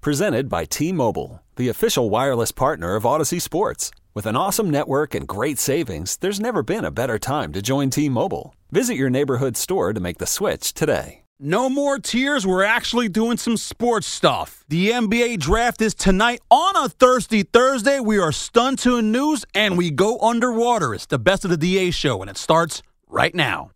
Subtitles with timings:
[0.00, 3.90] Presented by T Mobile, the official wireless partner of Audacy Sports.
[4.14, 7.90] With an awesome network and great savings, there's never been a better time to join
[7.90, 8.54] T Mobile.
[8.70, 11.22] Visit your neighborhood store to make the switch today.
[11.40, 12.46] No more tears.
[12.46, 14.64] We're actually doing some sports stuff.
[14.68, 17.98] The NBA draft is tonight on a thirsty Thursday.
[17.98, 20.94] We are stunned to news and we go underwater.
[20.94, 23.72] It's the best of the DA show and it starts right now.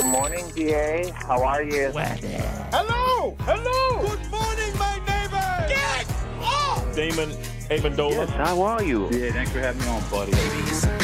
[0.00, 1.12] Good morning, DA.
[1.14, 1.90] How are you?
[1.92, 3.36] Hello!
[3.40, 4.08] Hello!
[4.08, 5.66] Good morning, my neighbor!
[5.68, 6.08] Get
[6.40, 6.96] off!
[6.96, 7.28] Damon
[7.68, 8.12] Amendola.
[8.12, 9.10] Yes, how are you?
[9.10, 10.99] Yeah, thanks for having me on, buddy.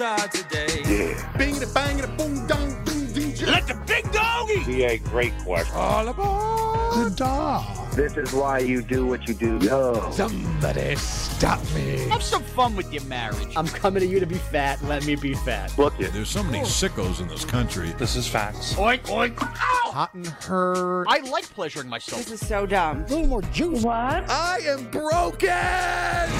[0.00, 0.82] Life today.
[0.86, 1.36] Yeah.
[1.36, 3.34] Bing the bang the boom dong boom ding.
[3.46, 4.64] Let the big doggy.
[4.64, 5.74] DA, great question.
[5.76, 7.12] All aboard.
[7.12, 7.92] The dog.
[7.94, 9.58] This is why you do what you do.
[9.58, 10.10] Yo.
[10.10, 11.98] Somebody stop me.
[12.08, 13.54] Have some fun with your marriage.
[13.56, 14.82] I'm coming to you to be fat.
[14.84, 15.76] Let me be fat.
[15.78, 16.12] Look it.
[16.12, 17.92] There's so many sickos in this country.
[17.98, 18.74] This is facts.
[18.74, 19.40] Oink, oink.
[19.40, 19.90] Ow!
[19.92, 21.06] Hot and hurt.
[21.08, 22.24] I like pleasuring myself.
[22.24, 23.04] This is so dumb.
[23.04, 23.82] A little more juice.
[23.82, 24.28] What?
[24.28, 25.48] I am broken.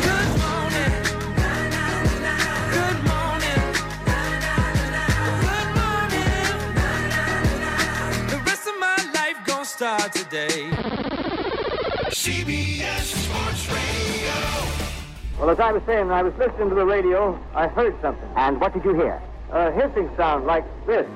[0.03, 1.03] Good morning.
[2.73, 3.14] Good morning.
[9.81, 10.71] Life today.
[12.11, 15.39] CBS Sports Radio.
[15.39, 17.39] Well, as I was saying, I was listening to the radio.
[17.55, 18.29] I heard something.
[18.37, 19.21] And what did you hear?
[19.51, 21.07] A hissing sound like this.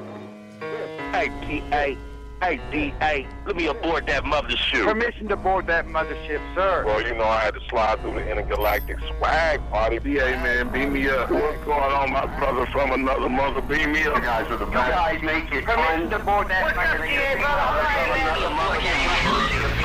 [2.40, 2.94] Hey, DA.
[3.00, 4.84] Hey, Let me aboard that mothership.
[4.84, 6.84] Permission to board that mothership, sir.
[6.86, 9.98] Well, you know I had to slide through the intergalactic swag party.
[9.98, 11.30] DA, man, beam me up.
[11.32, 13.60] What's going on, my brother from another mother?
[13.62, 14.16] Beam me up.
[14.16, 15.20] You guys are the best.
[15.20, 16.76] You guys make it Permission to board that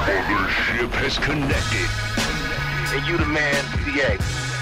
[0.04, 1.90] Mothership has connected.
[2.96, 4.53] And you the man, DA.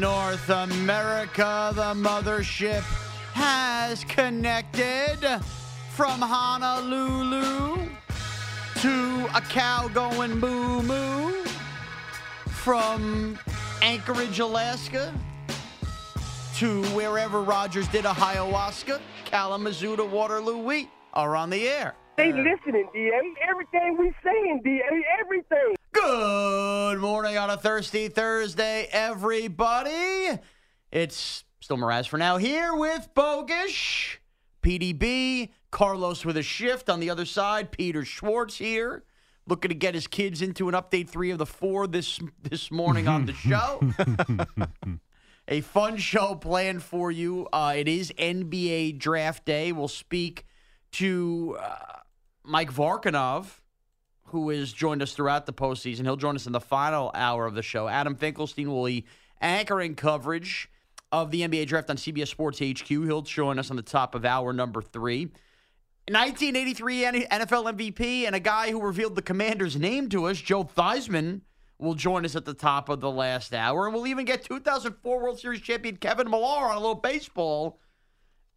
[0.00, 1.72] North America.
[1.74, 2.82] The mothership
[3.32, 5.18] has connected
[5.90, 7.88] from Honolulu
[8.76, 11.44] to a cow going moo moo,
[12.46, 13.38] from
[13.80, 15.12] Anchorage, Alaska
[16.56, 20.58] to wherever Rodgers did a ayahuasca, Kalamazoo to Waterloo.
[20.58, 21.94] We are on the air.
[22.16, 23.34] They listening, DA.
[23.48, 24.82] Everything we saying, DA.
[25.20, 25.76] Everything.
[26.06, 30.38] Good morning on a thirsty Thursday, everybody.
[30.92, 34.18] It's still Mraz for now here with Bogusch,
[34.62, 39.02] PDB, Carlos with a shift on the other side, Peter Schwartz here,
[39.48, 43.08] looking to get his kids into an update three of the four this this morning
[43.08, 43.80] on the show.
[45.48, 47.48] a fun show planned for you.
[47.52, 49.72] Uh, it is NBA Draft Day.
[49.72, 50.46] We'll speak
[50.92, 51.98] to uh,
[52.44, 53.46] Mike Vorkunov
[54.28, 56.02] who has joined us throughout the postseason.
[56.02, 57.88] He'll join us in the final hour of the show.
[57.88, 59.04] Adam Finkelstein will be
[59.40, 60.68] anchoring coverage
[61.12, 62.88] of the NBA draft on CBS Sports HQ.
[62.88, 65.26] He'll join us on the top of hour number three.
[66.08, 71.40] 1983 NFL MVP and a guy who revealed the commander's name to us, Joe Theismann,
[71.78, 73.86] will join us at the top of the last hour.
[73.86, 77.80] And we'll even get 2004 World Series champion Kevin Millar on a little baseball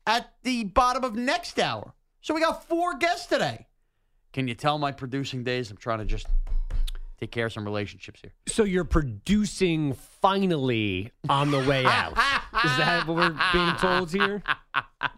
[0.06, 1.94] at the bottom of next hour.
[2.22, 3.68] So we got four guests today.
[4.40, 5.70] Can you tell my producing days?
[5.70, 6.26] I'm trying to just
[7.20, 8.32] take care of some relationships here.
[8.48, 9.92] So you're producing
[10.22, 12.14] finally on the way out.
[12.14, 14.42] Is that what we're being told here?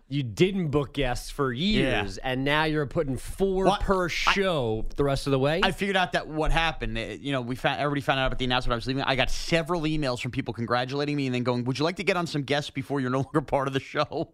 [0.10, 5.26] You didn't book guests for years, and now you're putting four per show the rest
[5.26, 5.62] of the way.
[5.64, 6.98] I figured out that what happened.
[6.98, 8.74] eh, You know, we found everybody found out about the announcement.
[8.74, 9.04] I was leaving.
[9.04, 12.04] I got several emails from people congratulating me and then going, "Would you like to
[12.04, 14.34] get on some guests before you're no longer part of the show?"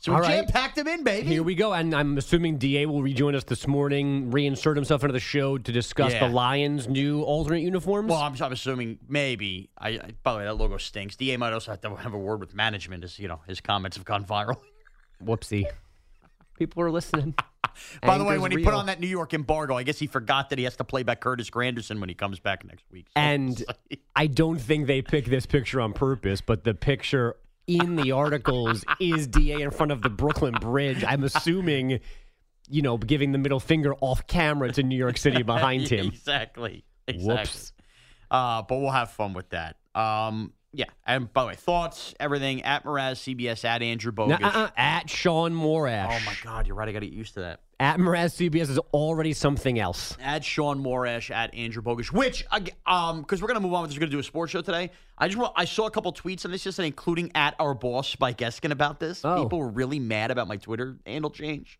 [0.00, 0.28] So we All right.
[0.36, 1.26] jam packed him in, baby.
[1.26, 1.72] Here we go.
[1.72, 5.72] And I'm assuming DA will rejoin us this morning, reinsert himself into the show to
[5.72, 6.28] discuss Yeah.
[6.28, 8.08] the Lions' new alternate uniforms.
[8.10, 9.70] Well, I'm, I'm assuming maybe.
[9.76, 11.16] I, I by the way, that logo stinks.
[11.16, 13.96] Da might also have to have a word with management, as you know, his comments
[13.96, 14.56] have gone viral.
[15.24, 15.66] Whoopsie.
[16.56, 17.34] People are listening.
[18.02, 18.78] By the way, Anger's when he put real.
[18.80, 21.20] on that New York embargo, I guess he forgot that he has to play back
[21.20, 23.06] Curtis Granderson when he comes back next week.
[23.06, 26.74] So And it's like- I don't think they picked this picture on purpose, but the
[26.74, 27.36] picture
[27.68, 31.04] in the articles is DA in front of the Brooklyn Bridge.
[31.04, 32.00] I'm assuming,
[32.68, 36.06] you know, giving the middle finger off camera to New York City behind him.
[36.06, 36.84] exactly.
[37.06, 37.36] Exactly.
[37.36, 37.72] Whoops.
[38.30, 39.76] Uh, but we'll have fun with that.
[39.94, 40.86] Um, yeah.
[41.06, 44.40] And by the way, thoughts, everything at Mraz CBS at Andrew Bogusch.
[44.40, 46.08] Now, uh-uh, at Sean Morash.
[46.10, 46.88] Oh my God, you're right.
[46.88, 47.60] I got to get used to that.
[47.80, 50.16] At Mraz CBS is already something else.
[50.20, 52.44] At Sean Morash at Andrew Bogusch, which
[52.86, 54.90] um because we're gonna move on with this, we're gonna do a sports show today.
[55.16, 58.08] I just want, I saw a couple tweets on this yesterday, including at our boss
[58.08, 59.24] Spike Eskin about this.
[59.24, 59.44] Oh.
[59.44, 61.78] People were really mad about my Twitter handle change.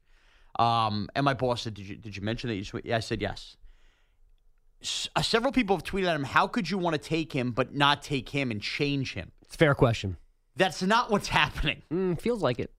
[0.59, 2.93] Um, and my boss said, "Did you did you mention that you?" Sw-?
[2.93, 3.57] I said yes.
[4.81, 7.51] S- uh, several people have tweeted at him, "How could you want to take him
[7.51, 10.17] but not take him and change him?" It's a fair question.
[10.57, 11.83] That's not what's happening.
[11.93, 12.73] Mm, feels like it.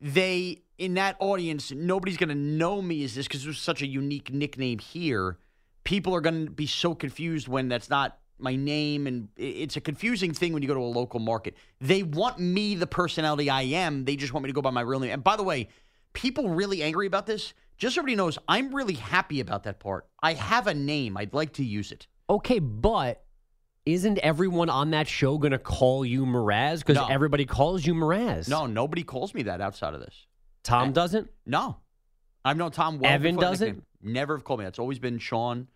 [0.00, 3.82] They in that audience, nobody's going to know me as this because it was such
[3.82, 5.38] a unique nickname here.
[5.84, 9.80] People are going to be so confused when that's not my name, and it's a
[9.80, 11.56] confusing thing when you go to a local market.
[11.80, 14.04] They want me, the personality I am.
[14.04, 15.10] They just want me to go by my real name.
[15.10, 15.68] And by the way,
[16.12, 17.52] people really angry about this.
[17.76, 20.06] Just so everybody knows, I'm really happy about that part.
[20.22, 21.16] I have a name.
[21.16, 22.06] I'd like to use it.
[22.30, 23.24] Okay, but
[23.88, 26.80] isn't everyone on that show going to call you Mraz?
[26.80, 27.06] Because No.
[27.06, 28.48] everybody calls you Mraz.
[28.48, 30.26] No, nobody calls me that outside of this.
[30.62, 31.30] Tom doesn't?
[31.46, 31.78] No.
[32.44, 33.84] I've known Tom well Evan doesn't?
[34.02, 34.66] Never have called me.
[34.66, 35.68] It's always been Sean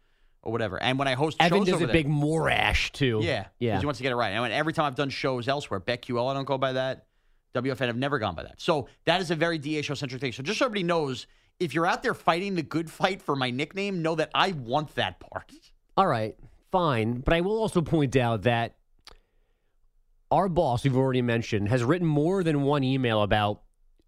[0.42, 0.80] or whatever.
[0.82, 3.20] And when I host Evan shows does a there- big Morash, too.
[3.22, 3.46] Yeah.
[3.58, 3.78] Yeah.
[3.80, 4.30] He wants to get it right.
[4.30, 7.06] And every time I've done shows elsewhere, BetQL, I don't go by that.
[7.54, 8.60] WFAN, I've never gone by that.
[8.60, 10.32] So that is a very DA show centric thing.
[10.32, 11.26] So just so everybody knows,
[11.60, 14.94] if you're out there fighting the good fight for my nickname, know that I want
[14.96, 15.52] that part.
[15.96, 16.34] All right,
[16.72, 17.20] fine.
[17.20, 18.74] But I will also point out that
[20.30, 23.62] our boss, we've already mentioned, has written more than one email about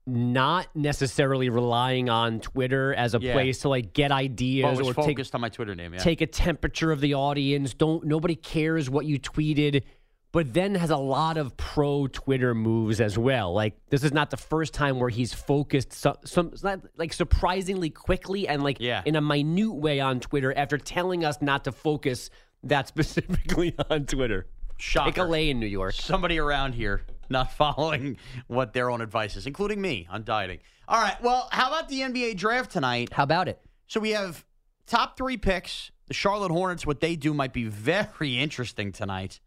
[0.06, 3.32] not necessarily relying on Twitter as a Yeah.
[3.32, 5.94] place to like get ideas or take focused on my Twitter name.
[5.94, 6.00] Yeah.
[6.00, 7.72] take a temperature of the audience.
[7.74, 9.82] Don't nobody cares what you tweeted,
[10.30, 13.54] but then has a lot of pro Twitter moves as well.
[13.54, 17.88] Like this is not the first time where he's focused some, some not like surprisingly
[17.88, 19.00] quickly and like Yeah.
[19.06, 22.28] in a minute way on Twitter after telling us not to focus
[22.64, 24.46] that specifically on Twitter.
[24.76, 25.10] Shocker.
[25.10, 25.94] Take a lay in New York.
[25.94, 28.16] Somebody around here not following
[28.46, 30.60] what their own advice is, including me on dieting.
[30.88, 31.20] All right.
[31.22, 33.12] Well, how about the NBA draft tonight?
[33.12, 33.60] How about it?
[33.86, 34.44] So we have
[34.86, 35.90] top three picks.
[36.06, 39.40] The Charlotte Hornets, what they do might be very interesting tonight.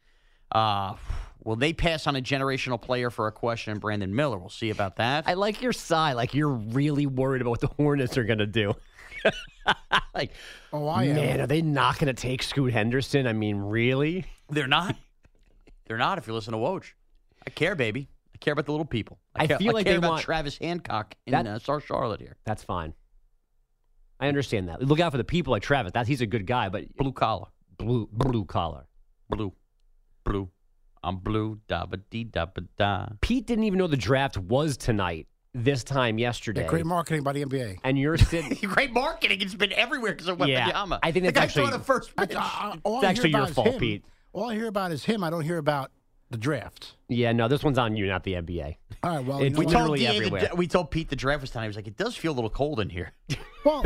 [0.51, 0.95] Uh,
[1.43, 4.39] will they pass on a generational player for a question Brandon Miller?
[4.39, 5.27] We'll see about that.
[5.27, 8.73] I like your sigh, like you're really worried about what the Hornets are gonna do.
[10.13, 10.31] Like,
[10.73, 11.15] Oh, I am.
[11.15, 13.27] man, are they not gonna take Scoot Henderson?
[13.27, 14.25] I mean, really?
[14.49, 14.95] They're not.
[15.87, 16.17] They're not.
[16.17, 16.83] If you listen to Woj,
[17.45, 18.09] I care, baby.
[18.33, 19.19] I care about the little people.
[19.35, 21.85] I, I care, feel like care they about want- Travis Hancock in That- uh, South
[21.85, 22.37] Charlotte here.
[22.45, 22.93] That's fine.
[24.19, 24.81] I understand that.
[24.81, 25.91] Look out for the people like Travis.
[25.93, 27.47] That he's a good guy, but Blue collar,
[27.77, 28.85] blue blue collar.
[29.29, 29.53] blue,
[30.23, 30.49] blue.
[31.03, 31.59] I'm blue.
[31.67, 33.07] Da ba dee da ba da.
[33.21, 35.27] Pete didn't even know the draft was tonight.
[35.63, 37.79] This time yesterday, Yeah, great marketing by the NBA.
[37.83, 38.55] and you're sitting.
[38.69, 39.41] Great marketing.
[39.41, 40.99] It's been everywhere because of Yeah, Wembanyama.
[41.01, 42.35] I think the that's guy actually- the first I, pitch.
[42.37, 43.79] I, I, all It's I actually hear your about fault, him.
[43.79, 44.05] Pete.
[44.33, 45.23] All I hear about is him.
[45.23, 45.89] I don't hear about
[46.29, 46.93] the draft.
[47.09, 48.75] yeah, no, this one's on you, not the NBA.
[49.01, 49.25] All right.
[49.25, 49.71] Well, It's we what?
[49.73, 50.47] told literally everywhere.
[50.51, 51.63] the, we told Pete the draft was tonight.
[51.63, 53.13] He was like, "It does feel a little cold in here."
[53.65, 53.83] well,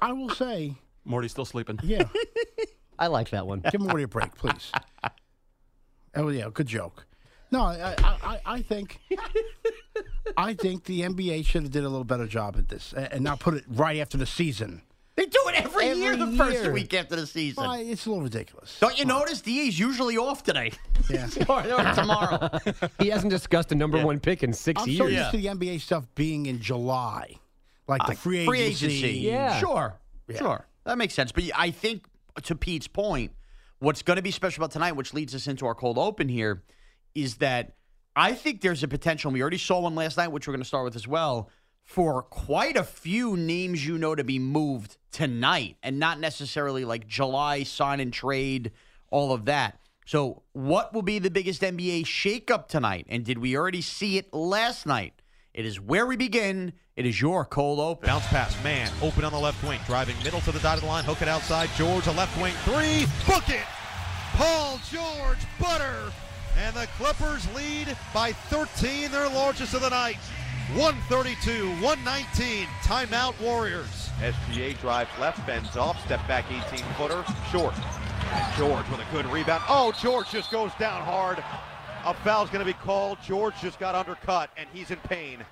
[0.00, 1.78] I will say, Morty's still sleeping.
[1.84, 2.04] yeah,
[2.98, 3.62] I like that one.
[3.70, 4.72] give Morty a break, please.
[6.16, 7.06] Oh yeah, good joke.
[7.54, 9.00] No, I, I, I- I think,
[10.36, 13.24] I think the NBA should have did a little better job at this and and
[13.24, 14.82] not put it right after the season.
[15.16, 17.62] They do it every, Every year, the first week after the season.
[17.62, 18.76] Well, it's a little ridiculous.
[18.80, 20.76] Don't you notice DA's usually off tonight?
[21.08, 21.28] Yeah.
[21.48, 22.50] or, or tomorrow.
[22.98, 24.98] he hasn't discussed a number one pick in 6 I'm years.
[24.98, 27.36] so used to the NBA stuff being in July,
[27.86, 28.86] like the uh, free Free agency.
[29.04, 29.18] agency.
[29.20, 29.60] Yeah.
[29.60, 29.94] Sure.
[30.36, 30.66] Sure.
[30.84, 31.30] That makes sense.
[31.30, 32.06] But I think,
[32.42, 33.30] to Pete's point,
[33.78, 36.64] what's going to be special about tonight, which leads us into our cold open here,
[37.14, 37.74] is that
[38.16, 39.30] I think there's a potential.
[39.30, 41.50] We already saw one last night, which we're going to start with as well,
[41.82, 47.06] for quite a few names you know to be moved tonight and not necessarily like
[47.06, 48.72] July sign and trade,
[49.10, 49.78] all of that.
[50.06, 53.06] So, what will be the biggest NBA shakeup tonight?
[53.08, 55.14] And did we already see it last night?
[55.54, 56.74] It is where we begin.
[56.94, 58.06] It is your cold open.
[58.06, 61.22] Bounce pass, man, open on the left wing, driving middle to the dotted line, hook
[61.22, 61.70] it outside.
[61.76, 63.64] George, a left wing three, book it.
[64.36, 66.12] Paul George, butter
[66.58, 70.18] And the Clippers lead by 13, their largest of the night.
[70.76, 72.66] 132, 119.
[72.82, 74.10] Timeout Warriors.
[74.20, 77.74] SGA drives left, bends off, step back 18 footer, short.
[78.32, 79.62] And George with a good rebound.
[79.68, 81.42] Oh, George just goes down hard.
[82.06, 83.18] A foul's going to be called.
[83.22, 85.44] George just got undercut, and he's in pain.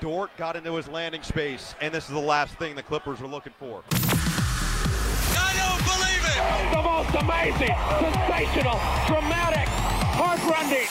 [0.00, 3.28] Dort got into his landing space, and this is the last thing the Clippers were
[3.28, 3.82] looking for.
[3.92, 6.11] I don't believe it!
[6.32, 9.68] The most amazing, sensational, dramatic,
[10.14, 10.88] heartrending.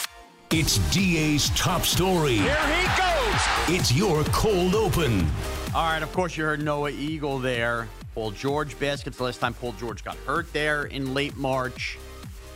[0.51, 2.35] It's DA's top story.
[2.35, 3.79] Here he goes!
[3.79, 5.25] It's your cold open.
[5.73, 7.87] All right, of course, you heard Noah Eagle there.
[8.13, 9.17] Paul George baskets.
[9.17, 11.97] The last time Paul George got hurt there in late March.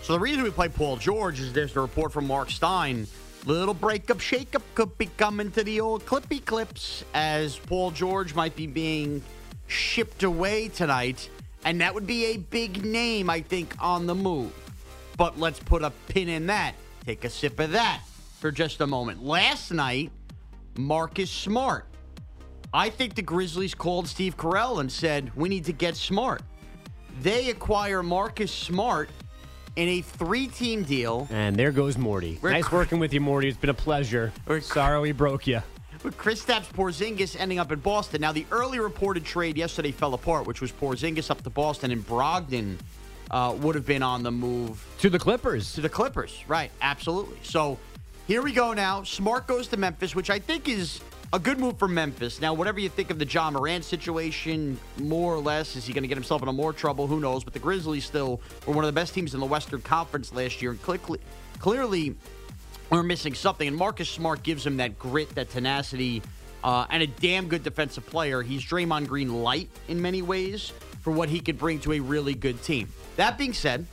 [0.03, 3.07] So the reason we play Paul George is there's a report from Marc Stein.
[3.45, 8.55] Little breakup, shakeup could be coming to the old Clippy Clips as Paul George might
[8.55, 9.23] be being
[9.67, 11.29] shipped away tonight.
[11.65, 14.53] And that would be a big name, I think, on the move.
[15.17, 16.75] But let's put a pin in that.
[17.05, 18.01] Take a sip of that
[18.39, 19.23] for just a moment.
[19.23, 20.11] Last night,
[20.77, 21.85] Marcus Smart.
[22.73, 26.41] I think the Grizzlies called Steve Carell and said, we need to get smart.
[27.21, 29.09] They acquire Marcus Smart
[29.75, 32.37] in a three team deal And there goes Morty.
[32.41, 33.47] We're nice cr- working with you, Morty.
[33.47, 34.31] It's been a pleasure.
[34.45, 35.61] We're Sorry we broke you.
[36.05, 38.21] With Kristaps Porzingis ending up in Boston.
[38.21, 42.05] Now, the early reported trade yesterday fell apart, which was Porzingis up to Boston and
[42.05, 42.77] Brogdon
[43.31, 45.73] uh, would have been on the move To the Clippers.
[45.73, 46.43] to the Clippers.
[46.47, 47.39] Right, absolutely.
[47.41, 47.79] So
[48.27, 49.01] here we go now.
[49.01, 51.01] Smart goes to Memphis, which I think is
[51.33, 52.39] a good move for Memphis.
[52.39, 56.03] Now, whatever you think of the Ja Morant situation, more or less, is he going
[56.03, 57.07] to get himself into more trouble?
[57.07, 57.43] Who knows?
[57.43, 60.61] But the Grizzlies still were one of the best teams in the Western Conference last
[60.61, 61.19] year, and clearly,
[61.57, 62.15] clearly
[62.89, 63.67] we're missing something.
[63.67, 66.21] And Marcus Smart gives him that grit, that tenacity,
[66.63, 68.41] uh, and a damn good defensive player.
[68.41, 72.33] He's Draymond Green light in many ways for what he could bring to a really
[72.33, 72.89] good team.
[73.17, 73.85] That being said,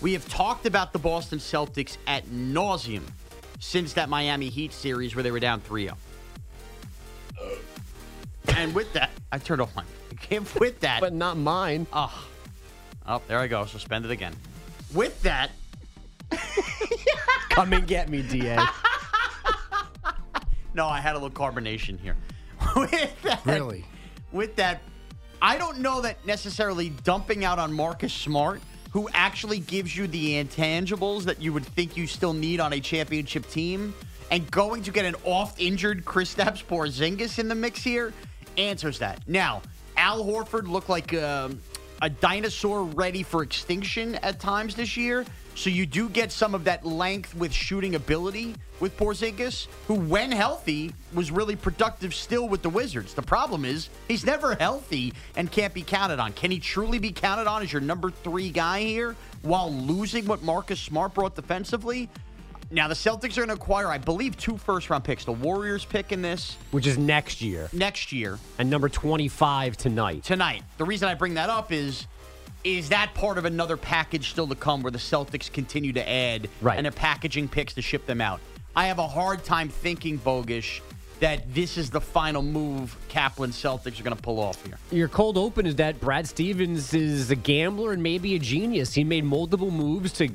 [0.00, 3.02] we have talked about the Boston Celtics at nauseum
[3.60, 5.96] since that Miami Heat series where they were down 3 0.
[8.56, 9.84] And with that, I turned off my.
[10.60, 11.86] With that, But not mine.
[11.92, 12.26] oh,
[13.06, 14.34] oh, there I go, suspended again.
[14.92, 15.50] With that,
[17.50, 18.56] Come and get me, DA.
[20.74, 22.16] no, I had a little carbonation here.
[22.76, 23.84] with that, Really?
[24.32, 24.82] with that,
[25.42, 28.60] I don't know that necessarily dumping out on Marcus Smart,
[28.92, 32.80] who actually gives you the intangibles that you would think you still need on a
[32.80, 33.94] championship team,
[34.30, 38.12] and going to get an oft-injured Chris Kristaps Porzingis in the mix here,
[38.56, 39.26] answers that.
[39.26, 39.62] Now,
[39.96, 41.60] Al Horford looked like um,
[42.02, 45.24] a dinosaur ready for extinction at times this year.
[45.60, 50.32] So you do get some of that length with shooting ability with Porzingis, who, when
[50.32, 53.12] healthy, was really productive still with the Wizards.
[53.12, 56.32] The problem is he's never healthy and can't be counted on.
[56.32, 60.42] Can he truly be counted on as your number three guy here while losing what
[60.42, 62.08] Marcus Smart brought defensively?
[62.70, 65.26] Now the Celtics are going to acquire, I believe, two first-round picks.
[65.26, 67.68] The Warriors pick in this Which is next year.
[67.74, 70.24] next year And number 25 tonight.
[70.24, 70.62] tonight.
[70.78, 72.06] The reason I bring that up is
[72.64, 76.48] is that part of another package still to come where the Celtics continue to add
[76.60, 76.76] Right.
[76.76, 78.40] and they're packaging picks to ship them out.
[78.76, 80.80] I have a hard time thinking, Bogusch,
[81.20, 84.78] that this is the final move Kaplan Celtics are going to pull off here.
[84.90, 88.94] Your cold open is that Brad Stevens is a gambler and maybe a genius.
[88.94, 90.30] He made multiple moves to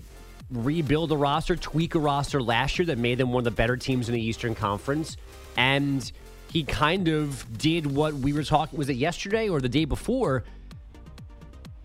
[0.51, 3.77] rebuild a roster, tweak a roster last year that made them one of the better
[3.77, 5.17] teams in the Eastern Conference.
[5.57, 6.11] And
[6.51, 10.43] he kind of did what we were talking, was it yesterday or the day before?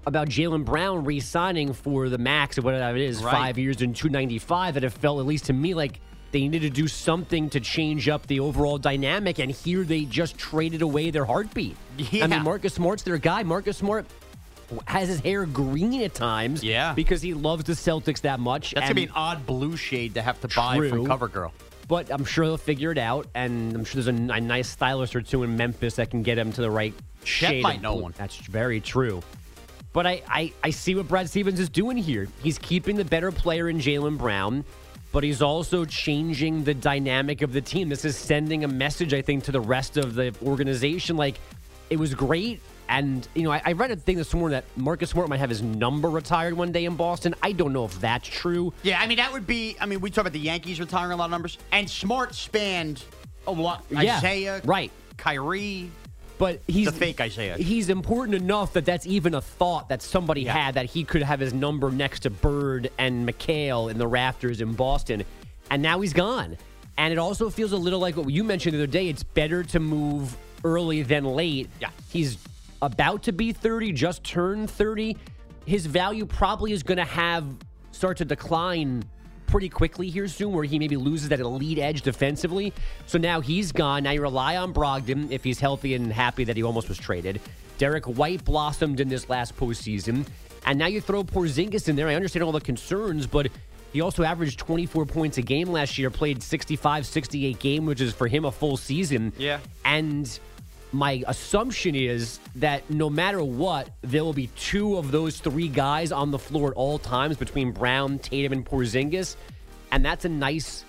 [0.06, 3.32] About Jaylen Brown re signing for the max of whatever it is, Right.
[3.32, 4.74] five years and 295.
[4.74, 6.00] That it felt, at least to me, like
[6.32, 9.38] they needed to do something to change up the overall dynamic.
[9.38, 11.76] And here they just traded away their heartbeat.
[12.14, 13.42] I mean, Marcus Smart's their guy.
[13.42, 14.06] Marcus Smart
[14.86, 16.62] has his hair green at times.
[16.64, 16.94] Yeah.
[16.94, 18.72] Because he loves the Celtics that much.
[18.74, 21.50] That's gonna be an odd blue shade to have to buy from CoverGirl.
[21.88, 25.16] but I'm sure they'll figure it out, and I'm sure there's a, a nice stylist
[25.16, 27.62] or two in Memphis that can get him to the right Shep shade.
[27.64, 28.02] might know blue.
[28.04, 28.14] one.
[28.16, 29.22] That's very true.
[29.92, 32.28] But I, I, I see what Brad Stevens is doing here.
[32.42, 34.64] He's keeping the better player in Jaylen Brown,
[35.10, 37.88] but he's also changing the dynamic of the team.
[37.88, 41.16] This is sending a message, I think, to the rest of the organization.
[41.16, 41.40] Like,
[41.90, 42.60] it was great.
[42.88, 45.50] And, you know, I, I read a thing this morning that Marcus Smart might have
[45.50, 47.34] his number retired one day in Boston.
[47.40, 48.72] I don't know if that's true.
[48.82, 51.16] Yeah, I mean, that would be, I mean, we talk about the Yankees retiring a
[51.16, 53.04] lot of numbers, and Smart spanned
[53.46, 53.84] a lot.
[53.90, 54.90] Yeah, Isaiah, right.
[55.16, 55.90] Kyrie,
[56.40, 57.56] But he's fake Isaiah.
[57.56, 60.54] He's important enough that that's even a thought that somebody Yeah.
[60.54, 64.60] had that he could have his number next to Bird and McHale in the rafters
[64.62, 65.22] in Boston,
[65.70, 66.56] and now he's gone.
[66.96, 69.08] And it also feels a little like what you mentioned the other day.
[69.08, 71.68] It's better to move early than late.
[71.80, 71.90] Yeah.
[72.10, 72.38] he's
[72.82, 75.16] about to be thirty, just turned thirty.
[75.66, 77.44] his value probably is going to have
[77.92, 79.04] start to decline
[79.50, 82.72] pretty quickly here soon, where he maybe loses that elite edge defensively.
[83.06, 84.04] So now he's gone.
[84.04, 87.40] Now you rely on Brogdon if he's healthy and happy that he almost was traded.
[87.78, 90.26] Derrick White blossomed in this last postseason.
[90.66, 92.08] And now you throw Porzingis in there.
[92.08, 93.48] I understand all the concerns, but
[93.92, 98.12] he also averaged 24 points a game last year, played 65, 68 game, which is
[98.12, 99.32] for him a full season.
[99.36, 99.58] Yeah.
[99.84, 100.38] And
[100.92, 106.10] my assumption is that no matter what, there will be two of those three guys
[106.12, 109.36] on the floor at all times between Brown, Tatum, and Porzingis.
[109.92, 110.84] And that's a nice,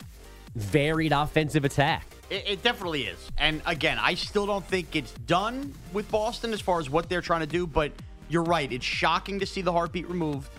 [0.55, 2.05] varied offensive attack.
[2.29, 3.31] It, it definitely is.
[3.37, 7.21] And again, I still don't think it's done with Boston as far as what they're
[7.21, 7.91] trying to do, but
[8.29, 8.71] you're right.
[8.71, 10.49] It's shocking to see the heartbeat removed,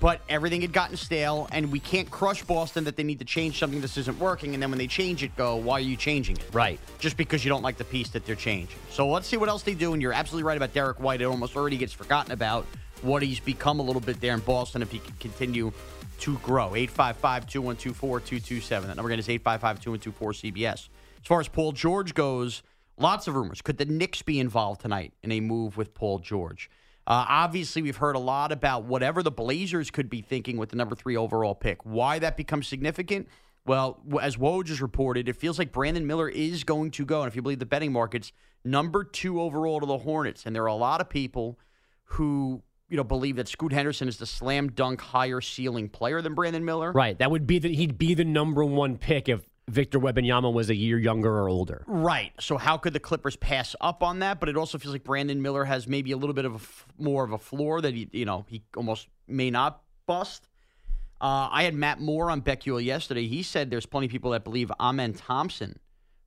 [0.00, 3.58] but everything had gotten stale, and we can't crush Boston that they need to change
[3.58, 6.36] something this isn't working, and then when they change it, go, why are you changing
[6.36, 6.44] it?
[6.52, 6.80] Right.
[6.98, 8.78] Just because you don't like the piece that they're changing.
[8.90, 11.20] So let's see what else they do, and you're absolutely right about Derrick White.
[11.20, 12.66] It almost already gets forgotten about
[13.02, 15.72] what he's become a little bit there in Boston if he can continue
[16.20, 16.74] to grow.
[16.74, 18.88] 855 212 4227.
[18.88, 20.88] That number again is 855 212 CBS.
[21.20, 22.62] As far as Paul George goes,
[22.96, 23.60] lots of rumors.
[23.60, 26.70] Could the Knicks be involved tonight in a move with Paul George?
[27.06, 30.76] Uh, obviously, we've heard a lot about whatever the Blazers could be thinking with the
[30.76, 31.84] number three overall pick.
[31.84, 33.28] Why that becomes significant?
[33.64, 37.28] Well, as Woj has reported, it feels like Brandon Miller is going to go, and
[37.28, 38.32] if you believe the betting markets,
[38.64, 40.46] number two overall to the Hornets.
[40.46, 41.58] And there are a lot of people
[42.04, 46.34] who you know believe that Scoot Henderson is the slam dunk higher ceiling player than
[46.34, 46.92] Brandon Miller.
[46.92, 47.18] Right.
[47.18, 50.74] That would be that he'd be the number one pick if Victor Wembanyama was a
[50.74, 51.84] year younger or older.
[51.86, 52.32] Right.
[52.40, 54.40] So how could the Clippers pass up on that?
[54.40, 56.86] But it also feels like Brandon Miller has maybe a little bit of a f-
[56.98, 60.48] more of a floor that he, you know, he almost may not bust.
[61.20, 63.28] Uh, I had Matt Moore on BetQL yesterday.
[63.28, 65.78] He said there's plenty of people that believe Amen Thompson,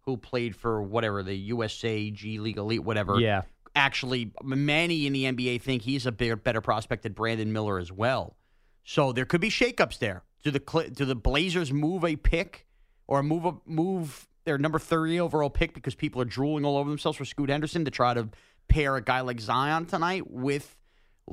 [0.01, 3.19] who played for whatever the USA G League Elite, whatever.
[3.19, 3.41] Yeah.
[3.75, 7.91] Actually, many in the NBA think he's a bigger, better prospect than Brandon Miller as
[7.91, 8.37] well.
[8.85, 10.23] So there could be shakeups there.
[10.43, 12.64] Do the do the Blazers move a pick
[13.07, 16.89] or move a, move their number thirty overall pick because people are drooling all over
[16.89, 18.29] themselves for Scoot Henderson to try to
[18.67, 20.75] pair a guy like Zion tonight with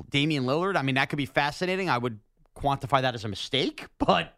[0.09, 0.75] Damian Lillard?
[0.75, 1.89] I mean, that could be fascinating.
[1.89, 2.19] I would
[2.55, 4.33] quantify that as a mistake, but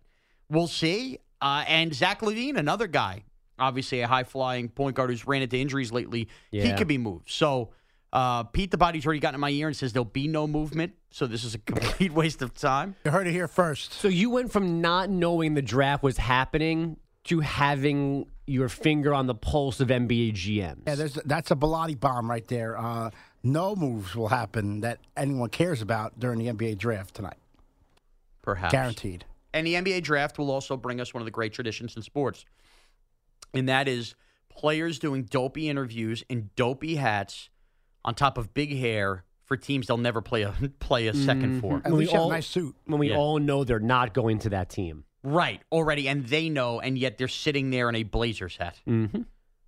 [0.49, 1.19] we'll see.
[1.41, 3.23] Uh, and Zach LaVine, another guy,
[3.59, 7.29] obviously a high flying point guard who's ran into injuries lately, he could be moved.
[7.29, 7.71] So.
[8.13, 10.93] Uh, Pete the Body's already gotten in my ear and says there'll be no movement,
[11.09, 12.95] so this is a complete waste of time.
[13.03, 13.91] You heard it here first.
[13.91, 19.25] So you went from not knowing the draft was happening to having your finger on
[19.27, 20.81] the pulse of NBA GMs.
[20.87, 22.77] Yeah, there's that's a Bilotti bomb right there.
[22.77, 23.09] Uh,
[23.43, 27.37] no moves will happen that anyone cares about during the NBA draft tonight.
[28.41, 28.71] Perhaps.
[28.71, 29.25] Guaranteed.
[29.53, 32.45] And the NBA draft will also bring us one of the great traditions in sports.
[33.53, 34.15] And that is
[34.49, 37.49] players doing dopey interviews in dopey hats
[38.03, 41.81] on top of big hair for teams they'll never play a play a second for.
[41.85, 42.75] At least you have a nice suit.
[42.85, 43.17] When we Yeah.
[43.17, 45.05] all know they're not going to that team.
[45.25, 48.79] Right, already, and they know, and yet they're sitting there in a Blazers hat.
[48.87, 49.23] Mm-hmm.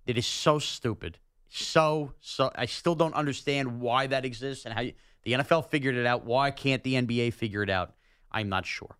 [0.06, 1.18] It is so stupid.
[1.48, 4.92] So, so I still don't understand why that exists and how you,
[5.24, 6.24] the NFL figured it out.
[6.24, 7.94] Why can't the NBA figure it out?
[8.30, 8.96] I'm not sure.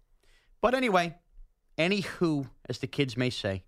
[0.60, 1.14] But anyway,
[1.78, 3.62] anywho, as the kids may say,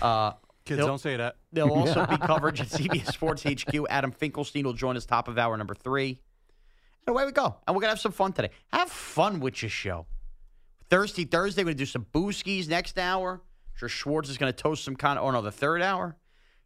[0.00, 0.32] uh,
[0.64, 1.36] Kids, don't say that.
[1.50, 3.74] There'll also be coverage at CBS Sports HQ.
[3.88, 6.20] Adam Finkelstein will join us top of hour number three.
[7.06, 7.56] And away we go.
[7.66, 8.50] And we're going to have some fun today.
[8.70, 10.06] Have fun with your show.
[10.90, 13.42] Thirsty Thursday, we're going to do some booskies next hour.
[13.74, 16.16] Sure, Schwartz is going to toast some kind of, oh no, the third hour.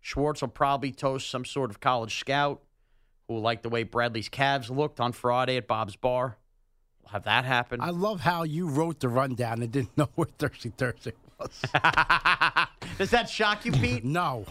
[0.00, 2.62] Schwartz will probably toast some sort of college scout
[3.28, 6.38] who liked the way Bradley's Cavs looked on Friday at Bob's Bar.
[7.02, 7.80] We'll have that happen.
[7.80, 11.62] I love how you wrote the rundown and didn't know where Thirsty Thursday was.
[12.98, 14.04] Does that shock you, Pete?
[14.04, 14.46] no.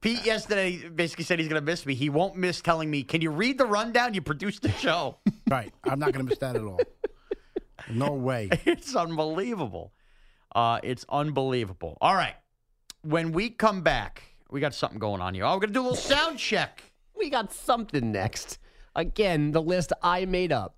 [0.00, 1.94] Pete yesterday basically said he's going to miss me.
[1.94, 4.14] He won't miss telling me, "Can you read the rundown?
[4.14, 5.16] You produced the show."
[5.50, 5.72] right.
[5.84, 6.80] I'm not going to miss that at all.
[7.92, 8.48] No way.
[8.64, 9.92] it's unbelievable.
[10.54, 11.96] Uh, it's unbelievable.
[12.00, 12.34] All right.
[13.02, 15.44] When we come back, we got something going on here.
[15.44, 16.82] Oh, we're going to do a little sound check.
[17.16, 18.58] We got something next.
[18.94, 20.76] Again, the list I made up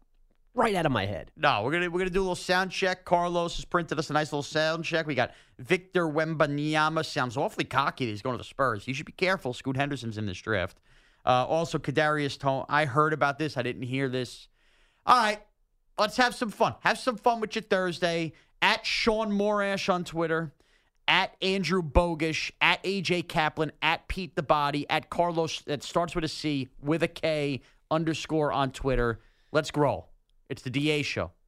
[0.55, 1.31] right out of my head.
[1.37, 3.05] No, we're gonna we're gonna do a little sound check.
[3.05, 5.07] Carlos has printed us a nice little sound check.
[5.07, 7.07] We got Victor Wembanyama.
[7.07, 8.07] Sounds awfully cocky.
[8.07, 8.87] that He's going to the Spurs.
[8.89, 9.55] You should be careful.
[9.55, 10.79] Scoot Henderson's in this draft.
[11.25, 12.65] Uh, also, Kadarius Toney.
[12.69, 13.57] I heard about this.
[13.57, 14.49] I didn't hear this.
[15.07, 15.41] All right,
[15.99, 16.75] let's have some fun.
[16.81, 18.33] Have some fun with your Thursday.
[18.61, 20.53] At Sean Morash on Twitter.
[21.07, 22.51] At Andrew Bogusch.
[22.61, 23.73] At AJ Kaplan.
[23.83, 24.89] At Pete the Body.
[24.89, 25.63] At Carlos.
[25.63, 29.21] That starts with a C with a K underscore on Twitter.
[29.53, 30.07] Let's grow.
[30.49, 31.33] It's the DA show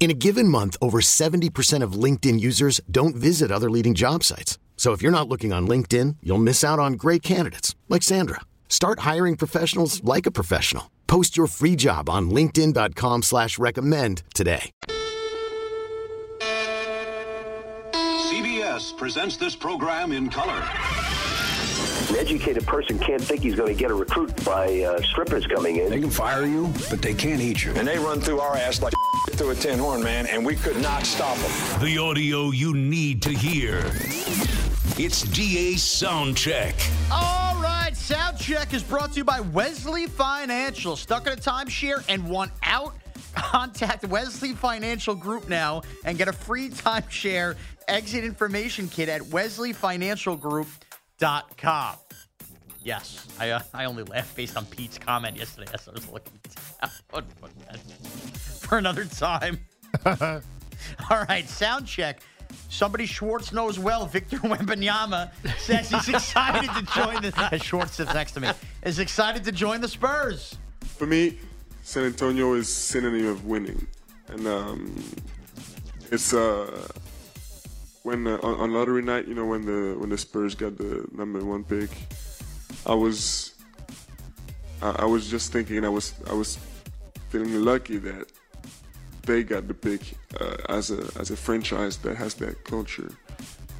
[0.00, 4.58] In a given month, over 70% of LinkedIn users don't visit other leading job sites.
[4.78, 8.40] So if you're not looking on LinkedIn, you'll miss out on great candidates like Sandra.
[8.70, 10.90] Start hiring professionals like a professional.
[11.06, 14.70] Post your free job on LinkedIn.com slash recommend today.
[18.30, 20.62] CBS presents this program in color.
[22.08, 25.76] An educated person can't think he's going to get a recruit by uh, strippers coming
[25.76, 25.90] in.
[25.90, 27.72] They can fire you, but they can't eat you.
[27.72, 28.94] And they run through our ass like
[29.40, 31.50] through a tin horn, man, and we could not stop them.
[31.82, 33.78] The audio you need to hear.
[34.98, 36.74] It's DA Soundcheck.
[37.10, 40.94] All right, Soundcheck is brought to you by Wesley Financial.
[40.94, 42.92] Stuck in a timeshare and want out?
[43.34, 47.56] Contact Wesley Financial Group now and get a free timeshare
[47.88, 51.96] exit information kit at wesleyfinancialgroup.com.
[52.82, 56.38] Yes, I uh, I only laughed based on Pete's comment yesterday as I was looking
[56.78, 56.90] down
[58.70, 59.58] for another time.
[60.06, 62.20] All right, sound check.
[62.68, 67.58] Somebody Schwartz knows well, Victor Wembanyama, says he's excited to join the.
[67.58, 68.50] Schwartz sits next to me,
[68.84, 70.56] is excited to join the Spurs.
[70.84, 71.36] For me,
[71.82, 73.86] San Antonio is synonym of winning,
[74.28, 75.04] and um,
[76.12, 76.86] it's uh,
[78.04, 81.04] when uh, on, on lottery night, you know, when the when the Spurs got the
[81.12, 81.90] number one pick,
[82.86, 83.54] I was
[84.80, 86.56] I, I was just thinking I was I was
[87.30, 88.30] feeling lucky that
[89.22, 90.00] they got the pick
[90.40, 93.12] uh, as a as a franchise that has that culture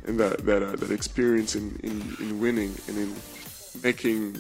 [0.06, 3.14] and that that uh, that experience in, in, in winning and in
[3.82, 4.36] making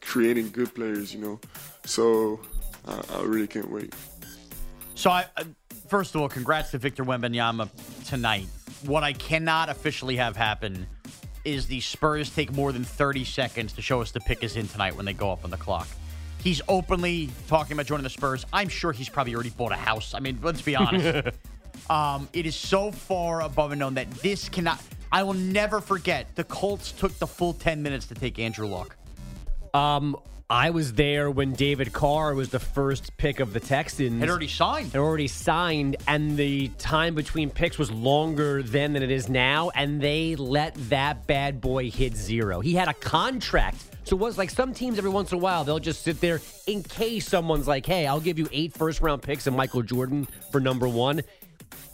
[0.00, 1.14] creating good players.
[1.14, 1.40] You know,
[1.84, 2.40] so
[2.86, 3.94] uh, I really can't wait.
[4.94, 5.44] So, I, uh,
[5.88, 7.68] first of all, congrats to Victor Wembanyama
[8.06, 8.46] tonight.
[8.84, 10.86] What I cannot officially have happen
[11.44, 14.68] is the Spurs take more than 30 seconds to show us the pick is in
[14.68, 15.88] tonight when they go up on the clock.
[16.42, 18.44] He's openly talking about joining the Spurs.
[18.52, 20.12] I'm sure he's probably already bought a house.
[20.12, 21.36] I mean, let's be honest.
[21.90, 24.82] um, it is so far above and known that this cannot.
[25.12, 26.34] I will never forget.
[26.34, 28.96] The Colts took the full 10 minutes to take Andrew Luck.
[29.72, 30.16] Um,
[30.50, 34.18] I was there when David Carr was the first pick of the Texans.
[34.18, 34.92] Had already signed.
[34.92, 39.70] Had already signed, and the time between picks was longer then than it is now,
[39.76, 42.60] and they let that bad boy hit zero.
[42.60, 43.91] He had a contract.
[44.04, 46.40] So it was like some teams every once in a while, they'll just sit there
[46.66, 50.26] in case someone's like, hey, I'll give you eight first round picks and Michael Jordan
[50.50, 51.22] for number one.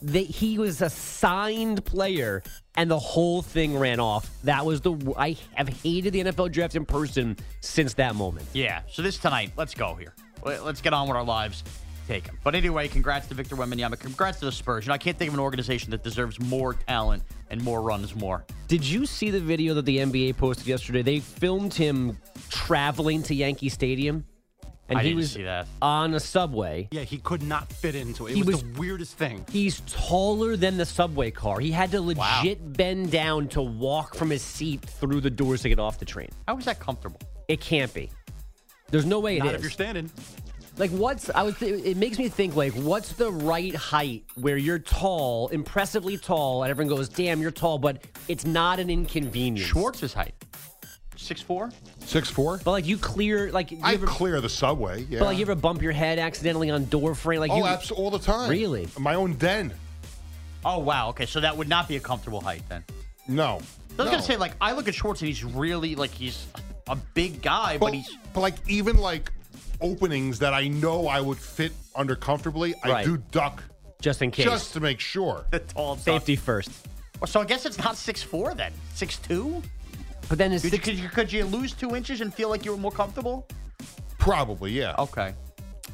[0.01, 2.43] That he was a signed player
[2.77, 4.31] and the whole thing ran off.
[4.45, 8.47] That was the I have hated the NFL draft in person since that moment.
[8.53, 8.83] Yeah.
[8.89, 10.15] So this tonight, let's go here.
[10.45, 11.65] Let's get on with our lives.
[12.09, 12.39] Take him.
[12.43, 13.99] But anyway, congrats to Victor Wembanyama.
[13.99, 14.87] Congrats to the Spurs.
[14.87, 18.15] You know, I can't think of an organization that deserves more talent and more runs
[18.17, 18.47] more.
[18.67, 21.03] Did you see the video that the NBA posted yesterday?
[21.03, 22.17] They filmed him
[22.49, 24.25] traveling to Yankee Stadium.
[24.89, 25.67] and I he didn't was see that.
[25.83, 26.89] on a subway.
[26.93, 28.31] Yeah, he could not fit into it.
[28.31, 29.45] It He was, was- the weirdest thing.
[29.53, 31.61] He's taller than the subway car.
[31.61, 32.57] He had to legit Wow.
[32.69, 36.31] bend down to walk from his seat through the doors to get off the train.
[36.47, 37.21] How was that comfortable?
[37.49, 38.09] It can't be.
[38.91, 39.45] There's no way it is.
[39.45, 40.11] Not if you're standing.
[40.79, 44.57] Like what's I would th- it makes me think like what's the right height where
[44.57, 49.69] you're tall, impressively tall, and everyone goes, "Damn, you're tall," but it's not an inconvenience.
[49.69, 50.35] Schwartz's height.
[51.17, 51.71] Six four.
[51.99, 52.61] Six four.
[52.63, 55.05] But like you clear like you I ever, clear the subway.
[55.11, 55.19] Yeah.
[55.19, 57.91] but like you ever bump your head accidentally on door frame like oh, you abs-
[57.91, 58.49] all the time.
[58.49, 58.89] Really?
[58.97, 59.75] My own den.
[60.65, 61.09] Oh wow.
[61.09, 62.85] Okay, so that would not be a comfortable height then.
[63.27, 63.47] No.
[63.55, 63.63] I was
[63.97, 64.05] no.
[64.05, 66.47] gonna say like I look at Schwartz and he's really like he's
[66.87, 69.33] a big guy, but, but, he's but like even like
[69.81, 73.05] openings that I know I would fit under comfortably, I Right.
[73.05, 73.63] do duck
[74.01, 74.45] just in case.
[74.45, 75.47] just to make sure.
[75.51, 76.71] the tall Safety first.
[77.27, 78.73] So I guess it's not six four then.
[78.95, 79.63] Six two.
[80.29, 82.65] But then it's Could you, could you could you lose two inches and feel like
[82.65, 83.47] you were more comfortable?
[84.19, 84.95] Probably, yeah.
[84.99, 85.35] Okay.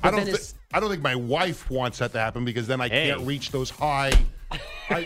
[0.02, 0.16] I don't.
[0.16, 2.88] then Thi- it's- I don't think my wife wants that to happen because then I
[2.88, 3.08] Hey.
[3.08, 4.12] can't reach those high.
[4.90, 5.02] I,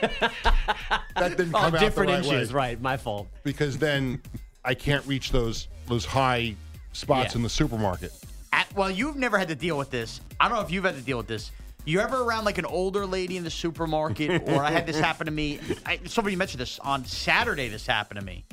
[1.17, 2.57] that didn't oh, come out different the right inches, way.
[2.57, 2.81] right?
[2.81, 3.29] My fault.
[3.45, 4.21] Because then
[4.65, 6.55] I can't reach those those high
[6.93, 7.39] spots Yeah.
[7.39, 8.13] in the supermarket.
[8.53, 10.21] At, well, you've never had to deal with this.
[10.41, 11.51] I don't know if you've had to deal with this.
[11.85, 15.27] You ever around like an older lady in the supermarket, or I had this happen
[15.27, 15.59] to me.
[15.87, 17.69] I, somebody mentioned this on Saturday.
[17.69, 18.45] This happened to me,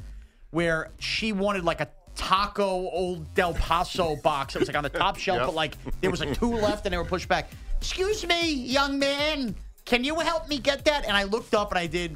[0.51, 4.55] where she wanted like a taco Old El Paso box.
[4.55, 5.47] It was like on the top shelf, Yep.
[5.47, 7.49] but like there was like two left, and they were pushed back.
[7.77, 9.53] Excuse me, young man,
[9.83, 11.05] can you help me get that?
[11.05, 12.15] And I looked up and I did.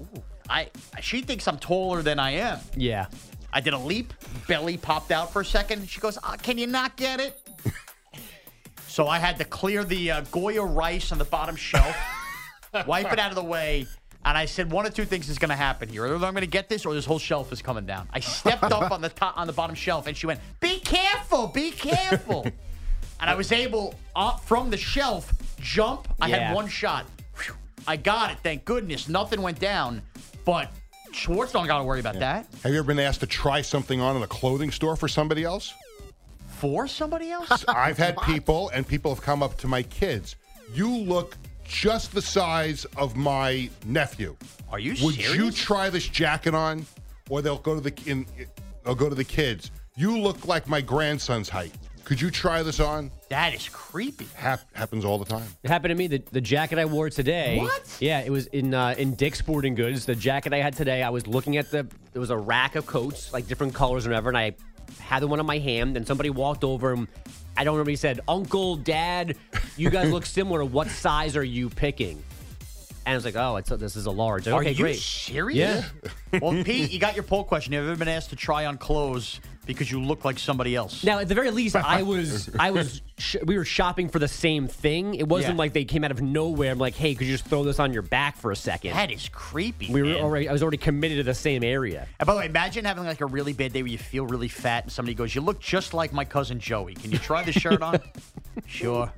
[0.00, 0.68] Ooh, I
[1.00, 2.58] she thinks I'm taller than I am.
[2.76, 3.06] Yeah.
[3.54, 4.12] I did a leap,
[4.48, 5.88] belly popped out for a second.
[5.88, 7.40] She goes, uh, "Can you not get it?"
[8.88, 11.96] so I had to clear the uh, Goya rice on the bottom shelf,
[12.86, 13.86] wipe it out of the way,
[14.24, 16.40] and I said, "One of two things is going to happen here: either I'm going
[16.40, 19.08] to get this, or this whole shelf is coming down." I stepped up on the
[19.08, 22.42] top, on the bottom shelf, and she went, "Be careful, be careful!"
[23.20, 26.08] and I was able, uh, from the shelf, jump.
[26.20, 26.48] I Yeah.
[26.48, 27.06] had one shot.
[27.36, 27.54] Phew.
[27.86, 28.38] I got it.
[28.42, 29.08] Thank goodness.
[29.08, 30.02] Nothing went down,
[30.44, 30.72] but.
[31.14, 32.46] Schwartz don't got to worry about that.
[32.62, 35.44] Have you ever been asked to try something on in a clothing store for somebody
[35.44, 35.72] else?
[36.48, 37.64] For somebody else?
[37.68, 40.36] I've had people, and people have come up to my kids.
[40.72, 44.36] You look just the size of my nephew.
[44.70, 45.34] Are you Would serious?
[45.36, 46.84] you try this jacket on?
[47.30, 48.26] Or they'll go to the in,
[48.84, 49.70] they'll go to the kids.
[49.96, 51.72] You look like my grandson's height.
[52.04, 53.10] Could you try this on?
[53.34, 54.28] That is creepy.
[54.36, 55.42] Hap- happens all the time.
[55.64, 56.06] It happened to me.
[56.06, 57.58] The, the jacket I wore today.
[57.58, 57.96] What?
[57.98, 60.06] Yeah, it was in uh, in Dick's Sporting Goods.
[60.06, 61.02] The jacket I had today.
[61.02, 61.84] I was looking at the.
[62.12, 64.54] There was a rack of coats, like different colors and whatever, and I
[65.00, 65.96] had the one in my hand.
[65.96, 67.08] And somebody walked over and
[67.56, 67.90] I don't remember.
[67.90, 69.36] He said, "Uncle, Dad,
[69.76, 70.64] you guys look similar.
[70.64, 72.22] What size are you picking?"
[73.04, 75.00] And I was like, "Oh, it's this is a large." Like, Are okay, you great.
[75.00, 75.58] serious?
[76.32, 76.38] Yeah.
[76.40, 77.72] well, Pete, you got your poll question.
[77.72, 81.04] Have you ever been asked to try on clothes because you look like somebody else?
[81.04, 84.28] Now, at the very least, I was, I was, sh- we were shopping for the
[84.28, 85.14] same thing.
[85.14, 85.58] It wasn't Yeah.
[85.58, 86.70] like they came out of nowhere.
[86.72, 88.92] I'm like, hey, could you just throw this on your back for a second?
[88.92, 89.90] That is creepy.
[89.92, 90.22] we were man.
[90.22, 92.06] already, I was already committed to the same area.
[92.20, 94.48] And by the way, imagine having like a really bad day where you feel really
[94.48, 96.94] fat and somebody goes, "You look just like my cousin Joey.
[96.94, 98.00] Can you try the shirt on?"
[98.66, 99.12] sure.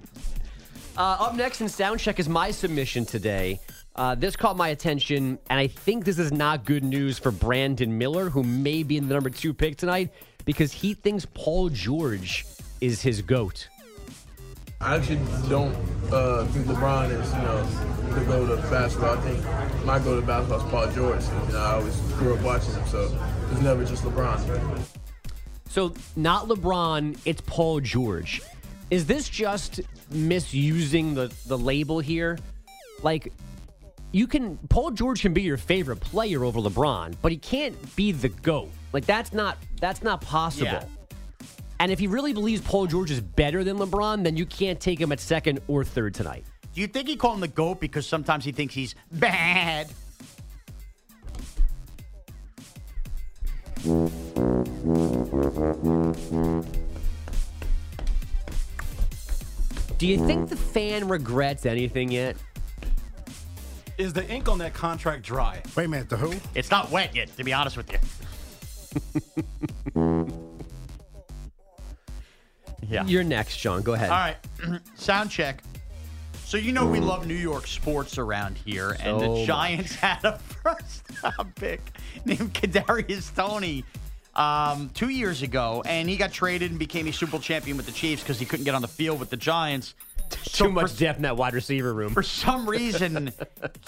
[0.96, 3.61] Uh, up next in sound check is my submission today.
[3.94, 7.96] Uh, this caught my attention, and I think this is not good news for Brandon
[7.96, 10.11] Miller, who may be in the number two pick tonight,
[10.46, 12.46] because he thinks Paul George
[12.80, 13.68] is his goat.
[14.80, 15.74] I actually don't
[16.11, 17.64] uh, think LeBron is, you know,
[18.14, 19.18] the go to basketball.
[19.18, 21.24] I think my go to basketball is Paul George.
[21.48, 23.18] You know, I always grew up watching him, so
[23.50, 24.80] it's never just LeBron.
[25.68, 28.40] So, not LeBron, it's Paul George.
[28.90, 29.80] Is this just
[30.11, 32.38] misusing the, the label here?
[33.02, 33.32] Like,
[34.12, 38.12] you can, Paul George can be your favorite player over LeBron, but he can't be
[38.12, 38.70] the GOAT.
[38.96, 40.64] Like, that's not, that's not possible.
[40.64, 40.82] Yeah.
[41.80, 44.98] And if he really believes Paul George is better than LeBron, then you can't take
[44.98, 46.46] him at second or third tonight.
[46.72, 49.88] Do you think he called him the goat because sometimes he thinks he's bad?
[53.85, 54.11] Do
[60.06, 62.38] you think the fan regrets anything yet?
[63.98, 65.61] Is the ink on that contract dry?
[65.76, 66.32] Wait a minute, the who?
[66.54, 67.98] It's not wet yet, to be honest with you.
[72.88, 73.04] yeah.
[73.06, 73.82] You're next, John.
[73.82, 74.11] Go ahead.
[74.11, 74.37] All right,
[74.94, 75.62] sound check.
[76.44, 79.46] So you know we love New York sports around here, and So the much.
[79.46, 81.80] Giants had a first round pick
[82.24, 83.85] named Kadarius Toney
[84.37, 87.87] um, two years ago, and he got traded and became a Super Bowl champion with
[87.87, 89.94] the Chiefs because he couldn't get on the field with the Giants.
[90.44, 92.12] Too much for, depth in that wide receiver room.
[92.12, 93.32] for some reason,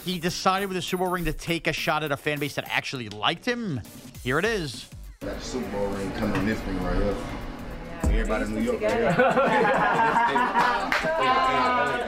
[0.05, 2.55] he decided with the Super Bowl ring to take a shot at a fan base
[2.57, 3.81] that actually liked him.
[4.23, 4.87] Here it is.
[5.21, 7.17] That Super Bowl ring coming in this ring right here.
[8.05, 9.09] Everybody in New York right here.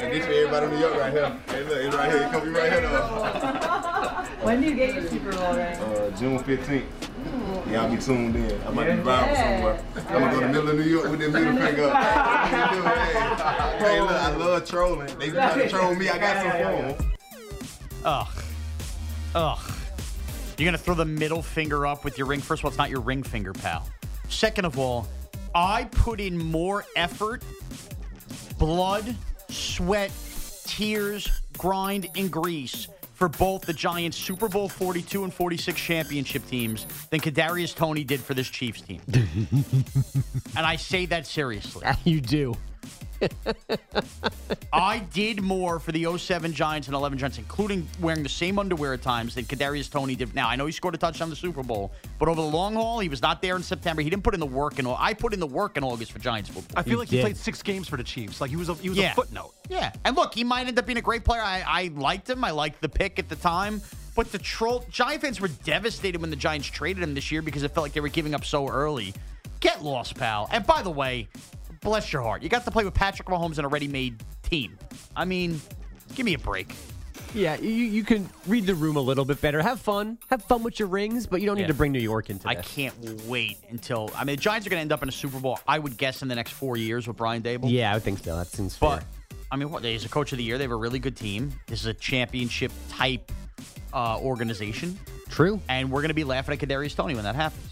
[0.01, 1.37] And this for everybody in New York right here.
[1.49, 2.23] Hey, look, it's right here.
[2.23, 2.81] It come right here.
[2.83, 4.46] though.
[4.46, 5.77] When do you get your Super Bowl ring?
[5.77, 6.85] Uh, June 15th.
[7.73, 8.62] Y'all be tuned in.
[8.62, 9.85] I might be riding somewhere.
[9.96, 11.96] I'm gonna go to the middle of New York with that middle finger up.
[13.81, 15.18] Hey, look, I love trolling.
[15.18, 16.09] They be trying to troll me.
[16.09, 17.12] I got some for 'em.
[18.05, 18.29] Ugh.
[19.35, 19.59] Ugh.
[20.61, 22.38] You're going to throw the middle finger up with your ring.
[22.38, 23.88] First of all, it's not your ring finger, pal.
[24.29, 25.09] Second of all,
[25.55, 27.42] I put in more effort,
[28.59, 29.16] blood,
[29.49, 30.12] sweat,
[30.66, 36.87] tears, grind, and grease for both the Giants Super Bowl 42 and 46 championship teams
[37.09, 39.01] than Kadarius Toney did for this Chiefs team.
[39.14, 41.87] and I say that seriously.
[42.05, 42.55] you do.
[44.72, 48.94] I did more for the 07 Giants and 11 Giants, including wearing the same underwear
[48.94, 50.35] at times than Kadarius Toney did.
[50.35, 52.74] Now I know he scored a touchdown in the Super Bowl, but over the long
[52.74, 54.02] haul, he was not there in September.
[54.02, 54.87] He didn't put in the work in.
[54.87, 56.78] I put in the work in August for Giants football.
[56.78, 58.40] I feel like he played six games for the Chiefs.
[58.40, 59.12] Like he was a he was Yeah.
[59.12, 59.54] a footnote.
[59.68, 61.42] Yeah, and look, he might end up being a great player.
[61.42, 62.42] I, I liked him.
[62.44, 63.80] I liked the pick at the time.
[64.16, 67.62] But the troll Giant fans were devastated when the Giants traded him this year because
[67.62, 69.14] it felt like they were giving up so early.
[69.61, 70.48] Get lost, pal.
[70.50, 71.28] And by the way,
[71.80, 74.78] bless your heart, you got to play with Patrick Mahomes and a ready-made team.
[75.16, 75.60] I mean,
[76.14, 76.72] give me a break.
[77.34, 79.62] Yeah, you, you can read the room a little bit better.
[79.62, 80.18] Have fun.
[80.30, 81.68] Have fun with your rings, but you don't need Yeah.
[81.68, 82.94] to bring New York into I can't
[83.26, 85.60] wait until I mean the Giants are going to end up in a Super Bowl.
[85.68, 87.70] I would guess in the next four years with Brian Daboll.
[87.70, 88.36] Yeah, I would think so.
[88.36, 89.06] That seems But fair.
[89.52, 89.84] I mean, what?
[89.84, 90.58] He's a coach of the year.
[90.58, 91.52] They have a really good team.
[91.66, 93.30] This is a championship type
[93.92, 94.98] uh, organization.
[95.28, 95.60] True.
[95.68, 97.64] And we're going to be laughing at Kadarius Toney when that happens.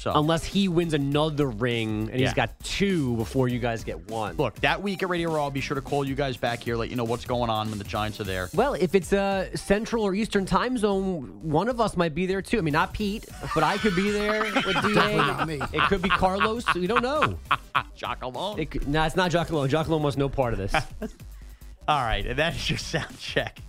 [0.00, 2.28] So Unless he wins another ring and Yeah.
[2.28, 4.34] he's got two before you guys get one.
[4.36, 6.74] look, that week at Radio Raw, I'll be sure to call you guys back here,
[6.74, 8.48] let you know what's going on when the Giants are there.
[8.54, 12.40] Well, if it's a Central or Eastern time zone, one of us might be there
[12.40, 12.56] too.
[12.56, 14.72] I mean, not Pete, but I could be there with DA.
[14.94, 15.60] Definitely not me.
[15.70, 16.64] It could be Carlos.
[16.74, 17.38] We don't know.
[17.94, 18.58] Jock alone.
[18.58, 19.68] It could, no, it's not Jock Alone.
[19.68, 20.72] Jock Alone wants no part of this.
[21.86, 23.60] All right, and that is your sound check.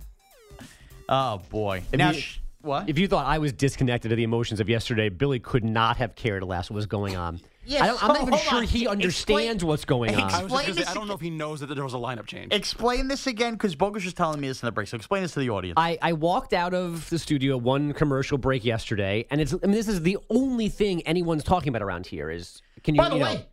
[1.10, 1.82] Oh boy.
[1.92, 2.88] If now, you- sh- what?
[2.88, 6.14] If you thought I was disconnected to the emotions of yesterday, Billy could not have
[6.14, 7.40] cared less what was going on.
[7.64, 8.64] Yeah, I don't, I'm not even sure on.
[8.64, 10.20] he understands Explain- what's going on.
[10.22, 11.94] I, was just Explain say, this I don't know if he knows that there was
[11.94, 12.52] a lineup change.
[12.52, 14.88] Explain this again, because Bogusch was telling me this in the break.
[14.88, 15.74] So explain this to the audience.
[15.76, 19.72] I, I walked out of the studio one commercial break yesterday, and it's I mean
[19.76, 23.14] this is the only thing anyone's talking about around here is can you By the
[23.16, 23.46] you know- way,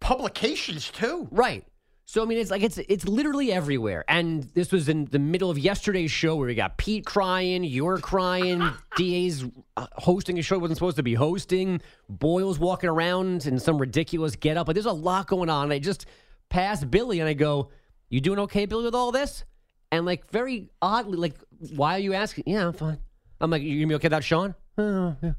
[0.00, 1.28] publications too.
[1.30, 1.64] Right.
[2.10, 4.04] So I mean, it's like it's it's literally everywhere.
[4.08, 7.98] And this was in the middle of yesterday's show where we got Pete crying, you're
[7.98, 9.44] crying, Da's
[9.76, 13.78] uh, hosting a show he wasn't supposed to be hosting, Boyle's walking around in some
[13.78, 14.66] ridiculous get up.
[14.66, 15.66] But there's a lot going on.
[15.66, 16.06] And I just
[16.48, 17.70] passed Billy and I go,
[18.08, 19.44] "You doing okay, Billy, with all this?"
[19.92, 21.36] And like very oddly, like,
[21.76, 22.98] "Why are you asking?" Yeah, I'm fine.
[23.40, 25.34] I'm like, "You gonna be okay without Sean?" "Oh, yeah."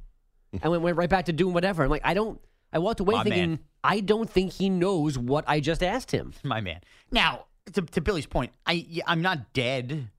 [0.64, 1.84] I went went right back to doing whatever.
[1.84, 2.40] I'm like, I don't.
[2.74, 3.50] I walked away My thinking.
[3.50, 3.60] man.
[3.84, 6.34] I don't think he knows what I just asked him.
[6.44, 6.82] My man.
[7.12, 10.10] Now, to, to Billy's point, I I'm not dead,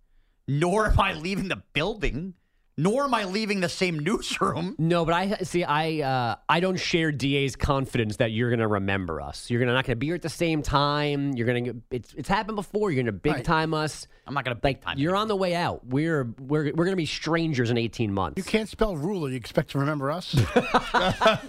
[0.48, 2.34] nor am I leaving the building,
[2.78, 4.74] nor am I leaving the same newsroom.
[4.78, 5.62] No, but I see.
[5.64, 9.50] I uh, I don't share Da's confidence that you're going to remember us.
[9.50, 11.32] You're gonna not going to be here at the same time.
[11.34, 11.76] You're going to.
[11.90, 12.90] It's it's happened before.
[12.90, 13.44] You're going to big Right.
[13.44, 14.06] time us.
[14.26, 14.98] I'm not going to Like big time.
[14.98, 15.86] you're on the way out.
[15.86, 18.38] We're we're we're going to be strangers in 18 months.
[18.38, 19.28] You can't spell ruler.
[19.30, 20.34] You expect to remember us?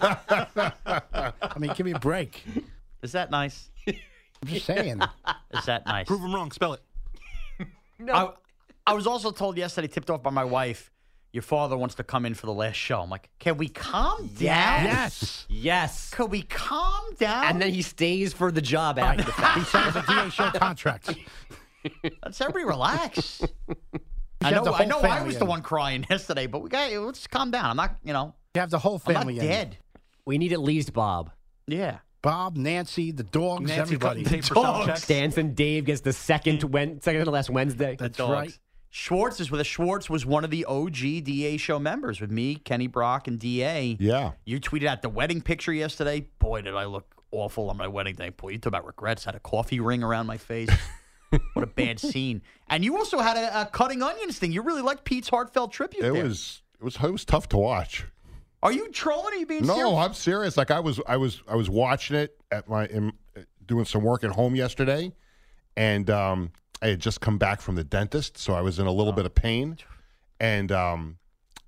[0.06, 2.44] I mean, give me a break.
[3.02, 3.70] Is that nice?
[3.86, 3.94] I'm
[4.48, 5.00] just saying.
[5.54, 6.06] Is that nice?
[6.06, 6.50] Prove him wrong.
[6.50, 6.80] Spell it.
[8.12, 8.30] I,
[8.86, 10.90] I was also told yesterday, tipped off by my wife,
[11.34, 13.00] your father wants to come in for the last show.
[13.00, 14.84] I'm like, can we calm down?
[14.84, 15.46] Yes.
[15.48, 16.10] Yes.
[16.10, 17.44] Could we calm down?
[17.46, 19.58] And then he stays for the job after the fact.
[19.58, 21.12] He signs a DA show contract.
[22.22, 23.42] Let's everybody relax.
[24.40, 27.26] I know, I know, I family was the one crying yesterday, but we got let's
[27.26, 27.64] calm down.
[27.66, 29.68] I'm not, you know, You have the whole family I'm not family in.
[29.70, 29.78] dead.
[30.26, 31.30] We need at least Bob.
[31.66, 31.98] Yeah.
[32.22, 34.22] Bob, Nancy, the dogs, Nancy everybody.
[34.22, 34.86] cutting tape Dogs.
[34.86, 35.02] checks.
[35.02, 37.96] Stanson Dave gets the second Wen- second to last Wednesday.
[37.98, 38.30] That's Dogs.
[38.32, 38.58] right.
[38.96, 39.66] Schwartz is with us.
[39.66, 43.96] Schwartz was one of the OG DA show members with me, Kenny Brock, and DA.
[43.98, 44.32] Yeah.
[44.44, 46.28] You tweeted out the wedding picture yesterday.
[46.38, 48.28] Boy, did I look awful on my wedding day.
[48.28, 49.24] Boy, you talk about regrets.
[49.24, 50.70] Had a coffee ring around my face.
[51.54, 52.40] what a bad scene.
[52.68, 54.52] And you also had a, a cutting onions thing.
[54.52, 56.04] You really liked Pete's heartfelt tribute.
[56.04, 56.22] It there.
[56.22, 58.06] was it was it was tough to watch.
[58.62, 59.24] Are you trolling?
[59.24, 59.98] Or are you being No, serious?
[59.98, 60.56] I'm serious.
[60.56, 63.12] Like I was, I was, I was watching it at my, in,
[63.66, 65.12] doing some work at home yesterday,
[65.76, 68.92] and um, I had just come back from the dentist, so I was in a
[68.92, 69.78] little bit of pain,
[70.40, 71.18] and um,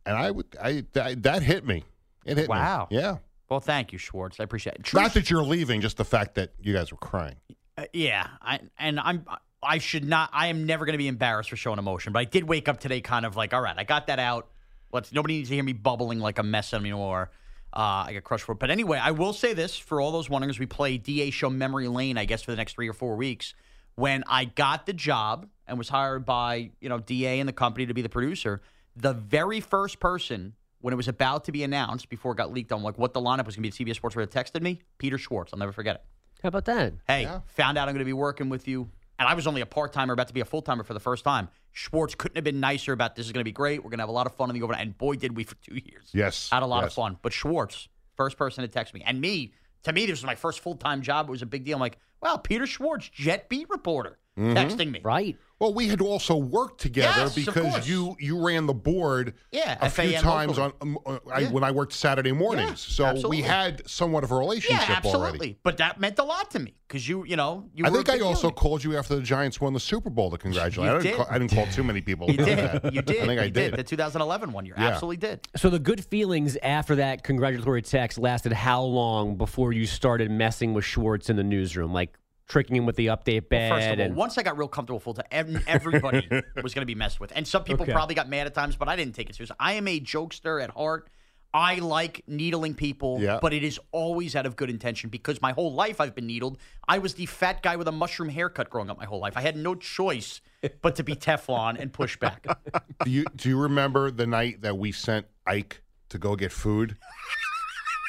[0.04, 1.84] and I would, I that, that hit me.
[2.24, 2.88] It hit Wow.
[2.90, 2.96] me.
[2.98, 3.16] Yeah.
[3.48, 4.40] Well, thank you, Schwartz.
[4.40, 4.92] I appreciate it.
[4.94, 7.36] Not that you're leaving, just the fact that you guys were crying.
[7.78, 9.24] Uh, yeah, I and I'm
[9.62, 10.30] I should not.
[10.32, 12.80] I am never going to be embarrassed for showing emotion, but I did wake up
[12.80, 14.48] today, kind of like, all right, I got that out.
[14.92, 17.30] Let's nobody needs to hear me bubbling like a mess anymore.
[17.72, 18.58] Uh, I got crushed for it.
[18.58, 21.50] But anyway, I will say this for all those wondering as we play DA show
[21.50, 23.54] memory lane, I guess, for the next three or four weeks.
[23.96, 27.86] When I got the job and was hired by, you know, DA and the company
[27.86, 28.62] to be the producer,
[28.94, 32.72] the very first person when it was about to be announced before it got leaked
[32.72, 34.80] on like what the lineup was going to be at CBS Sports Radio texted me,
[34.98, 35.52] Peter Schwartz.
[35.52, 36.02] I'll never forget it.
[36.42, 36.94] How about that?
[37.06, 38.88] Hey, found out I'm going to be working with you.
[39.18, 41.00] And I was only a part timer, about to be a full timer for the
[41.00, 41.48] first time.
[41.72, 43.82] Schwartz couldn't have been nicer about this is going to be great.
[43.82, 44.82] We're going to have a lot of fun in the overnight.
[44.82, 46.10] And boy, did we for two years.
[46.12, 46.50] Yes.
[46.50, 47.18] Had a lot of fun.
[47.22, 49.02] But Schwartz, first person to text me.
[49.06, 51.28] And me, to me, this was my first full time job.
[51.28, 51.76] It was a big deal.
[51.76, 54.54] I'm like, wow, Peter Schwartz, Jet Beat reporter, Mhm.
[54.54, 55.00] texting me.
[55.04, 55.36] Right.
[55.58, 59.88] Well, we had also worked together Yes, because you you ran the board Yeah, a
[59.88, 60.74] few times locally.
[60.82, 61.50] on um, uh, I, Yeah.
[61.50, 62.80] when I worked Saturday mornings.
[62.80, 63.38] so absolutely.
[63.38, 65.28] we had somewhat of a relationship Yeah, absolutely.
[65.30, 65.58] already.
[65.62, 68.20] But that meant a lot to me because you, you know, you I think I
[68.20, 70.90] also to called you after the Giants won the Super Bowl to congratulate.
[70.90, 71.16] You I, didn't did.
[71.16, 72.30] Call, I didn't call too many people.
[72.30, 72.58] You did.
[72.58, 72.92] that.
[72.92, 73.22] You did.
[73.22, 73.74] I think I you did.
[73.76, 74.66] The 2011 one.
[74.66, 74.88] You Yeah.
[74.88, 75.40] absolutely did.
[75.56, 80.74] So the good feelings after that congratulatory text lasted how long before you started messing
[80.74, 82.18] with Schwartz in the newsroom, like
[82.48, 83.70] tricking him with the update bed?
[83.70, 86.28] Well, first of all, and once I got real comfortable full time, everybody
[86.62, 87.32] was going to be messed with.
[87.34, 87.92] And some people Okay.
[87.92, 89.50] probably got mad at times, but I didn't take it serious.
[89.58, 91.08] I am a jokester at heart.
[91.54, 93.38] I like needling people, Yeah.
[93.40, 96.58] but it is always out of good intention because my whole life I've been needled.
[96.86, 99.34] I was the fat guy with a mushroom haircut growing up my whole life.
[99.36, 100.42] I had no choice
[100.82, 102.44] but to be Teflon and push back.
[103.04, 106.96] do you do you remember the night that we sent Ike to go get food?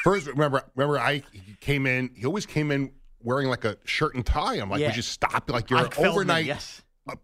[0.04, 2.10] First, remember remember Ike he came in.
[2.16, 4.56] He always came in wearing like a shirt and tie.
[4.56, 4.88] I'm like, Yeah.
[4.88, 5.50] would you stop?
[5.50, 6.82] Like you're Ike an Feldman, overnight yes.
[7.10, 7.16] uh,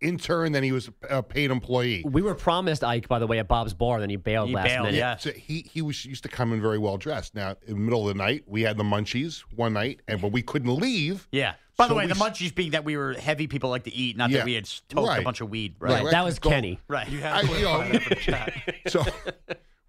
[0.00, 0.52] intern.
[0.52, 2.02] Then he was a paid employee.
[2.06, 4.00] we were promised Ike, by the way, at Bob's Bar.
[4.00, 4.98] Then he bailed He last bailed, minute.
[4.98, 5.16] yeah.
[5.16, 7.34] So he he was used to come in very well dressed.
[7.34, 10.32] Now in the middle of the night, we had the munchies one night, and but
[10.32, 11.28] we couldn't leave.
[11.32, 11.54] Yeah.
[11.76, 14.28] By the way, the munchies being that we were heavy people like to eat, not
[14.28, 14.38] Yeah.
[14.38, 15.76] that we had smoked a bunch of weed.
[15.78, 16.04] Right, Right.
[16.04, 16.10] right.
[16.10, 16.78] That was Go- Kenny.
[16.88, 17.08] Right.
[17.08, 18.52] You I- had to you know, that for the chat.
[18.88, 19.04] So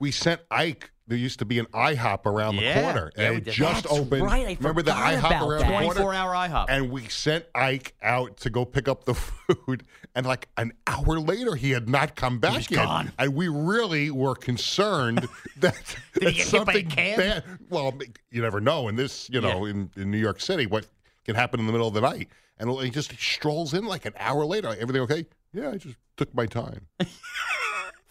[0.02, 0.92] we sent Ike.
[1.08, 2.74] There used to be an IHOP around Yeah.
[2.74, 3.54] the corner, Yeah, and we it did.
[3.54, 4.24] just That's opened.
[4.24, 5.68] right, I Remember the forgot IHOP about around that.
[5.68, 5.94] the corner?
[5.94, 6.66] 24 hour IHOP.
[6.70, 9.84] And we sent Ike out to go pick up the food,
[10.16, 12.86] and like an hour later, he had not come back was yet.
[12.86, 13.12] gone.
[13.20, 15.20] And we really were concerned
[15.58, 15.76] that,
[16.14, 17.18] that he get hit by a something can?
[17.18, 17.44] bad.
[17.70, 17.94] Well,
[18.32, 20.86] you never know in this, you know, in, in New York City, what
[21.26, 22.30] can happen in the middle of the night.
[22.58, 24.70] And he just strolls in like an hour later.
[24.70, 25.26] Everything okay?
[25.52, 26.88] Yeah, I just took my time.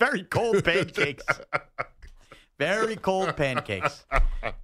[0.01, 1.25] Very cold pancakes.
[2.59, 4.05] Very cold pancakes.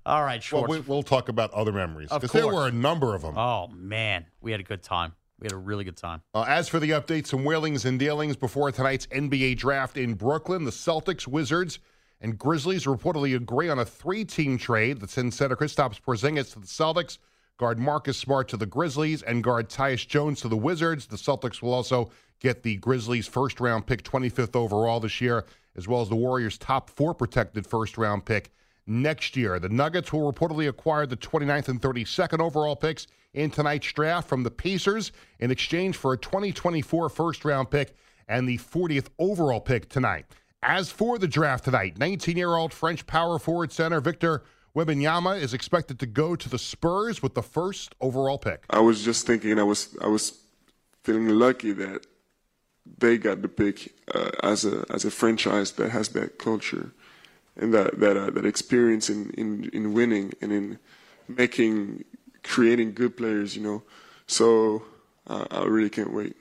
[0.04, 0.68] All right, Well, Schwartz.
[0.70, 3.38] we, we'll talk about other memories because there were a number of them.
[3.38, 5.12] oh man, we had a good time.
[5.38, 6.22] We had a really good time.
[6.34, 10.64] Uh, as for the updates, some wheelings and dealings before tonight's NBA draft in Brooklyn,
[10.64, 11.78] the Celtics, Wizards,
[12.22, 16.66] and Grizzlies reportedly agree on a three-team trade that sends center Kristaps Porzingis to the
[16.66, 17.18] Celtics,
[17.58, 21.06] guard Marcus Smart to the Grizzlies, and guard Tyus Jones to the Wizards.
[21.06, 22.10] The Celtics will also
[22.40, 25.44] get the Grizzlies' first-round pick, 25th overall this year,
[25.76, 28.50] as well as the Warriors' top four protected first-round pick
[28.86, 29.58] next year.
[29.58, 34.42] The Nuggets will reportedly acquire the 29th and 32nd overall picks in tonight's draft from
[34.42, 37.94] the Pacers in exchange for a 2024 first round pick
[38.28, 40.26] and the 40th overall pick tonight.
[40.62, 44.42] As for the draft tonight, 19 year old French power forward center Victor
[44.74, 48.64] Wembanyama is expected to go to the Spurs with the first overall pick.
[48.70, 50.40] I was just thinking I was I was
[51.02, 52.06] feeling lucky that
[52.98, 56.92] they got the pick uh, as a as a franchise that has that culture
[57.56, 60.78] and that that uh, that experience in, in in winning and in
[61.28, 62.04] making
[62.42, 63.56] creating good players.
[63.56, 63.82] You know,
[64.26, 64.82] so
[65.26, 66.36] uh, I really can't wait.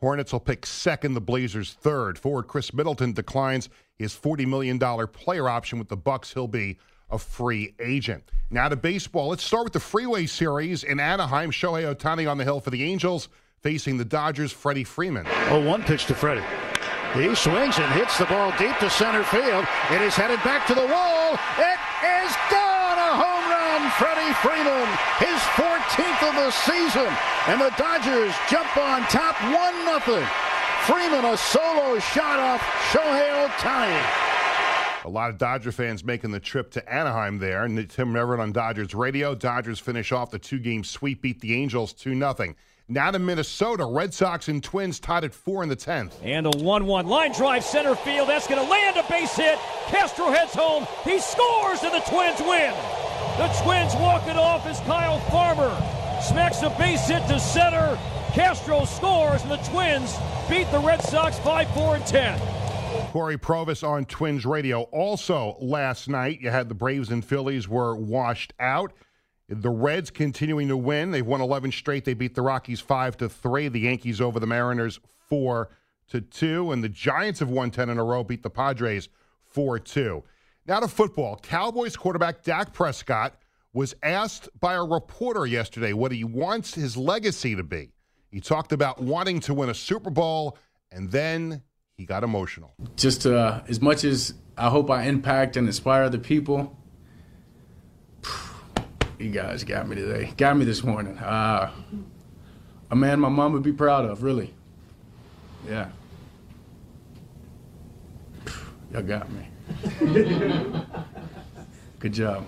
[0.00, 2.18] Hornets will pick second, the Blazers third.
[2.18, 6.32] Forward Khris Middleton declines his $40 million player option with the Bucks.
[6.32, 6.78] He'll be
[7.10, 8.30] a free agent.
[8.48, 9.28] Now to baseball.
[9.28, 11.50] Let's start with the Freeway Series in Anaheim.
[11.50, 13.28] Shohei Ohtani on the hill for the Angels,
[13.62, 15.26] facing the Dodgers' Freddie Freeman.
[15.48, 16.44] Oh, one pitch to Freddie.
[17.12, 19.66] He swings and hits the ball deep to center field.
[19.90, 21.34] It is headed back to the wall.
[21.58, 21.80] It
[22.22, 22.98] is gone.
[22.98, 24.86] A home run, Freddie Freeman.
[25.18, 27.10] His 14th of the season.
[27.48, 29.52] And the Dodgers jump on top 1
[29.84, 30.26] nothing.
[30.86, 32.60] Freeman a solo shot off
[32.92, 35.04] Shohei Ohtani.
[35.04, 37.64] A lot of Dodger fans making the trip to Anaheim there.
[37.64, 39.34] And Tim Neverett on Dodgers radio.
[39.34, 42.54] Dodgers finish off the two-game sweep, beat the Angels 2-0.
[42.90, 43.84] Now to Minnesota.
[43.84, 46.14] Red Sox and Twins tied at four in the 10th.
[46.24, 48.28] And a 1 1 line drive center field.
[48.28, 49.58] That's going to land a base hit.
[49.86, 50.88] Castro heads home.
[51.04, 52.74] He scores, and the Twins win.
[53.38, 55.70] The Twins walk it off as Kyle Farmer
[56.20, 57.96] smacks a base hit to center.
[58.32, 60.16] Castro scores, and the Twins
[60.48, 62.40] beat the Red Sox 5 4 and 10.
[63.12, 64.82] Cory Provus on Twins Radio.
[64.90, 68.92] Also, last night, you had the Braves and Phillies were washed out.
[69.52, 71.10] The Reds continuing to win.
[71.10, 72.04] They've won 11 straight.
[72.04, 73.66] They beat the Rockies 5 to 3.
[73.66, 75.68] The Yankees over the Mariners 4
[76.10, 76.70] to 2.
[76.70, 79.08] And the Giants have won 10 in a row, beat the Padres
[79.46, 80.22] 4 2.
[80.66, 81.36] Now to football.
[81.42, 83.34] Cowboys quarterback Dak Prescott
[83.72, 87.90] was asked by a reporter yesterday what he wants his legacy to be.
[88.30, 90.56] He talked about wanting to win a Super Bowl,
[90.92, 91.62] and then
[91.96, 92.72] he got emotional.
[92.94, 96.76] just uh, as much as I hope I impact and inspire other people,
[99.20, 100.32] you guys got me today.
[100.36, 101.18] Got me this morning.
[101.18, 101.70] Uh,
[102.90, 104.52] a man my mom would be proud of, really.
[105.68, 105.90] Yeah.
[108.92, 109.46] Y'all got me.
[112.00, 112.44] Good job.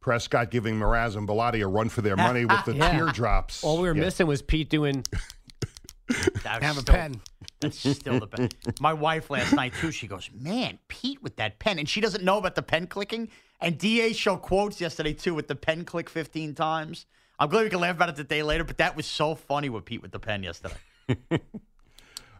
[0.00, 2.90] Prescott giving Morash and Bellotti a run for their money with the Yeah.
[2.92, 3.62] teardrops.
[3.62, 4.00] All we were Yeah.
[4.04, 5.04] missing was Pete doing.
[6.42, 7.20] That's Have a still- pen.
[7.60, 8.80] That's still the best.
[8.80, 9.92] My wife last night too.
[9.92, 13.28] She goes, "Man, Pete with that pen," and she doesn't know about the pen clicking.
[13.60, 17.06] And Da show quotes yesterday too with the pen click 15 times.
[17.38, 19.68] I'm glad we can laugh about it the day later, but that was so funny
[19.68, 20.74] with Pete with the pen yesterday.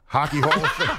[0.06, 0.90] Hockey Hall of Fame.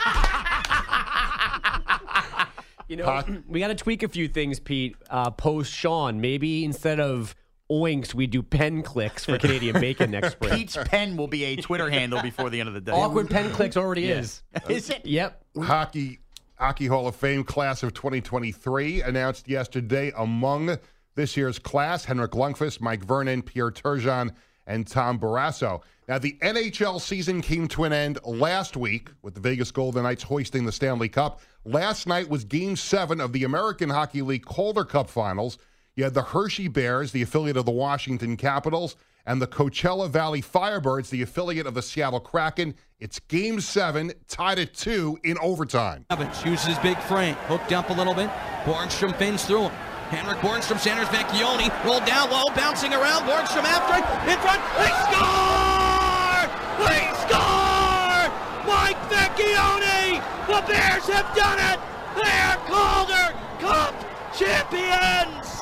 [2.88, 4.98] You know, we got to tweak a few things, Pete.
[5.10, 7.34] Uh, Post Sean, maybe instead of
[7.72, 10.54] oinks, we do pen clicks for Canadian bacon next spring.
[10.54, 12.92] Pete's pen will be a Twitter handle before the end of the day.
[12.92, 14.20] Awkward pen clicks already Yeah.
[14.20, 14.44] is.
[14.68, 15.06] Is it?
[15.06, 15.42] Yep.
[15.62, 16.20] Hockey
[16.62, 20.78] Hockey Hall of Fame class of 2023 announced yesterday among
[21.16, 24.30] this year's class Henrik Lundqvist, Mike Vernon, Pierre Turgeon,
[24.68, 25.82] and Tom Barrasso.
[26.08, 30.22] Now, the NHL season came to an end last week with the Vegas Golden Knights
[30.22, 31.42] hoisting the Stanley Cup.
[31.66, 35.58] Last night was game seven of the American Hockey League Calder Cup finals.
[35.96, 38.96] You had the Hershey Bears, the affiliate of the Washington Capitals,
[39.32, 42.76] and the Coachella Valley Firebirds, the affiliate of the Seattle Kraken.
[43.00, 46.06] It's game seven, tied at two in overtime.
[46.10, 48.30] Evans uses big frame, hooked up a little bit.
[48.66, 49.72] Borgstrom fins through him.
[50.10, 53.24] Henrik Borgstrom centers Vecchione, rolled down low, bouncing around.
[53.24, 54.60] Borgstrom after it, in front.
[54.76, 56.44] They score!
[56.84, 58.28] They score!
[58.68, 60.20] Mike Vecchione!
[60.48, 61.80] The Bears have done it!
[62.20, 63.96] They're Calder Cup
[64.36, 65.61] champions!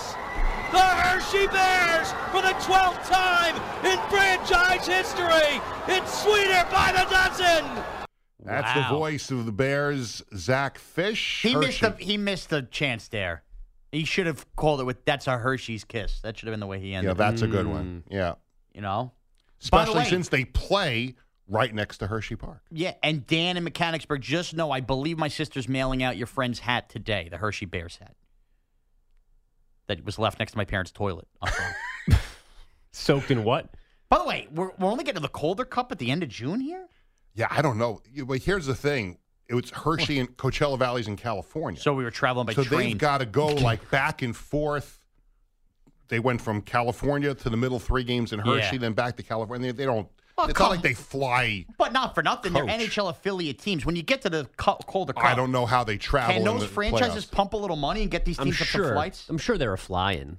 [0.72, 3.56] The Hershey Bears, for the 12th time
[3.86, 7.66] in franchise history, it's sweeter by the dozen!
[8.44, 11.42] That's the voice of the Bears, Zach Fisch.
[11.42, 11.96] He missed Hershey.
[11.98, 13.44] the he missed the chance there.
[13.92, 16.68] He should have called it with "That's a Hershey's kiss." That should have been the
[16.68, 17.08] way he ended.
[17.10, 17.18] Yeah, it.
[17.18, 18.04] that's a good one.
[18.08, 18.14] Mm.
[18.16, 18.36] Yeah.
[18.74, 19.12] You know,
[19.72, 21.16] By the Especially way- since they play
[21.48, 22.62] right next to Hershey Park.
[22.72, 26.60] Yeah, and Dan in Mechanicsburg, just know I believe my sister's mailing out your friend's
[26.60, 28.16] hat today, the Hershey Bears hat.
[29.90, 31.28] That was left next to my parents' toilet.
[32.92, 33.74] Soaked in what?
[34.08, 36.30] By the way, we're, we're only getting to the Calder Cup at the end of
[36.30, 36.86] June here.
[37.34, 38.02] Yeah, I don't know.
[38.26, 39.18] But here's the thing.
[39.48, 41.82] It was Hershey and Coachella Valley's in California.
[41.82, 42.80] So we were traveling by so train.
[42.82, 45.00] So they've got to go like back and forth.
[46.08, 48.80] They went from California to the middle three games in Hershey, Yeah.
[48.82, 49.74] then back to California.
[49.74, 50.08] They, they don't.
[50.40, 51.66] Well, it's come- not like they fly.
[51.78, 53.86] But not for nothing, they're NHL affiliate teams.
[53.86, 56.34] When you get to the Cu- Calder Cup, I don't know how they travel.
[56.34, 57.32] Can in those the franchises playoffs.
[57.32, 58.94] pump a little money and get these I'm teams up some sure.
[58.94, 59.28] flights?
[59.30, 60.38] I'm sure they were flying,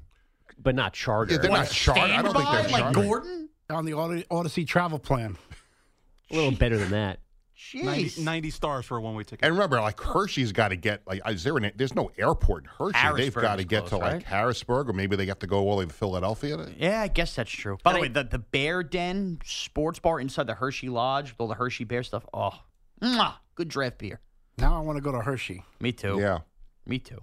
[0.58, 1.32] but not charter.
[1.34, 2.00] Yeah, they're not charter.
[2.00, 3.02] I don't think they're like charter.
[3.02, 3.48] Gordon?
[3.68, 5.36] On the Odyssey, Odyssey travel plan.
[6.30, 7.20] a little better than that.
[7.74, 9.44] 90, 90 stars for a one way ticket.
[9.44, 12.70] And remember, like Hershey's got to get like is there an, there's no airport in
[12.78, 13.16] Hershey.
[13.16, 14.22] They've got to get close, to like right?
[14.22, 16.56] Harrisburg, or maybe they have to go all the way to Philadelphia.
[16.56, 17.78] to- Yeah, I guess that's true.
[17.82, 21.48] By the way, the, the Bear Den sports bar inside the Hershey Lodge with all
[21.48, 22.24] the Hershey Bear stuff.
[22.34, 22.52] Oh,
[23.02, 24.20] mwah, good draft beer.
[24.58, 25.64] Now I want to go to Hershey.
[25.80, 26.18] Me too.
[26.20, 26.40] Yeah,
[26.86, 27.18] Me too.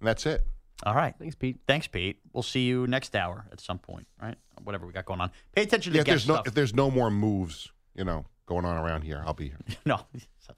[0.00, 0.44] and that's it.
[0.84, 1.14] All right.
[1.18, 1.58] Thanks, Pete.
[1.66, 2.20] Thanks, Pete.
[2.32, 4.36] We'll see you next hour at some point, right?
[4.64, 5.30] Whatever we got going on.
[5.54, 8.04] Pay attention to Yeah, the if there's guest no if there's no more moves, you
[8.04, 9.58] know, going on around here, I'll be here.
[9.86, 10.00] no,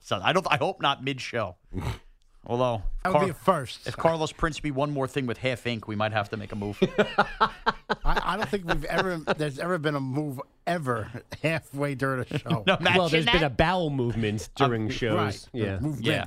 [0.01, 0.45] so- I don't.
[0.49, 1.55] I hope not mid-show.
[2.45, 3.87] Although, if That would be a first.
[3.87, 6.51] If Carlos Prince be one more thing with half ink, we might have to make
[6.51, 6.77] a move.
[7.39, 7.49] I,
[8.03, 11.09] I don't think we've ever there's ever been a move ever
[11.41, 12.65] halfway during a show.
[12.67, 13.55] No, imagine well, there's been a that.
[13.55, 15.15] bowel movement during shows.
[15.15, 15.49] right.
[15.53, 15.79] Yeah.
[15.99, 16.25] Yeah.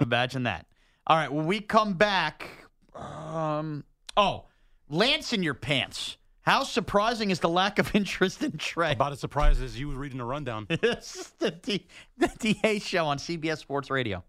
[0.00, 0.66] Imagine that.
[1.06, 1.32] All right.
[1.32, 2.48] When we come back,
[2.96, 3.84] um,
[4.16, 4.46] oh,
[4.88, 6.16] Lance in your pants.
[6.42, 8.92] How surprising is the lack of interest in Trey?
[8.92, 10.66] About as surprised as you reading the rundown.
[10.82, 11.86] It's the, D,
[12.18, 14.24] the DA show on CBS Sports Radio.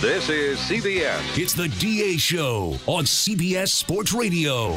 [0.00, 1.38] This is CBS.
[1.38, 4.72] It's the DA Show on CBS Sports Radio.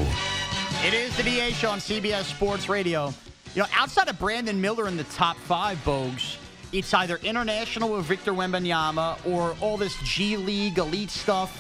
[0.86, 3.14] It is the DA show on CBS Sports Radio.
[3.56, 6.36] You know, outside of Brandon Miller in the top five, Bogues,
[6.74, 11.52] it's either international with Victor Wembanyama or all this G League elite stuff.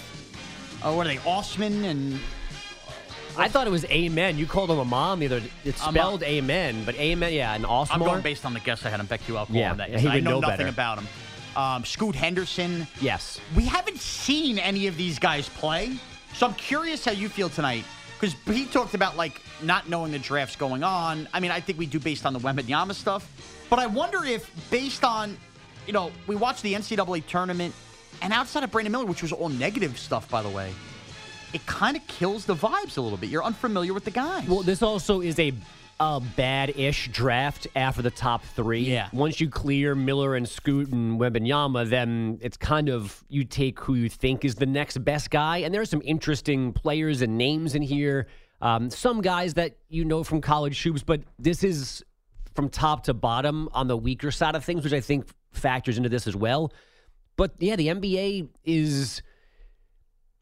[0.83, 2.19] Uh, what are they, Osman and
[3.37, 4.37] I thought it was Amen.
[4.37, 5.23] You called him a mom.
[5.23, 8.85] Either it's I'm spelled Amen, but Amen, yeah, and I'm going based on the guess
[8.85, 9.89] I had on BetQL calling Yeah, that.
[9.89, 10.69] yeah, he I know, know nothing better.
[10.69, 11.07] about him.
[11.55, 12.87] Um, Scoot Henderson.
[13.01, 13.39] Yes.
[13.55, 15.97] We haven't seen any of these guys play,
[16.33, 17.85] so I'm curious how you feel tonight.
[18.19, 21.27] Because he talked about like not knowing the draft's going on.
[21.33, 23.29] I mean, I think we do based on the Wembanyama stuff,
[23.69, 25.37] but I wonder if based on,
[25.85, 27.73] you know, we watched the NCAA tournament
[28.21, 30.71] And outside of Brandon Miller, which was all negative stuff, by the way,
[31.53, 33.29] it kind of kills the vibes a little bit.
[33.29, 34.47] You're unfamiliar with the guys.
[34.47, 35.53] Well, this also is a
[35.99, 38.81] a bad-ish draft after the top three.
[38.81, 39.09] Yeah.
[39.13, 43.93] Once you clear Miller and Scoot and Wembanyama, then it's kind of you take who
[43.93, 45.57] you think is the next best guy.
[45.59, 48.27] And there are some interesting players and names in here.
[48.59, 52.03] Um, some guys that you know from college hoops, but this is
[52.55, 56.09] from top to bottom on the weaker side of things, which I think factors into
[56.09, 56.73] this as well.
[57.35, 59.21] But yeah, the NBA is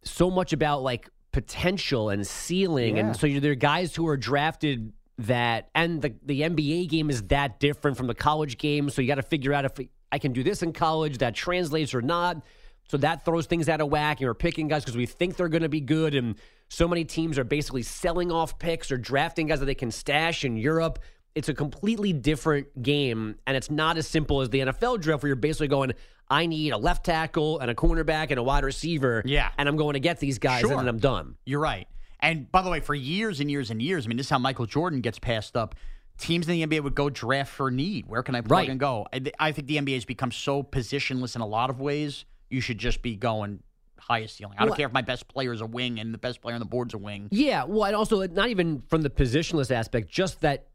[0.04, 3.08] so much about like potential and ceiling, Yeah.
[3.08, 7.24] and so there are guys who are drafted that, and the the NBA game is
[7.24, 8.90] that different from the college game.
[8.90, 9.74] So you got to figure out if
[10.12, 12.44] I can do this in college that translates or not.
[12.90, 15.48] So that throws things out of whack, and we're picking guys because we think they're
[15.48, 16.36] going to be good, and
[16.68, 20.44] so many teams are basically selling off picks or drafting guys that they can stash
[20.44, 21.00] in Europe.
[21.34, 25.28] It's a completely different game, and it's not as simple as the NFL draft where
[25.30, 25.94] you're basically going,
[26.30, 29.22] I need a left tackle and a cornerback and a wide receiver.
[29.26, 29.50] Yeah.
[29.58, 30.72] And I'm going to get these guys, Sure.
[30.72, 31.36] and then I'm done.
[31.46, 31.88] You're right.
[32.20, 34.40] And by the way, for years and years and years, I mean, this is how
[34.40, 35.76] Michael Jordan gets passed up.
[36.18, 38.06] Teams in the NBA would go draft for need.
[38.08, 38.70] Where can I plug Right.
[38.70, 39.08] and go?
[39.40, 42.26] I, think the NBA has become so positionless in a lot of ways.
[42.50, 43.64] You should just be going
[43.98, 44.56] highest ceiling.
[44.58, 46.54] I don't Well, care if my best player is a wing and the best player
[46.56, 47.28] on the board's a wing.
[47.32, 50.68] Yeah, well, and also not even from the positionless aspect, just that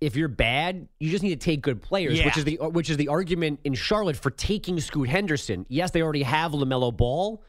[0.00, 2.26] if you're bad, you just need to take good players, Yeah.
[2.26, 5.66] which is the which is the argument in Charlotte for taking Scoot Henderson.
[5.68, 7.42] Yes, they already have LaMelo Ball,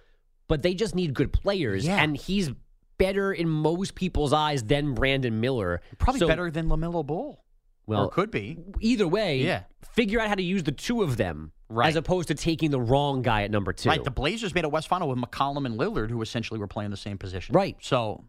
[0.48, 2.02] but they just need good players, Yeah.
[2.02, 2.52] and he's
[2.98, 5.82] better in most people's eyes than Brandon Miller.
[5.98, 7.44] Probably So- better than LaMelo Ball.
[7.88, 8.58] Well, or could be.
[8.80, 9.64] Either way, Yeah.
[9.94, 11.88] figure out how to use the two of them, Right.
[11.90, 13.90] as opposed to taking the wrong guy at number two.
[13.90, 14.04] Right.
[14.04, 16.98] The Blazers made a West Final with McCollum and Lillard, who essentially were playing the
[16.98, 17.54] same position.
[17.54, 17.76] Right.
[17.82, 18.24] So,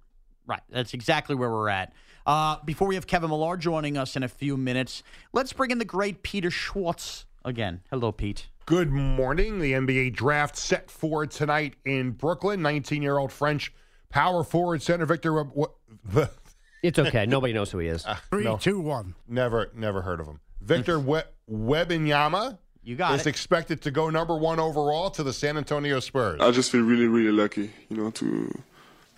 [0.47, 0.61] right.
[0.69, 1.95] That's exactly where we're at.
[2.27, 5.03] Uh, before we have Kevin Millar joining us in a few minutes,
[5.33, 7.81] let's bring in the great Peter Schwartz again.
[7.91, 8.49] Hello, Pete.
[8.67, 9.61] Good morning.
[9.61, 12.63] The NBA draft set for tonight in Brooklyn.
[12.63, 13.73] 19 year old French
[14.11, 15.33] power forward center Victor.
[15.35, 15.71] Web- what,
[16.05, 16.29] the,
[16.83, 17.27] it's okay.
[17.27, 18.05] Nobody knows who he is.
[18.31, 18.57] Three, No.
[18.57, 19.15] two, one.
[19.29, 20.41] never, never heard of him.
[20.61, 23.29] Victor we- Webinyama You got is it.
[23.29, 26.41] expected to go number one overall to the San Antonio Spurs.
[26.41, 28.53] I just feel really, really lucky, you know, to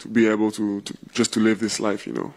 [0.01, 2.35] to be able to, to just to live this life, you know.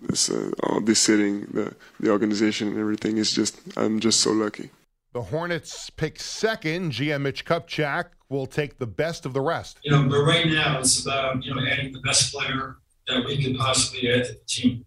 [0.00, 4.30] This uh, all this setting, the the organization and everything is just I'm just so
[4.32, 4.70] lucky.
[5.12, 6.92] The Hornets pick second.
[6.92, 9.78] GM Mitch Kupchak will take the best of the rest.
[9.82, 12.76] You know, but right now it's about you know adding the best player
[13.08, 14.84] that we could possibly add to the team.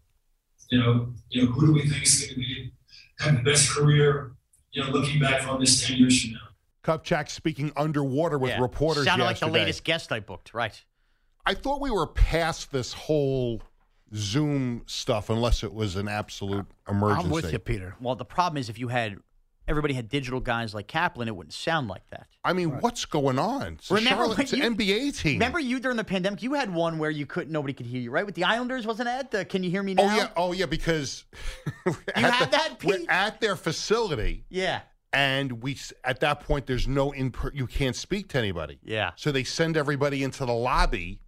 [0.70, 2.72] You know, you know who do we think is going to be
[3.20, 4.32] have the best career?
[4.72, 6.39] You know, looking back on this ten years from now.
[6.84, 8.62] Kupchak speaking underwater with Yeah.
[8.62, 10.53] reporters Sounded like the latest guest I booked.
[10.53, 10.82] Right.
[11.45, 13.62] I thought we were past this whole
[14.14, 17.26] Zoom stuff unless it was an absolute emergency.
[17.26, 17.95] I'm with you, Peter.
[18.01, 19.18] Well, the problem is if you had
[19.68, 22.28] everybody had digital guys like Kaplan, it wouldn't sound like that.
[22.43, 23.74] I mean, what's going on?
[23.74, 25.34] It's Remember Charlotte- it's an you- NBA team.
[25.34, 26.43] Remember you during the pandemic?
[26.43, 28.26] You had one where you couldn't, nobody could hear you, right?
[28.26, 29.32] With the Islanders, wasn't it?
[29.32, 30.14] The, can you hear me oh, now?
[30.14, 31.26] Oh yeah, oh yeah, because
[31.86, 34.82] you had that, we're at their facility, Yeah.
[35.14, 38.80] and we at that point there's no in you can't speak to anybody.
[38.84, 39.12] Yeah.
[39.16, 41.20] So they send everybody into the lobby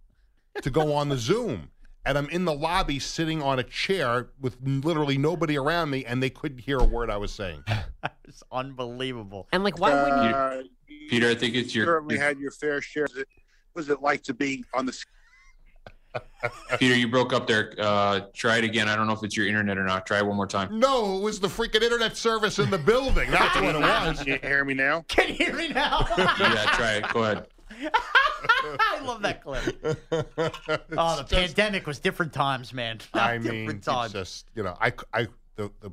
[0.60, 1.70] to go on the Zoom,
[2.06, 6.22] and I'm in the lobby sitting on a chair with literally nobody around me, and
[6.22, 7.62] they couldn't hear a word I was saying.
[8.26, 9.46] It's unbelievable.
[9.52, 10.34] And like, why wouldn't you?
[10.34, 10.62] Uh,
[11.08, 13.06] Peter, I think it's your- certainly had your fair share.
[13.14, 13.26] What
[13.74, 15.04] was it like to be on the?
[16.78, 17.74] Peter, you broke up there.
[17.78, 18.88] Uh, try it again.
[18.88, 20.04] I don't know if it's your internet or not.
[20.06, 20.78] Try it one more time.
[20.80, 23.30] No, it was the freaking internet service in the building.
[23.30, 24.18] That's what it was.
[24.18, 25.04] Can you hear me now?
[25.08, 26.06] Can you hear me now?
[26.18, 27.04] yeah, try it.
[27.12, 27.46] Go ahead.
[27.76, 29.64] I love that clip.
[30.96, 32.98] Oh, the pandemic was different times, man.
[33.14, 34.12] I different mean, it's times.
[34.12, 35.90] just you know, I, I, the, the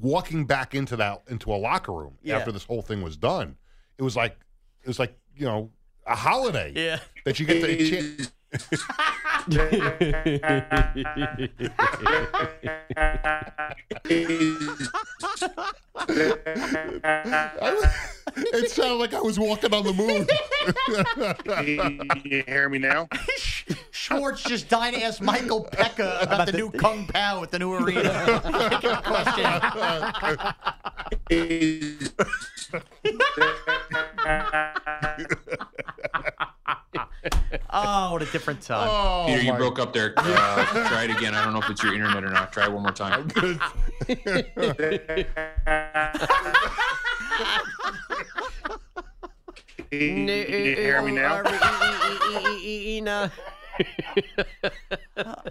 [0.00, 2.38] walking back into that into a locker room Yeah.
[2.38, 3.56] after this whole thing was done,
[3.98, 4.36] it was like
[4.82, 5.70] it was like you know
[6.06, 6.72] a holiday.
[6.74, 7.00] Yeah.
[7.24, 8.32] that you get the chance.
[18.36, 20.26] It sounded like I was walking on the moon.
[21.44, 23.08] Can you hear me now?
[23.90, 27.74] Schwartz just died to ask Michael Pekka about, the, new Kung Pao at the new
[27.74, 28.40] arena.
[28.70, 29.02] Taking a
[37.70, 39.26] oh, what a different time.
[39.26, 40.12] Peter, you broke up there.
[40.16, 41.34] Uh, try it again.
[41.34, 42.52] I don't know if it's your internet or not.
[42.52, 43.28] Try it one more time.
[49.90, 51.10] Can you hear me
[53.00, 53.30] now?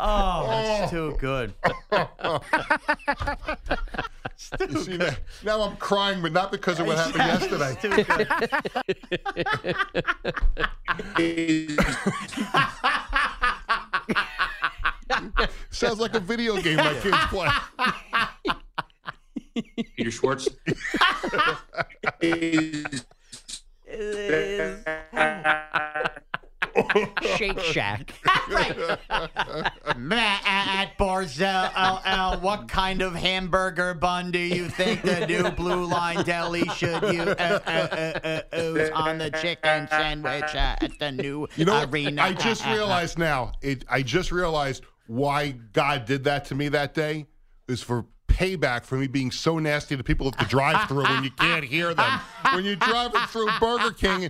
[0.01, 1.53] Oh, that's too good.
[4.59, 5.09] You see, now,
[5.43, 7.75] now I'm crying, but not because of what happened yesterday.
[15.71, 17.49] Sounds like a video game my kids play.
[19.97, 20.47] Peter Schwartz.
[27.37, 28.13] Shake Shack.
[29.97, 35.85] Matt at Barzal, LL, what kind of hamburger bun do you think the new Blue
[35.85, 41.47] Line Deli should use uh, uh, uh, uh, on the chicken sandwich at the new
[41.55, 42.21] You know arena?
[42.21, 43.53] I just realized now.
[43.61, 47.27] It, I just realized why God did that to me that day
[47.67, 51.31] is for payback for me being so nasty to people at the drive-through when you
[51.31, 52.19] can't hear them.
[52.53, 54.29] When you're driving through Burger King.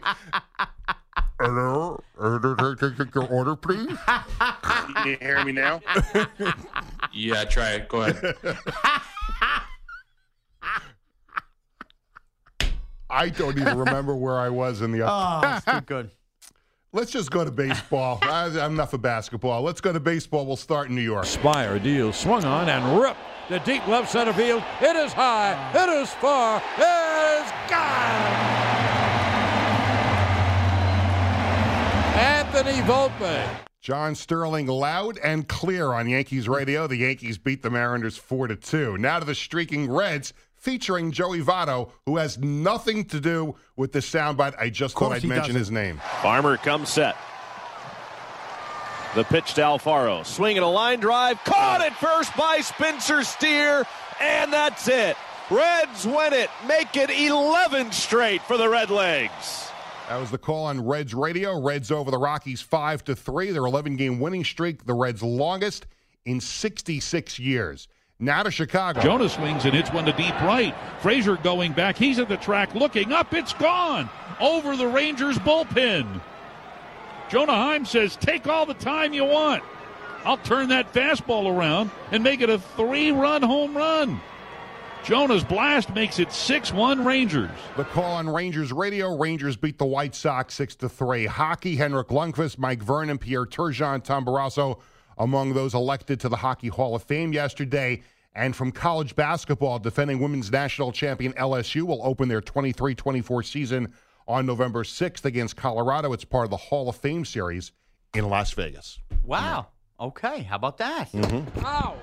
[1.39, 3.97] Hello, your order, please.
[4.05, 5.79] Can you hear me now?
[7.13, 7.87] Yeah, try it.
[7.87, 8.35] Go ahead.
[13.09, 15.01] I don't even remember where I was in the.
[15.01, 16.11] Oh, that's too good.
[16.91, 18.19] Let's just go to baseball.
[18.23, 19.61] I, I'm enough of basketball.
[19.61, 20.45] Let's go to baseball.
[20.45, 21.25] We'll start in New York.
[21.25, 24.61] Spire deal swung on and ripped the deep left center field.
[24.81, 25.71] It is high.
[25.73, 26.61] It is far.
[26.77, 28.58] It is gone.
[32.51, 33.47] Anthony Volpe.
[33.79, 36.87] John Sterling loud and clear on Yankees radio.
[36.87, 38.97] The Yankees beat the Mariners 4 to 2.
[38.97, 43.99] Now to the streaking Reds featuring Joey Votto, who has nothing to do with the
[43.99, 44.55] soundbite.
[44.57, 45.55] I just thought I'd mention doesn't.
[45.57, 46.01] his name.
[46.23, 47.15] Farmer comes set.
[49.13, 50.25] The pitch to Alfaro.
[50.25, 51.43] Swing Swinging a line drive.
[51.43, 53.85] Caught at first by Spencer Steer.
[54.19, 55.15] And that's it.
[55.51, 56.49] Reds win it.
[56.67, 59.68] Make it 11 straight for the Red Legs.
[60.09, 61.61] That was the call on Reds radio.
[61.61, 63.51] Reds over the Rockies 5 to 3.
[63.51, 65.85] Their 11 game winning streak, the Reds' longest
[66.25, 67.87] in 66 years.
[68.17, 69.01] Now to Chicago.
[69.01, 70.73] Jonas swings and hits one to deep right.
[71.01, 71.95] Frazier going back.
[71.95, 73.35] He's at the track looking up.
[73.35, 76.19] It's gone over the Rangers bullpen.
[77.29, 79.63] Jonah Heim says, Take all the time you want.
[80.25, 84.19] I'll turn that fastball around and make it a three run home run.
[85.03, 87.49] Jonah's blast makes it 6 1 Rangers.
[87.77, 89.17] The call on Rangers radio.
[89.17, 91.25] Rangers beat the White Sox 6 3.
[91.25, 94.79] Hockey, Henrik Lundqvist, Mike Vernon, Pierre Turgeon, Tom Barrasso
[95.17, 98.01] among those elected to the Hockey Hall of Fame yesterday.
[98.35, 103.93] And from college basketball, defending women's national champion LSU will open their 23 24 season
[104.27, 106.13] on November 6th against Colorado.
[106.13, 107.71] It's part of the Hall of Fame series
[108.13, 108.99] in Las Vegas.
[109.23, 109.67] Wow.
[109.99, 110.43] Okay.
[110.43, 111.11] How about that?
[111.11, 111.65] Mm-hmm.
[111.65, 111.97] Ow.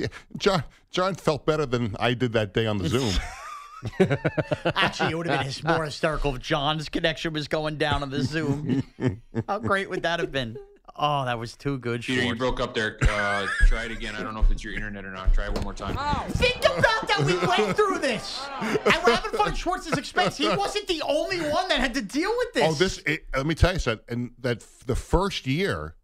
[0.00, 3.12] Yeah, John, John felt better than I did that day on the Zoom.
[4.74, 8.22] Actually, it would have been more hysterical if John's connection was going down on the
[8.22, 8.82] Zoom.
[9.48, 10.58] How great would that have been?
[10.96, 12.02] Oh, that was too good.
[12.02, 12.98] Peter, you broke up there.
[13.08, 14.14] Uh, try it again.
[14.16, 15.32] I don't know if it's your internet or not.
[15.32, 15.96] Try it one more time.
[16.32, 17.22] Think about that.
[17.24, 18.46] We went through this.
[18.60, 20.36] And we're having fun at Schwartz's expense.
[20.36, 22.64] He wasn't the only one that had to deal with this.
[22.68, 22.98] Oh, this.
[23.06, 24.04] It, let me tell you something.
[24.08, 25.94] And that the first year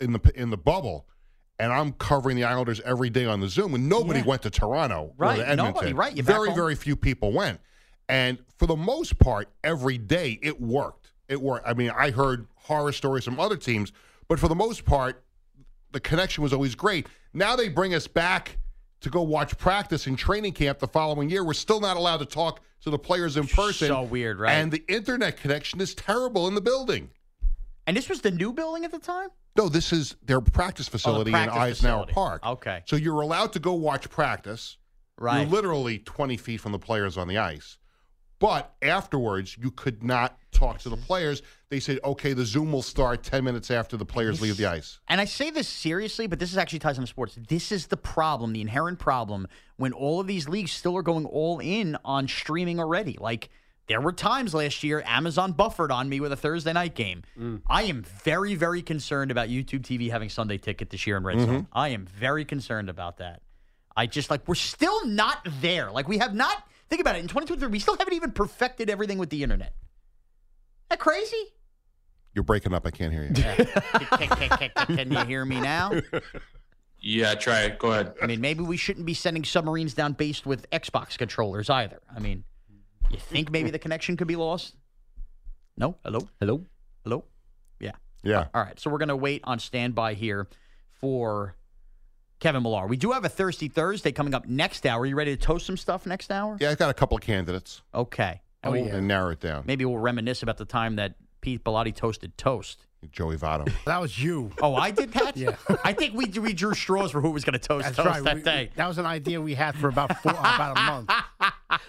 [0.00, 1.06] in the in the bubble,
[1.60, 4.26] and I'm covering the Islanders every day on the Zoom, and nobody Yeah.
[4.26, 5.74] went to Toronto Right, or to Edmonton.
[5.74, 7.60] nobody, right, you're Very very few people went,
[8.08, 11.12] and for the most part, every day it worked.
[11.28, 11.68] It worked.
[11.68, 13.92] I mean, I heard horror stories from other teams,
[14.26, 15.22] but for the most part,
[15.92, 17.06] the connection was always great.
[17.34, 18.58] Now they bring us back
[19.02, 21.44] to go watch practice in training camp the following year.
[21.44, 23.88] We're still not allowed to talk to the players in person.
[23.88, 24.52] So weird, right?
[24.52, 27.10] And the internet connection is terrible in the building.
[27.90, 29.30] And this was the new building at the time?
[29.56, 32.12] No, this is their practice oh, facility practice in Eisenhower facility.
[32.12, 32.46] Park.
[32.46, 32.82] Okay.
[32.84, 34.76] So you're allowed to go watch practice.
[35.18, 35.40] Right.
[35.40, 37.78] You're literally 20 feet from the players on the ice.
[38.38, 41.42] But afterwards, you could not talk to the players.
[41.68, 45.00] They said, okay, the Zoom will start 10 minutes after the players leave the ice.
[45.08, 47.36] And I say this seriously, but this is actually ties into sports.
[47.48, 51.26] This is the problem, the inherent problem, when all of these leagues still are going
[51.26, 53.18] all in on streaming already.
[53.18, 53.50] Like,
[53.90, 57.24] there were times last year Amazon buffered on me with a Thursday night game.
[57.66, 61.40] I am very, very concerned about YouTube TV having Sunday ticket this year in Red
[61.40, 61.62] Zone.
[61.62, 61.66] Mhm.
[61.72, 63.42] I am very concerned about that.
[63.96, 65.90] I just like we're still not there.
[65.90, 66.62] Like we have not.
[66.88, 67.18] Think about it.
[67.18, 69.74] In 2023, we still haven't even perfected everything with the internet.
[70.88, 71.46] that crazy?
[72.32, 72.86] You're breaking up.
[72.86, 73.30] I can't hear you.
[74.96, 75.92] Can you hear me now?
[77.00, 77.78] Yeah, try it.
[77.80, 78.14] Go ahead.
[78.22, 82.00] I mean, maybe we shouldn't be sending submarines down based with Xbox controllers either.
[82.14, 82.44] I mean,
[83.10, 84.74] you think maybe the connection could be lost?
[85.76, 85.96] No?
[86.04, 86.28] Hello?
[86.40, 86.64] Hello?
[87.04, 87.24] Hello?
[87.78, 87.92] Yeah.
[88.22, 88.46] Yeah.
[88.54, 88.78] All right.
[88.78, 90.46] So we're going to wait on standby here
[91.00, 91.54] for
[92.38, 92.86] Kevin Millar.
[92.86, 95.06] We do have a Thirsty Thursday coming up next hour.
[95.06, 96.56] you ready to toast some stuff next hour?
[96.60, 97.82] Yeah, I've got a couple of candidates.
[97.94, 98.40] Okay.
[98.62, 99.64] Oh, And we'll- And narrow it down.
[99.66, 102.86] Maybe we'll reminisce about the time that Pete Bellotti toasted toast.
[103.12, 103.70] Joey Votto.
[103.86, 104.50] That was you.
[104.60, 105.36] Oh, I did that.
[105.36, 105.56] Yeah.
[105.84, 108.24] I think we we drew straws for who was going to toast That's toast right.
[108.24, 108.70] that We- day.
[108.76, 111.10] that was an idea we had for about four, about a month.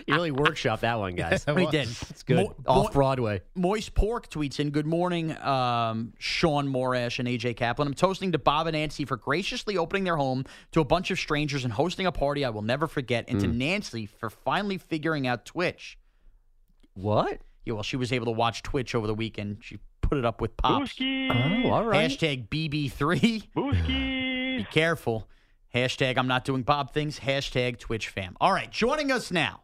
[0.08, 1.44] You really workshopped that one, guys.
[1.48, 1.90] Yeah, We did.
[2.10, 2.38] It's good.
[2.38, 3.42] Mo- Off mo- Broadway.
[3.56, 7.88] Moist Pork tweets in, Good morning, um, Sean Morash and AJ Kaplan.
[7.90, 11.20] I'm toasting to Bob and Nancy for graciously opening their home to a bunch of
[11.20, 13.56] strangers and hosting a party I will never forget, and to Mm.
[13.56, 15.98] Nancy for finally figuring out Twitch.
[16.94, 17.42] What?
[17.66, 19.58] Yeah, well, she was able to watch Twitch over the weekend.
[19.62, 19.78] She
[20.12, 20.94] put it up with Pops.
[21.00, 22.12] Oh, all right.
[22.12, 24.58] Hashtag BB3.
[24.58, 25.30] Be careful.
[25.74, 27.22] Hashtag I'm not doing Bob things.
[27.22, 28.36] Hashtag Twitch fam.
[28.42, 29.62] All right, joining us now.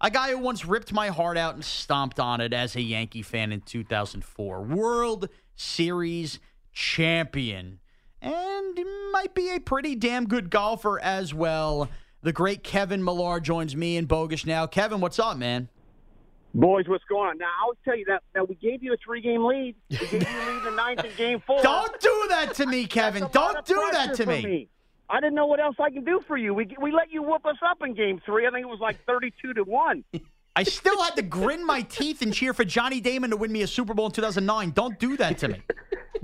[0.00, 3.22] A guy who once ripped my heart out and stomped on it as a Yankee
[3.22, 4.62] fan in 2004.
[4.62, 6.38] World Series
[6.72, 7.80] champion.
[8.20, 8.78] And
[9.12, 11.88] might be a pretty damn good golfer as well.
[12.22, 14.68] The great Kevin Millar joins me in Bogusch now.
[14.68, 15.68] Kevin, what's up, man?
[16.54, 17.38] Boys, what's going on?
[17.38, 19.74] Now, I'll tell you that, that we gave you a three game lead.
[19.90, 21.60] We gave you a lead in the ninth in game four.
[21.62, 23.22] Don't do that to me, Kevin.
[23.22, 24.68] That's a lot Don't do that to for me.
[25.08, 26.54] I didn't know what else I can do for you.
[26.54, 28.46] We, we let you whoop us up in game three.
[28.46, 30.04] I think it was like 32 to 1.
[30.56, 33.62] I still had to grin my teeth and cheer for Johnny Damon to win me
[33.62, 34.70] a Super Bowl in 2009.
[34.72, 35.62] Don't do that to me.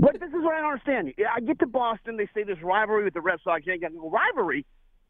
[0.01, 1.13] But this is what I don't understand.
[1.35, 3.67] I get to Boston, they say this rivalry with the Red Sox.
[3.67, 4.65] You ain't got no rivalry.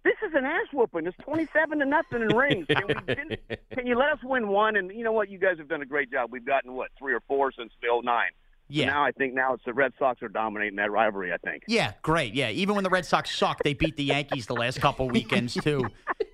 [0.04, 1.06] This is an ass whooping.
[1.06, 2.66] It's twenty-seven to nothing in rings.
[2.66, 3.36] Can, we, can,
[3.74, 4.76] can you let us win one?
[4.76, 5.28] And you know what?
[5.28, 6.30] You guys have done a great job.
[6.32, 8.30] We've gotten what three or four since the '09.
[8.70, 8.86] Yeah.
[8.86, 11.32] Now I think now it's the Red Sox are dominating that rivalry.
[11.32, 11.64] I think.
[11.66, 12.34] Yeah, great.
[12.34, 15.54] Yeah, even when the Red Sox suck, they beat the Yankees the last couple weekends
[15.54, 15.88] too.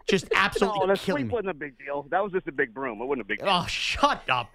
[0.08, 1.32] Just absolutely oh, no, the killing sweep me.
[1.32, 2.06] wasn't a big deal.
[2.10, 3.00] That was just a big broom.
[3.00, 3.48] It wasn't a big deal.
[3.48, 4.50] Oh, shut up.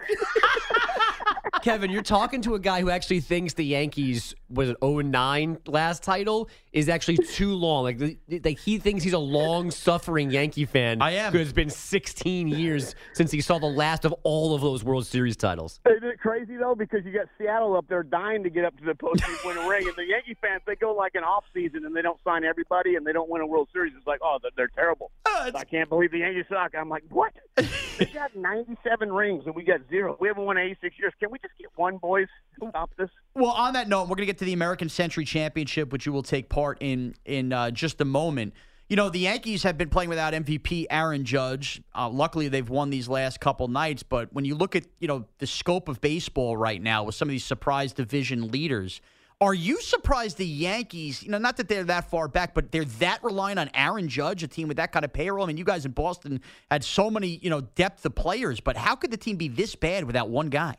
[1.63, 6.03] Kevin, you're talking to a guy who actually thinks the Yankees was an 09 last
[6.03, 7.83] title is actually too long.
[7.83, 11.01] Like, the, like he thinks he's a long-suffering Yankee fan.
[11.01, 11.31] I am.
[11.31, 15.05] Because it's been 16 years since he saw the last of all of those World
[15.05, 15.79] Series titles.
[15.89, 16.75] Isn't it crazy though?
[16.75, 19.67] Because you got Seattle up there dying to get up to the postseason win a
[19.67, 22.43] ring, and the Yankee fans they go like an off season and they don't sign
[22.43, 23.93] everybody and they don't win a World Series.
[23.97, 25.11] It's like, oh, they're, they're terrible.
[25.25, 26.73] Uh, I can't believe the Yankees suck.
[26.75, 27.33] I'm like, what?
[27.55, 30.17] they got 97 rings and we got zero.
[30.19, 31.13] We haven't won in 86 years.
[31.19, 32.27] Can we just get one, boys?
[32.61, 33.09] and Stop this.
[33.35, 36.11] Well, on that note, we're going to get to the American Century Championship, which you
[36.11, 38.53] will take part in in uh, just a moment.
[38.87, 41.79] You know, the Yankees have been playing without MVP Aaron Judge.
[41.93, 44.01] Uh, luckily, they've won these last couple nights.
[44.01, 47.27] But when you look at you know the scope of baseball right now with some
[47.27, 49.01] of these surprise division leaders,
[49.41, 51.21] are you surprised the Yankees?
[51.21, 54.41] You know, not that they're that far back, but they're that reliant on Aaron Judge,
[54.41, 55.43] a team with that kind of payroll.
[55.43, 58.77] I mean, you guys in Boston had so many you know depth of players, but
[58.77, 60.75] how could the team be this bad without one guy?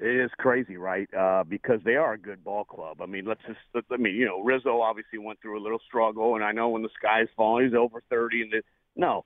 [0.00, 1.08] It is crazy, right?
[1.14, 3.02] Uh, because they are a good ball club.
[3.02, 3.58] I mean, let's just.
[3.74, 6.70] let- I mean, you know, Rizzo obviously went through a little struggle, and I know
[6.70, 8.40] when the sky's falling, he's over thirty.
[8.42, 8.62] And the,
[8.96, 9.24] no,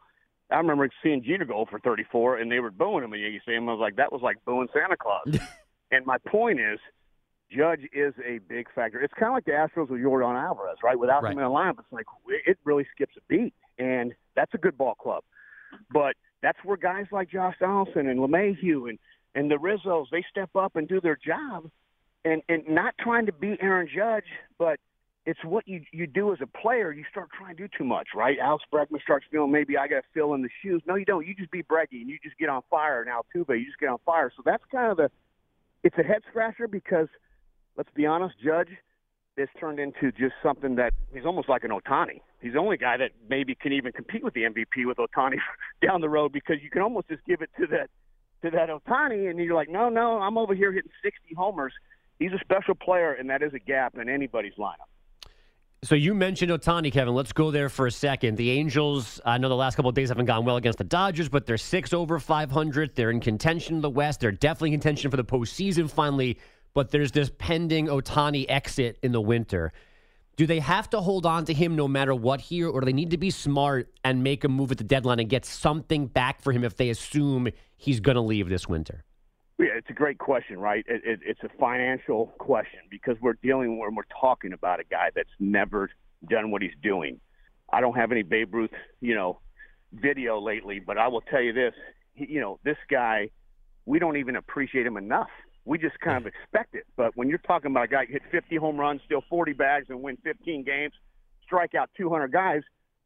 [0.51, 3.69] I remember seeing Jeter go for thirty-four, and they were booing him in Yankee Stadium.
[3.69, 5.23] I was like, that was like booing Santa Claus.
[5.93, 6.81] and my point is,
[7.57, 9.01] Judge is a big factor.
[9.01, 10.99] It's kind of like the Astros with Yordan Alvarez, right?
[10.99, 14.59] Without him in the lineup, it's like it really skips a beat, and that's a
[14.59, 15.23] good ball club.
[15.93, 18.99] But that's where guys like Josh Donaldson and LeMahieu and
[19.35, 21.71] and the Rizzos they step up and do their job,
[22.25, 24.25] and and not trying to beat Aaron Judge,
[24.59, 24.79] but
[25.27, 26.93] it's what you you do as a player.
[26.93, 28.37] You start trying to do too much, right?
[28.41, 30.83] Alex Bregman starts feeling maybe I got to fill in the shoes.
[30.87, 31.27] No, you don't.
[31.27, 33.03] You just be Breggy and you just get on fire.
[33.03, 34.31] And Altuve, you just get on fire.
[34.37, 35.11] So that's kind of the
[35.83, 37.09] it's a head scratcher because
[37.77, 38.69] let's be honest, Judge
[39.39, 42.21] has turned into just something that he's almost like an Ohtani.
[42.41, 45.37] He's the only guy that maybe can even compete with the MVP with Ohtani
[45.87, 47.89] down the road because you can almost just give it to that
[48.45, 51.73] to that Ohtani, and you're like, no, no, I'm over here hitting 60 homers.
[52.19, 54.89] He's a special player, and that is a gap in anybody's lineup.
[55.83, 57.15] So you mentioned Ohtani, Kevin.
[57.15, 58.37] Let's go there for a second.
[58.37, 61.29] The Angels, I know the last couple of days haven't gone well against the Dodgers,
[61.29, 62.95] but they're six over 500.
[62.95, 64.21] They're in contention in the West.
[64.21, 66.39] They're definitely in contention for the postseason finally,
[66.73, 69.73] but there's this pending Otani exit in the winter.
[70.37, 72.93] Do they have to hold on to him no matter what here, or do they
[72.93, 76.43] need to be smart and make a move at the deadline and get something back
[76.43, 79.05] for him if they assume he's going to leave this winter?
[79.59, 80.85] Yeah, it's a great question, right?
[80.89, 85.11] It, it, it's a financial question because we're dealing when we're talking about a guy
[85.15, 85.91] that's never
[86.29, 87.21] done what he's doing.
[87.73, 89.39] I don't have any Babe Ruth, you know,
[89.93, 91.75] video lately, but I will tell you this:
[92.17, 93.31] you know, this guy,
[93.87, 95.31] we don't even appreciate him enough.
[95.65, 96.85] We just kind of expect it.
[96.97, 99.87] But when you're talking about a guy who hit 50 home runs, steal 40 bags,
[99.89, 100.93] and win 15 games,
[101.45, 102.63] strike out 200 guys,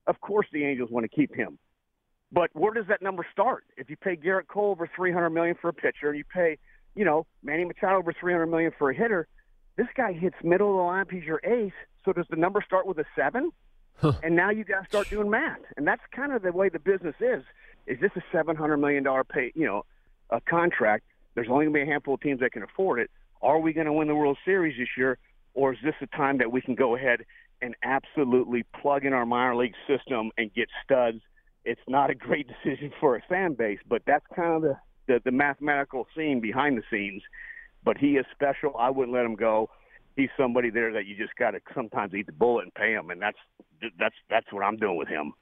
[0.07, 1.59] of course the Angels want to keep him.
[2.31, 3.65] But where does that number start?
[3.77, 6.59] If you pay Gerrit Cole over 300 million for a pitcher, and you pay,
[6.95, 9.29] you know, Manny Machado over 300 million for a hitter,
[9.77, 11.11] this guy hits middle of the lineup.
[11.11, 11.73] He's your ace.
[12.05, 13.53] So does the number start with a seven?
[14.23, 16.79] and now you got to start doing math, and that's kind of the way the
[16.79, 17.43] business is.
[17.87, 19.85] Is this a 700 million dollar pay, you know,
[20.31, 21.05] a contract?
[21.39, 23.13] There's only going to be a handful of teams that can afford it.
[23.43, 25.19] Are we going to win the World Series this year,
[25.55, 27.21] or is this a time that we can go ahead
[27.63, 31.21] and absolutely plug in our minor league system and get studs?
[31.65, 34.77] It's not a great decision for a fan base, but that's kind of the,
[35.07, 37.23] the, the mathematical scene behind the scenes.
[37.85, 38.75] But he is special.
[38.77, 39.71] I wouldn't let him go.
[40.17, 43.11] He's somebody there that you just got to sometimes eat the bullet and pay him,
[43.11, 43.39] and that's
[43.97, 45.35] that's that's what I'm doing with him.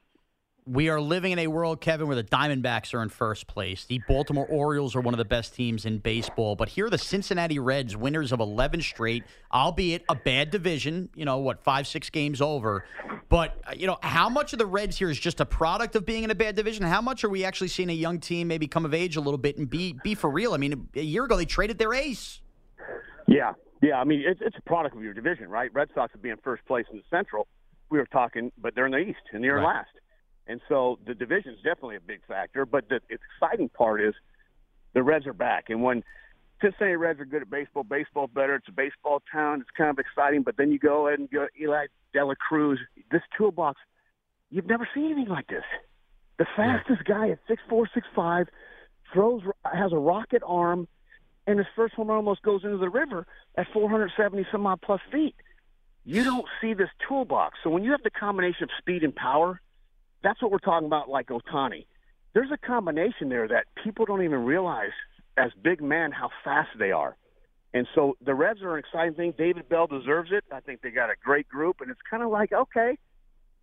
[0.69, 3.85] We are living in a world, Kevin, where the Diamondbacks are in first place.
[3.85, 6.57] The Baltimore Orioles are one of the best teams in baseball.
[6.57, 11.25] But here are the Cincinnati Reds, winners of 11 straight, albeit a bad division, you
[11.25, 12.85] know, what, five, six games over.
[13.29, 16.05] But, uh, you know, how much of the Reds here is just a product of
[16.05, 16.85] being in a bad division?
[16.85, 19.39] How much are we actually seeing a young team maybe come of age a little
[19.39, 20.53] bit and be, be for real?
[20.53, 22.41] I mean, a year ago, they traded their ace.
[23.29, 23.53] Yeah,
[23.83, 24.01] yeah.
[24.01, 25.73] I mean, it's, it's a product of your division, right?
[25.73, 27.47] Red Sox would be in first place in the Central.
[27.89, 29.65] We were talking, but they're in the East and they're Right.
[29.77, 29.91] last.
[30.47, 32.65] And so the division is definitely a big factor.
[32.65, 34.15] But the exciting part is
[34.95, 35.67] the Reds are back.
[35.69, 36.03] And when
[36.61, 38.55] Cincinnati Reds are good at baseball, baseball's better.
[38.55, 39.61] It's a baseball town.
[39.61, 40.43] It's kind of exciting.
[40.43, 42.79] But then you go and go Elly De La Cruz.
[43.11, 43.81] This toolbox,
[44.51, 45.65] you've never seen anything like this.
[46.39, 48.49] The fastest guy at six four, six five,
[49.13, 50.87] throws has a rocket arm,
[51.47, 53.27] and his first home run almost goes into the river
[53.57, 55.35] at 470 some odd plus feet.
[56.05, 57.59] You don't see this toolbox.
[57.65, 59.61] So when you have the combination of speed and power,
[60.27, 61.87] that's what we're talking about, like Ohtani.
[62.35, 64.91] There's a combination there that people don't even realize
[65.37, 67.17] as big men how fast they are.
[67.73, 69.35] And so the Reds are an exciting thing.
[69.39, 70.43] David Bell deserves it.
[70.51, 72.99] I think they got a great group, and it's kind of like okay,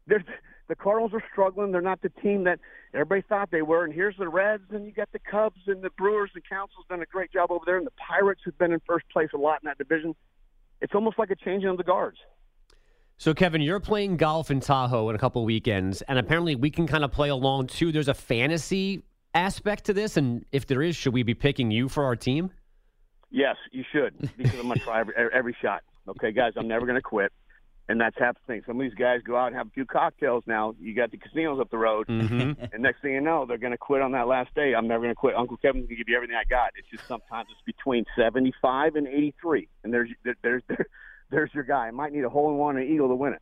[0.08, 0.24] there's
[0.70, 1.74] the Cardinals are struggling.
[1.74, 2.60] They're not the team that
[2.94, 3.84] everybody thought they were.
[3.84, 6.32] And here's the Reds, and you got the Cubs and the Brewers.
[6.34, 9.06] The Counsell's done a great job over there, and the Pirates have been in first
[9.12, 10.16] place a lot in that division.
[10.80, 12.18] It's almost like a changing of the guards.
[13.18, 16.88] So, Kevin, you're playing golf in Tahoe in a couple weekends, and apparently we can
[16.88, 17.92] kind of play along too.
[17.92, 19.04] There's a fantasy
[19.34, 22.52] aspect to this, and if there is, should we be picking you for our team?
[23.32, 25.82] Yes, you should because I'm going to try every, every shot.
[26.08, 27.32] Okay, guys, I'm never going to quit.
[27.90, 28.62] And that's half the thing.
[28.66, 30.74] Some of these guys go out and have a few cocktails now.
[30.80, 32.08] You got the casinos up the road.
[32.08, 32.70] Mhm.
[32.74, 34.74] And next thing you know, they're going to quit on that last day.
[34.74, 35.36] I'm never going to quit.
[35.36, 36.72] Uncle Kevin's going to give you everything I got.
[36.78, 39.68] It's just sometimes it's between 75 and 83.
[39.84, 40.86] And there's there, there's there,
[41.34, 41.90] there's your guy.
[41.92, 43.42] Might need a hole in one and an eagle to win it.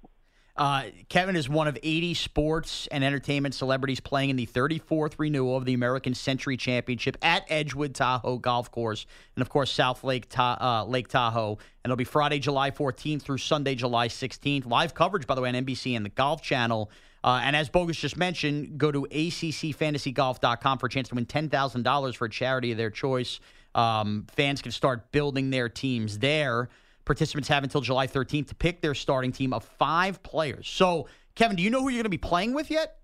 [0.57, 5.55] Uh, Kevin is one of 80 sports and entertainment celebrities playing in the 34th renewal
[5.55, 10.27] of the American Century Championship at Edgewood Tahoe Golf Course, and of course South Lake
[10.29, 11.51] Ta- uh, Lake Tahoe.
[11.51, 14.65] And it'll be Friday, July 14th through Sunday, July 16th.
[14.65, 16.91] Live coverage, by the way, on NBC and the Golf Channel.
[17.23, 22.15] Uh, and as Bogusch just mentioned, go to accfantasygolf.com for a chance to win $10,000
[22.15, 23.39] for a charity of their choice.
[23.73, 26.69] Um, fans can start building their teams there.
[27.11, 30.65] Participants have until July 13th to pick their starting team of five players.
[30.69, 32.99] So, Kevin, do you know who you're going to be playing with yet?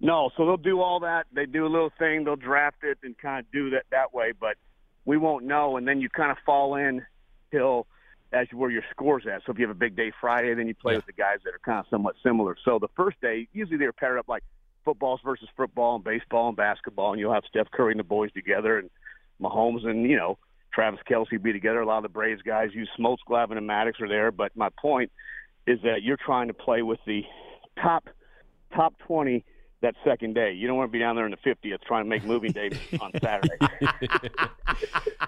[0.00, 1.26] No, so they'll do all that.
[1.32, 2.24] They do a little thing.
[2.24, 4.56] They'll draft it and kind of do that that way, but
[5.04, 5.76] we won't know.
[5.76, 7.06] And then you kind of fall in
[7.52, 7.86] till
[8.32, 9.42] as where your scores at.
[9.46, 11.54] So if you have a big day Friday, then you play with the guys that
[11.54, 12.56] are kind of somewhat similar.
[12.64, 14.42] So the first day, usually they're paired up like
[14.84, 18.32] footballs versus football and baseball and basketball, and you'll have Steph Curry and the boys
[18.32, 18.90] together, and
[19.40, 20.38] Mahomes and you know
[20.72, 21.80] Travis Kelce be together.
[21.80, 24.30] A lot of the Braves guys use Smoltz, Glavine, and Maddux are there.
[24.30, 25.10] But my point
[25.66, 27.22] is that you're trying to play with the
[27.82, 28.08] top
[28.74, 29.44] top 20
[29.80, 30.52] that second day.
[30.52, 32.70] You don't want to be down there in the 50th trying to make moving day
[33.00, 33.56] on Saturday.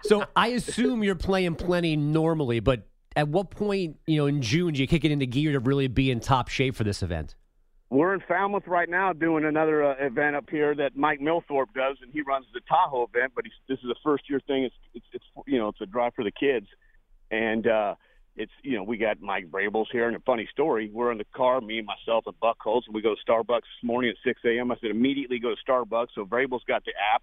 [0.03, 2.87] So I assume you're playing plenty normally, but
[3.17, 5.89] at what point, you know, in June, do you kick it into gear to really
[5.89, 7.35] be in top shape for this event?
[7.91, 11.97] We're in Falmouth right now doing another uh, event up here that Mike Milthorpe does,
[12.01, 13.33] and he runs the Tahoe event.
[13.35, 14.65] But he's, this is a first year thing.
[14.65, 16.69] It's, it's it's you know it's a drive for the kids,
[17.33, 17.97] and uh,
[18.37, 20.07] it's you know we got Mike Vrabel's here.
[20.07, 22.95] And a funny story, we're in the car, me and myself and Buck Holtz, and
[22.95, 24.71] we go to Starbucks this morning at 6 a.m.
[24.71, 26.09] I said immediately go to Starbucks.
[26.15, 27.23] So Brables got the app.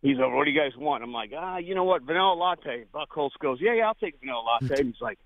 [0.00, 1.04] He's like, what do you guys want?
[1.04, 2.86] I'm like, ah, you know what, vanilla latte.
[2.92, 4.74] Buck Holtz goes, yeah, yeah, I'll take a vanilla latte.
[4.80, 5.18] And he's like,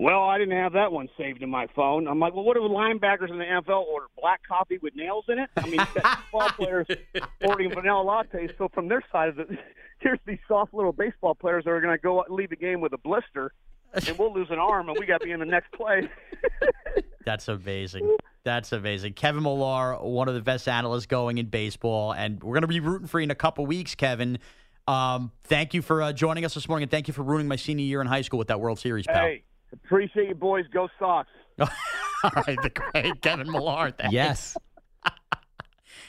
[0.00, 2.08] well, I didn't have that one saved in my phone.
[2.08, 4.06] I'm like, well, what do linebackers in the NFL order?
[4.18, 5.50] Black coffee with nails in it?
[5.58, 6.86] I mean, football players
[7.42, 8.56] ordering vanilla lattes.
[8.56, 9.50] So from their side of it,
[9.98, 12.56] here's these soft little baseball players that are going to go out and leave the
[12.56, 13.52] game with a blister,
[13.92, 16.08] and we'll lose an arm, and we got to be in the next play.
[17.26, 18.16] That's amazing.
[18.42, 19.12] That's amazing.
[19.12, 22.80] Kevin Millar, one of the best analysts going in baseball, and we're going to be
[22.80, 24.38] rooting for you in a couple weeks, Kevin.
[24.88, 27.56] Um, thank you for uh, joining us this morning, and thank you for ruining my
[27.56, 29.26] senior year in high school with that World Series, pal.
[29.26, 29.42] Hey,
[29.72, 30.64] appreciate you, boys.
[30.72, 31.28] Go Sox.
[31.60, 31.68] All
[32.46, 33.90] right, the great Kevin Millar.
[33.90, 34.12] Thanks.
[34.12, 34.56] Yes.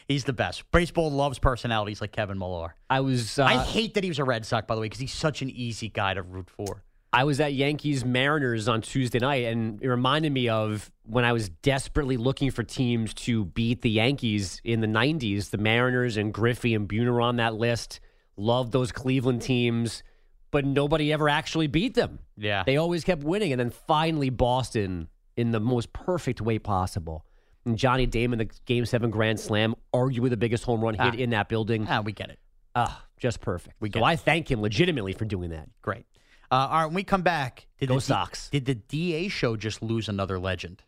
[0.08, 0.70] He's the best.
[0.72, 2.76] Baseball loves personalities like Kevin Millar.
[2.90, 3.40] I was.
[3.40, 5.42] Uh, I hate that he was a Red Sox, by the way, because he's such
[5.42, 6.84] an easy guy to root for.
[7.14, 11.34] I was at Yankees Mariners on Tuesday night, and it reminded me of when I
[11.34, 15.50] was desperately looking for teams to beat the Yankees in the 90s.
[15.50, 18.00] The Mariners and Griffey and Buhner on that list.
[18.38, 20.04] Love those Cleveland teams,
[20.52, 22.20] but nobody ever actually beat them.
[22.38, 22.64] Yeah.
[22.66, 23.52] They always kept winning.
[23.54, 27.26] And then finally, Boston, in the most perfect way possible.
[27.66, 31.18] And Johnny Damon, the Game 7 Grand Slam, arguably the biggest home run hit Ah.
[31.18, 31.88] in that building.
[31.90, 32.40] Ah, we get it.
[32.76, 33.76] Ah, just perfect.
[33.80, 34.20] We so get I it.
[34.22, 35.70] thank him legitimately for doing that.
[35.82, 36.06] Great.
[36.52, 38.50] Uh, all right, when we come back, did Go the D- Sox.
[38.50, 40.84] did the DA show just lose another legend?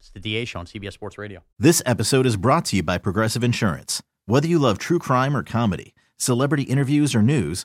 [0.00, 1.42] It's the DA show on CBS Sports Radio.
[1.58, 4.02] This episode is brought to you by Progressive Insurance.
[4.26, 7.64] Whether you love true crime or comedy, celebrity interviews or news,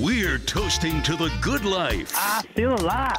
[0.00, 2.12] We're toasting to the good life.
[2.14, 3.16] I feel alive.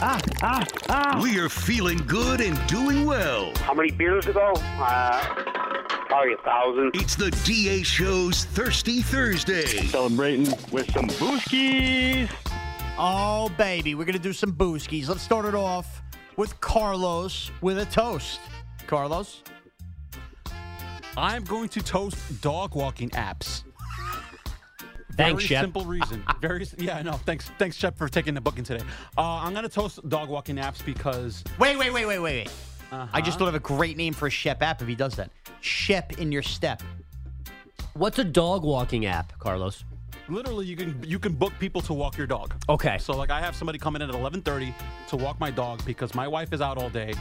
[0.00, 1.20] Ah, ah, ah.
[1.20, 3.52] We are feeling good and doing well.
[3.56, 4.52] How many beers ago?
[4.54, 5.20] Uh,
[6.06, 6.92] probably a thousand.
[6.94, 9.66] It's the DA Show's Thirsty Thursday.
[9.88, 12.30] Celebrating with some booskies.
[12.96, 15.08] Oh, baby, we're going to do some booskies.
[15.08, 16.00] Let's start it off
[16.36, 18.38] with Carlos with a toast.
[18.86, 19.42] Carlos?
[21.16, 23.64] I'm going to toast dog walking apps.
[25.20, 25.62] Thanks, Very Shep.
[25.64, 26.24] simple reason.
[26.40, 27.12] Very s- yeah, no.
[27.12, 28.84] Thanks, thanks, Shep, for taking the booking today.
[29.18, 32.50] Uh, I'm gonna toast dog walking apps because Wait, wait, wait, wait, wait, wait.
[32.92, 33.38] I just Uh-huh.
[33.38, 35.30] thought of a great name for a Shep app if he does that.
[35.60, 36.82] Shep in your step.
[37.94, 39.84] What's a dog walking app, Carlos?
[40.30, 42.54] Literally you can you can book people to walk your dog.
[42.68, 42.98] Okay.
[42.98, 44.72] So like I have somebody coming in at 11:30
[45.08, 47.12] to walk my dog because my wife is out all day.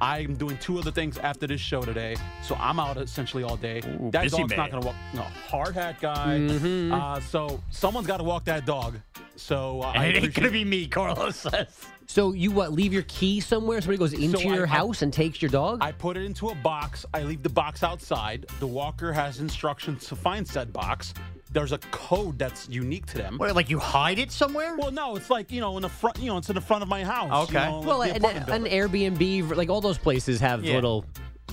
[0.00, 3.80] I'm doing two other things after this show today, so I'm out essentially all day.
[3.80, 4.58] that busy dog's man.
[4.58, 4.96] not gonna walk.
[5.14, 6.38] No, hard hat guy.
[6.38, 6.92] Mhm.
[6.92, 8.96] Uh, so someone's got to walk that dog.
[9.36, 11.66] So uh, I And it ain't going to be me, Carlos says.
[12.06, 12.72] So you what?
[12.72, 13.80] Leave your key somewhere?
[13.82, 15.78] Somebody goes into So I- your I- house and takes your dog?
[15.82, 17.04] I put it into a box.
[17.12, 18.46] I leave the box outside.
[18.60, 21.12] The walker has instructions to find said box.
[21.52, 23.38] There's a code that's unique to them.
[23.38, 24.76] Wait, like you hide it somewhere?
[24.76, 26.18] Well, no, it's like you know in the front.
[26.18, 27.48] You know, it's in the front of my house.
[27.50, 27.70] you Okay.
[27.70, 28.64] know, well, the an, an.
[28.64, 30.74] Airbnb, like all those places have Yeah.
[30.74, 31.04] little.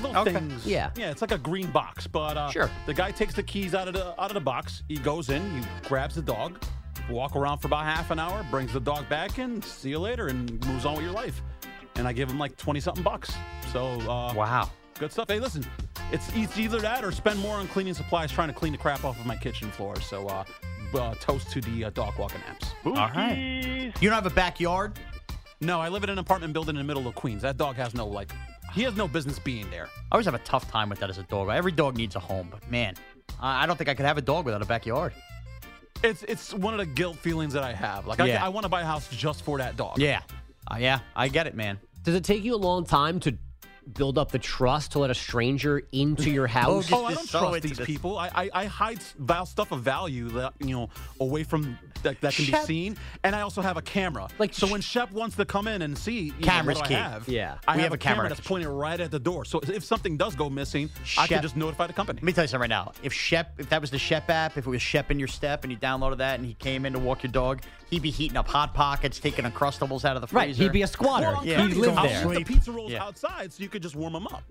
[0.02, 0.34] little Okay.
[0.34, 0.66] things.
[0.66, 0.90] Yeah.
[0.98, 2.08] yeah, it's like a green box.
[2.08, 2.70] But uh, Sure.
[2.88, 4.82] the guy takes the keys out of the out of the box.
[4.88, 6.62] He goes in, he grabs the dog,
[7.10, 9.62] walk around for about half an hour, brings the dog back in.
[9.62, 11.42] See you later, and moves on with your life.
[11.96, 13.32] And I give him like twenty something bucks.
[13.72, 14.72] So uh, Wow.
[14.98, 15.28] good stuff.
[15.30, 15.64] Hey, listen,
[16.12, 19.04] it's, it's either that or spend more on cleaning supplies, trying to clean the crap
[19.04, 20.00] off of my kitchen floor.
[20.02, 20.44] So uh,
[20.94, 22.70] uh, toast to the uh, dog walking apps.
[22.86, 23.92] All right.
[24.00, 25.00] You don't have a backyard?
[25.62, 27.42] No, I live in an apartment building in the middle of Queens.
[27.42, 28.32] That dog has no like,
[28.74, 29.86] he has no business being there.
[29.86, 31.50] I always have a tough time with that as a dog.
[31.50, 32.96] Every dog needs a home, but man,
[33.40, 35.14] I I don't think I could have a dog without a backyard.
[36.04, 38.06] It's it's one of the guilt feelings that I have.
[38.08, 38.44] Like Yeah.
[38.44, 40.00] I, I want to buy a house just for that dog.
[40.00, 40.22] Yeah.
[40.70, 41.80] Uh, yeah, I get it, man.
[42.04, 43.38] Does it take you a long time to
[43.94, 46.92] build up the trust to let a stranger into your oh, house?
[46.92, 48.18] Oh, I don't trust these people.
[48.18, 52.46] I, I, I hide stuff of value that you know away from that, that can
[52.46, 54.28] Shep- be seen, and I also have a camera.
[54.40, 56.96] Like so, when Shep wants to come in and see, you know, Camera's what key.
[56.96, 57.58] I have, Yeah.
[57.68, 59.46] I We have, have a a camera camera that's the pointing right at the door.
[59.46, 62.18] So if something does go missing, I can just notify the company.
[62.18, 62.92] Let me tell you something right now.
[63.04, 65.64] If Shep, if that was the Shep app, if it was Shep in your step
[65.64, 68.38] and you downloaded that and he came in to walk your dog, he'd be heating
[68.38, 70.48] up hot pockets, taking Uncrustables out of the freezer.
[70.48, 71.28] Right, he'd be a squatter.
[71.28, 71.58] Well, I'm Yeah.
[71.58, 73.04] telling you, I'll the pizza rolls Yeah.
[73.04, 74.44] outside so you could just warm them up.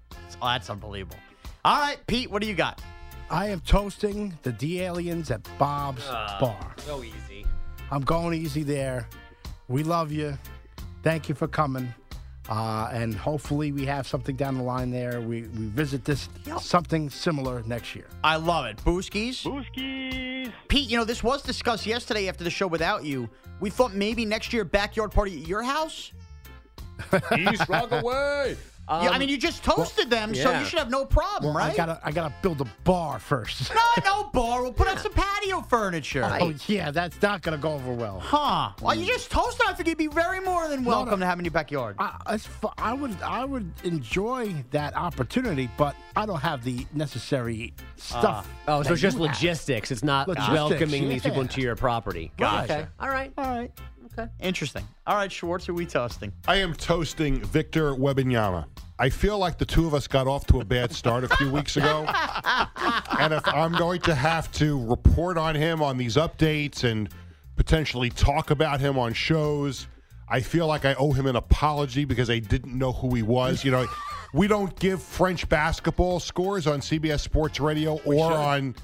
[0.42, 1.16] Oh, that's unbelievable.
[1.64, 2.82] All right, Pete, what do you got?
[3.30, 6.36] I am toasting the D aliens at Bob's Ah.
[6.40, 6.74] Bar.
[6.78, 7.46] So easy.
[7.90, 9.08] I'm going easy there.
[9.68, 10.36] We love you.
[11.04, 11.94] Thank you for coming.
[12.48, 15.20] Uh, and hopefully we have something down the line there.
[15.20, 16.28] We, we visit this
[16.60, 18.06] something similar next year.
[18.24, 18.76] I love it.
[18.78, 19.44] Booskies.
[19.44, 20.52] Booskies.
[20.66, 23.28] Pete, you know, this was discussed yesterday after the show without you.
[23.60, 26.10] We thought maybe next year backyard party at your house.
[27.34, 28.56] He's East Rockaway.
[28.88, 31.64] Yeah, I mean, you just um, toasted them, so you should have no problem, Well,
[31.64, 31.72] right?
[31.72, 33.72] I gotta I gotta build a bar first.
[33.74, 34.62] no, no bar.
[34.62, 36.24] We'll put up some patio furniture.
[36.40, 38.20] Oh yeah, that's not gonna go over well.
[38.20, 38.72] Huh.
[38.80, 39.08] Well, you mm.
[39.08, 39.66] just toasted.
[39.66, 41.96] I think you'd be very more than welcome to have in your backyard.
[41.98, 47.72] I, fu- I would I would enjoy that opportunity, but I don't have the necessary
[47.96, 48.48] stuff.
[48.66, 49.36] Uh, oh, so it's just you have.
[49.36, 49.90] logistics.
[49.90, 52.32] It's not Logistics, welcoming these people into your property.
[52.36, 52.72] Gotcha.
[52.72, 52.86] Okay.
[53.00, 53.32] All right.
[53.38, 53.70] All right.
[54.18, 54.28] Okay.
[54.40, 54.86] Interesting.
[55.06, 56.32] All right, Schwartz, are we toasting?
[56.46, 58.66] I am toasting Victor Wembanyama.
[58.98, 61.50] I feel like the two of us got off to a bad start a few
[61.50, 62.04] weeks ago.
[63.18, 67.08] and if I'm going to have to report on him on these updates and
[67.56, 69.86] potentially talk about him on shows,
[70.28, 73.64] I feel like I owe him an apology because I didn't know who he was.
[73.64, 73.86] You know,
[74.34, 78.74] we don't give French basketball scores on CBS Sports Radio or on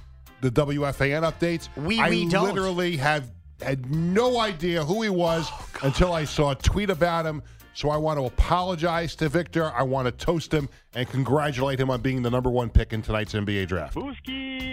[0.41, 1.69] the WFAN updates.
[1.77, 2.45] We- I we don't.
[2.55, 3.31] literally have
[3.61, 5.51] had no idea who he was
[5.83, 7.43] until I saw a tweet about him.
[7.75, 9.73] So I want to apologize to Victor.
[9.73, 13.03] I want to toast him and congratulate him on being the number one pick in
[13.03, 13.97] tonight's NBA draft.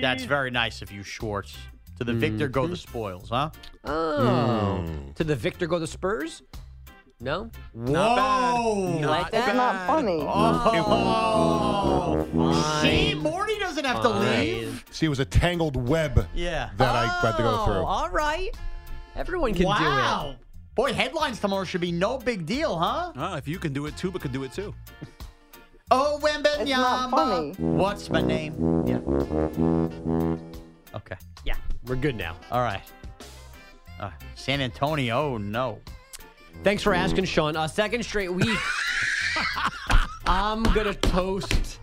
[0.02, 1.56] That's very nice of you, Schwartz.
[2.00, 3.52] To the victor go the spoils, huh?
[3.86, 4.84] Oh.
[4.86, 5.12] Hmm.
[5.14, 6.42] To the victor go the Spurs?
[7.22, 7.50] No?
[7.74, 8.98] Whoa!
[9.00, 9.48] You like that?
[9.48, 10.20] It's not funny.
[10.22, 12.26] Oh.
[12.82, 14.84] See, Morty doesn't have to leave.
[14.92, 16.72] See, it was a tangled web Yeah.
[16.78, 17.86] that I had to go Oh, through.
[17.86, 18.50] all right.
[19.16, 19.78] Everyone can wow.
[19.78, 19.88] Do it.
[19.88, 20.36] Wow.
[20.76, 23.14] Boy, headlines tomorrow should be no big deal, huh?
[23.16, 24.74] Uh, if you can do it, Tuba can do it too.
[25.92, 27.50] Oh, Wembanyama.
[27.50, 27.60] It's.
[27.60, 28.54] What's my name?
[28.86, 29.00] Yeah.
[30.96, 31.16] Okay.
[31.46, 31.56] Yeah.
[31.86, 32.36] We're good now.
[32.52, 32.82] All right.
[34.00, 35.34] Uh, San Antonio.
[35.34, 35.80] Oh no.
[36.64, 37.56] Thanks for asking, Sean.
[37.56, 38.58] Uh, second straight week.
[40.28, 41.80] I'm going to toast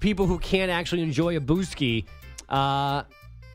[0.00, 2.06] people who can't actually enjoy a booski.
[2.48, 3.02] Uh,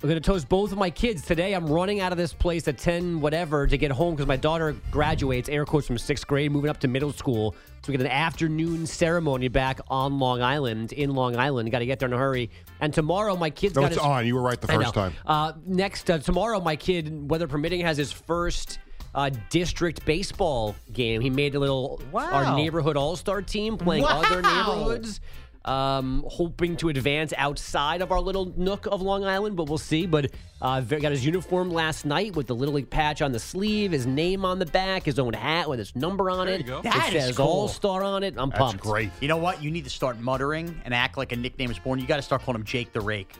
[0.03, 1.23] I'm going to toast both of my kids.
[1.23, 4.35] Today, I'm running out of this place at 10 whatever to get home because my
[4.35, 7.55] daughter graduates, air quotes, from sixth grade, moving up to middle school.
[7.81, 11.71] So we get an afternoon ceremony back on Long Island, in Long Island.
[11.71, 12.51] Got to get there in a hurry.
[12.81, 14.27] And tomorrow, my kid's No, got it's his- on.
[14.27, 15.13] You were right the first time.
[15.25, 18.77] Uh, next uh, tomorrow, my kid, weather permitting, has his first
[19.15, 21.21] uh, district baseball game.
[21.21, 22.29] He made a little Wow.
[22.31, 24.21] our neighborhood all star team playing Wow.
[24.23, 25.19] other neighborhoods.
[25.65, 30.05] Um, hoping to advance outside of our little nook of Long Island, but we'll see.
[30.05, 30.29] But
[30.61, 34.05] uh, got his uniform last night with the little league patch on the sleeve, his
[34.05, 36.61] name on the back, his own hat with his number on There it.
[36.61, 36.81] you go.
[36.83, 37.47] That it is says cool.
[37.47, 38.35] All Star on it.
[38.37, 38.83] I'm That's pumped.
[38.83, 39.09] great.
[39.21, 39.63] You know what?
[39.63, 41.97] You need to start muttering and act like a nickname is born.
[41.99, 43.33] You got to start calling him Jake the Rake.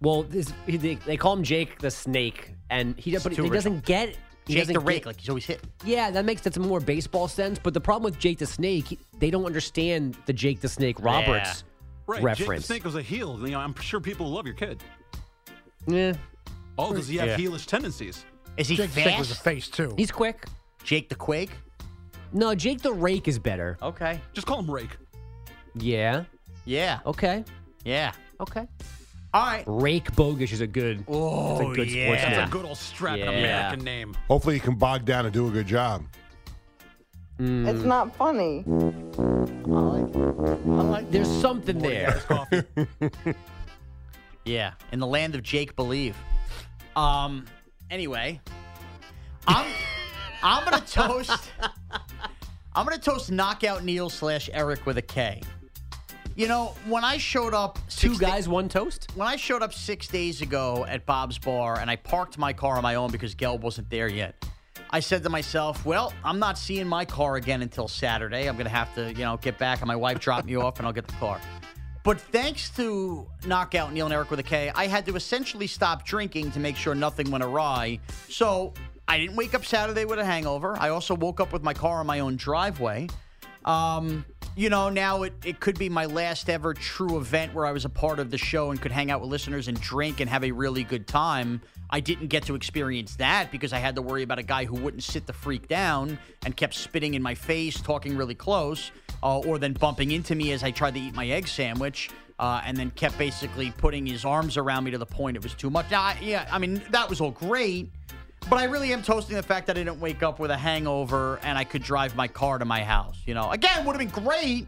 [0.00, 3.50] Well, this, they, they call him Jake the Snake, and he, but he original.
[3.54, 4.16] doesn't get.
[4.46, 5.60] He Jake doesn't the get- Rake, like he's always hit.
[5.84, 7.60] Yeah, that makes some more baseball sense.
[7.62, 11.62] But the problem with Jake the Snake, they don't understand the Jake the Snake Roberts
[12.08, 12.22] Right.
[12.22, 12.48] reference.
[12.48, 13.38] Jake the Snake was a heel.
[13.42, 14.82] You know, I'm sure people love your kid.
[15.86, 16.14] Yeah,
[16.78, 17.36] Oh, does he have Yeah.
[17.36, 18.24] heelish tendencies?
[18.56, 19.06] Is he Jake fast?
[19.06, 19.94] Snake was a face too.
[19.96, 20.46] he's quick.
[20.82, 21.50] Jake the Quake.
[22.32, 23.76] No, Jake the Rake is better.
[23.82, 24.20] Okay.
[24.32, 24.96] Just call him Rake.
[25.74, 26.24] Yeah.
[26.64, 27.00] Yeah.
[27.06, 27.44] Okay.
[27.84, 28.12] Yeah.
[28.40, 28.66] Okay.
[29.34, 29.64] All right.
[29.66, 31.04] Rake Bogusch is a good.
[31.08, 32.06] Oh, that's a oh, good yeah.
[32.06, 33.30] sports That's a good old strapping Yeah.
[33.30, 34.14] American name.
[34.28, 36.04] Hopefully, he can bog down and do a good job.
[37.38, 37.68] Mm.
[37.68, 38.64] It's not funny.
[38.66, 38.90] i'm
[40.90, 42.20] like There's something there.
[44.44, 46.16] Yeah, in the land of Jake Believe.
[46.96, 47.44] Um.
[47.90, 48.40] Anyway,
[49.46, 49.70] I'm
[50.42, 51.50] I'm gonna toast.
[52.74, 55.42] I'm gonna toast Knockout Neil slash Eric with a K.
[56.34, 59.08] You know, when I showed up, Two six da- guys, one toast.
[59.16, 62.76] when I showed up six days ago at Bob's Bar and I parked my car
[62.76, 64.46] on my own because Gel wasn't there yet,
[64.90, 68.48] I said to myself, well, I'm not seeing my car again until Saturday.
[68.48, 70.78] I'm going to have to, you know, get back and my wife dropped me off
[70.78, 71.40] and I'll get the car.
[72.04, 76.06] But thanks to Knockout Neil and Eric with a K, I had to essentially stop
[76.06, 77.98] drinking to make sure nothing went awry.
[78.28, 78.72] So
[79.06, 80.76] I didn't wake up Saturday with a hangover.
[80.80, 83.08] I also woke up with my car on my own driveway.
[83.66, 84.24] Um,
[84.58, 87.84] you know, now it, it could be my last ever true event where I was
[87.84, 90.42] a part of the show and could hang out with listeners and drink and have
[90.42, 91.62] a really good time.
[91.90, 94.74] I didn't get to experience that because I had to worry about a guy who
[94.74, 98.90] wouldn't sit the freak down and kept spitting in my face, talking really close,
[99.22, 102.10] uh, or then bumping into me as I tried to eat my egg sandwich,
[102.40, 105.54] uh, and then kept basically putting his arms around me to the point it was
[105.54, 105.88] too much.
[105.88, 107.92] Now, I, yeah, I mean, that was all great.
[108.48, 111.38] But I really am toasting the fact that I didn't wake up with a hangover
[111.42, 113.18] and I could drive my car to my house.
[113.26, 114.66] You know, again, would have been great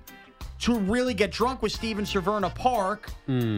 [0.60, 3.10] to really get drunk with Steven Severna Park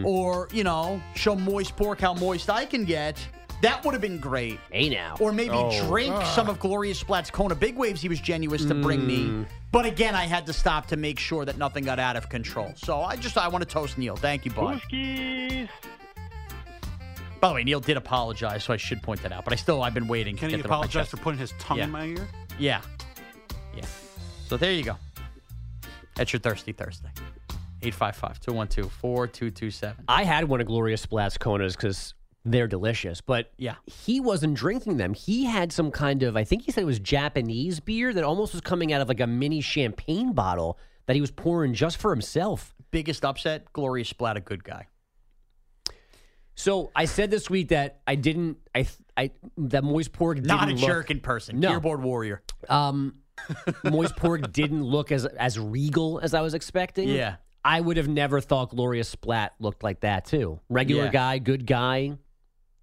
[0.04, 3.18] or, you know, show Moist Pork how moist I can get.
[3.62, 4.58] That would have been great.
[4.70, 5.16] Hey now.
[5.20, 5.86] Or maybe Oh.
[5.88, 6.24] drink Ah.
[6.34, 9.18] some of Gloria Splat's Kona Big Waves he was generous to bring me.
[9.26, 9.46] Mm.
[9.70, 12.72] But again, I had to stop to make sure that nothing got out of control.
[12.76, 14.16] So I just I want to toast Neil.
[14.16, 14.80] Thank you, bud.
[17.42, 19.42] By the way, Neil did apologize, so I should point that out.
[19.42, 20.36] But I still I've been waiting.
[20.36, 21.84] Can to he get that off my apologize for putting his tongue Yeah.
[21.84, 22.28] in my ear?
[22.56, 22.82] Yeah.
[23.74, 23.84] Yeah.
[24.46, 24.96] So there you go.
[26.14, 27.08] That's your Thirsty Thursday.
[27.82, 30.04] 855 212 4227.
[30.06, 32.14] I had one of Gloria Splatt's Konas because
[32.44, 35.12] they're delicious, but yeah, he wasn't drinking them.
[35.12, 38.52] He had some kind of, I think he said it was Japanese beer that almost
[38.52, 42.12] was coming out of like a mini champagne bottle that he was pouring just for
[42.12, 42.72] himself.
[42.92, 44.86] Biggest upset Gloria Splatt, a good guy.
[46.62, 48.86] So I said this week that I didn't, I,
[49.16, 51.58] I that moist pork didn't Not a look- jerk in person.
[51.58, 51.72] No.
[51.74, 52.42] Keyboard warrior.
[52.68, 53.16] Um,
[53.84, 57.08] moist pork didn't look as as regal as I was expecting.
[57.08, 57.36] Yeah.
[57.64, 60.60] I would have never thought Gloria Splatt looked like that too.
[60.68, 61.10] Regular Yeah.
[61.10, 62.16] guy, good guy,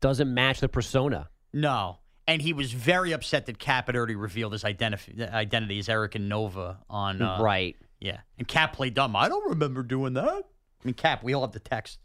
[0.01, 1.30] doesn't match the persona.
[1.53, 1.99] No.
[2.27, 6.15] And he was very upset that Cap had already revealed his identif- identity as Eric
[6.15, 7.22] and Nova on.
[7.22, 7.76] Uh, Right.
[7.99, 8.19] Yeah.
[8.38, 9.15] And Cap played dumb.
[9.15, 10.27] I don't remember doing that.
[10.27, 11.97] I mean, Cap, we all have the text.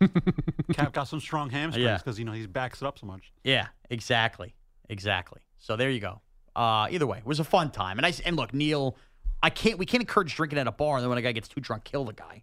[0.72, 1.98] Cap got some strong hamstrings Yeah.
[1.98, 3.32] because you know he backs it up so much.
[3.44, 4.54] Yeah, exactly.
[4.88, 5.40] Exactly.
[5.58, 6.20] So there you go.
[6.56, 7.98] Uh, either way, it was a fun time.
[7.98, 8.96] And I s- and look, Neil,
[9.42, 11.48] I can't we can't encourage drinking at a bar and then when a guy gets
[11.48, 12.42] too drunk, kill the guy.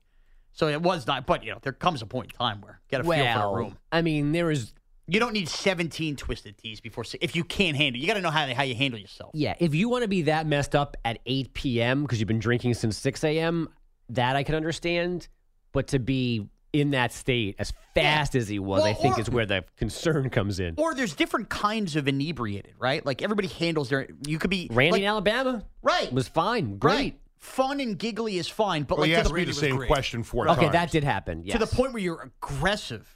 [0.53, 3.01] So it was not but you know, there comes a point in time where get
[3.01, 3.77] a feel for Well, the room.
[3.91, 4.73] I mean, there is
[5.07, 7.99] You don't need 17 twisted teas before si- if you can't handle.
[7.99, 9.31] You got to know how how you handle yourself.
[9.33, 12.03] Yeah, if you want to be that messed up at 8 p.m.
[12.03, 13.69] because you've been drinking since 6 a.m.,
[14.09, 15.27] that I can understand.
[15.73, 16.47] But to be
[16.79, 20.29] in that state as fast as he was, I think or- is where the concern
[20.29, 20.75] comes in.
[20.77, 23.05] Or there's different kinds of inebriated, right?
[23.05, 24.07] Like everybody handles their.
[24.25, 26.11] You could be Randy like, in Alabama, right?
[26.13, 26.93] Was fine, great.
[26.93, 27.19] Right.
[27.39, 29.77] Fun and giggly is fine, but Well, like he to asked the me the same
[29.85, 30.73] question four Okay, times.
[30.73, 31.43] that did happen.
[31.43, 31.53] Yes.
[31.59, 33.07] to the point where you're aggressive.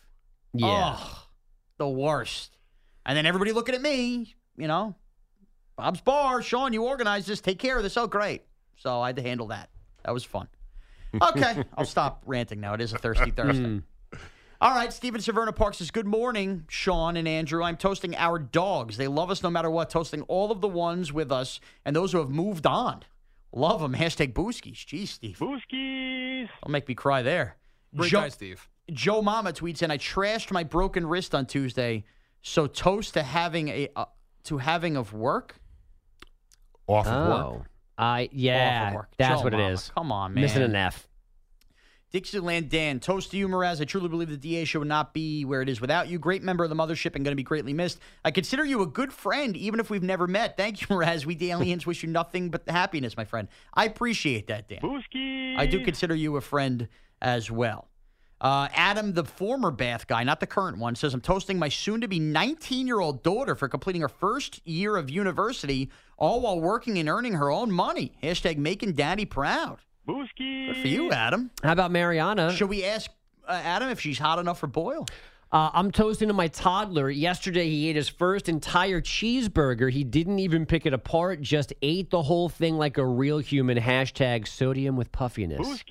[0.53, 0.95] Yeah.
[0.99, 1.23] Oh,
[1.77, 2.55] the worst.
[3.05, 4.95] And then everybody looking at me, you know,
[5.75, 7.97] Bob's Bar, Sean, you organized this, take care of this.
[7.97, 8.43] Oh, great.
[8.75, 9.69] So I had to handle that.
[10.05, 10.47] That was fun.
[11.19, 12.73] Okay, I'll stop ranting now.
[12.73, 13.81] It is a thirsty Thursday.
[14.61, 17.63] All right, Stephen Severna Parks says, Good morning, Sean and Andrew.
[17.63, 18.95] I'm toasting our dogs.
[18.95, 22.11] They love us no matter what, toasting all of the ones with us and those
[22.11, 23.01] who have moved on.
[23.53, 23.95] Love them.
[23.95, 24.85] Hashtag Booskies.
[24.85, 25.37] Jeez, Steve.
[25.39, 26.47] Booskies.
[26.63, 27.57] Don't make me cry there.
[27.95, 28.69] Great Joe, guy, Steve.
[28.91, 32.05] Joe Mama tweets in, I trashed my broken wrist on Tuesday,
[32.43, 34.05] so toast to having a uh,
[34.43, 35.55] to having of work.
[36.87, 37.70] Off of work.
[38.01, 39.91] I yeah, Off that's Joe what Mama, it is.
[39.95, 40.41] Come on, man.
[40.41, 41.07] Missing an F.
[42.11, 43.79] Dixieland Dan, toast to you, Morash.
[43.79, 46.19] I truly believe the DA show would not be where it is without you.
[46.19, 47.99] Great member of the mothership and going to be greatly missed.
[48.25, 50.57] I consider you a good friend, even if we've never met.
[50.57, 51.25] Thank you, Morash.
[51.25, 53.47] We aliens wish you nothing but happiness, my friend.
[53.73, 54.79] I appreciate that, Dan.
[55.57, 56.89] I do consider you a friend
[57.21, 57.87] as well.
[58.41, 62.01] Uh, Adam, the former Bath guy, not the current one, says, I'm toasting my soon
[62.01, 66.59] to be 19 year old daughter for completing her first year of university, all while
[66.59, 68.13] working and earning her own money.
[68.23, 69.77] Hashtag making daddy proud.
[70.73, 71.51] Good for you, Adam.
[71.63, 72.51] How about Mariana?
[72.51, 73.11] Should we ask
[73.47, 75.05] uh, Adam if she's hot enough for Boyle?
[75.51, 77.09] Uh, I'm toasting to my toddler.
[77.09, 79.91] Yesterday, he ate his first entire cheeseburger.
[79.91, 83.77] He didn't even pick it apart, just ate the whole thing like a real human.
[83.77, 85.83] Hashtag sodium with puffiness.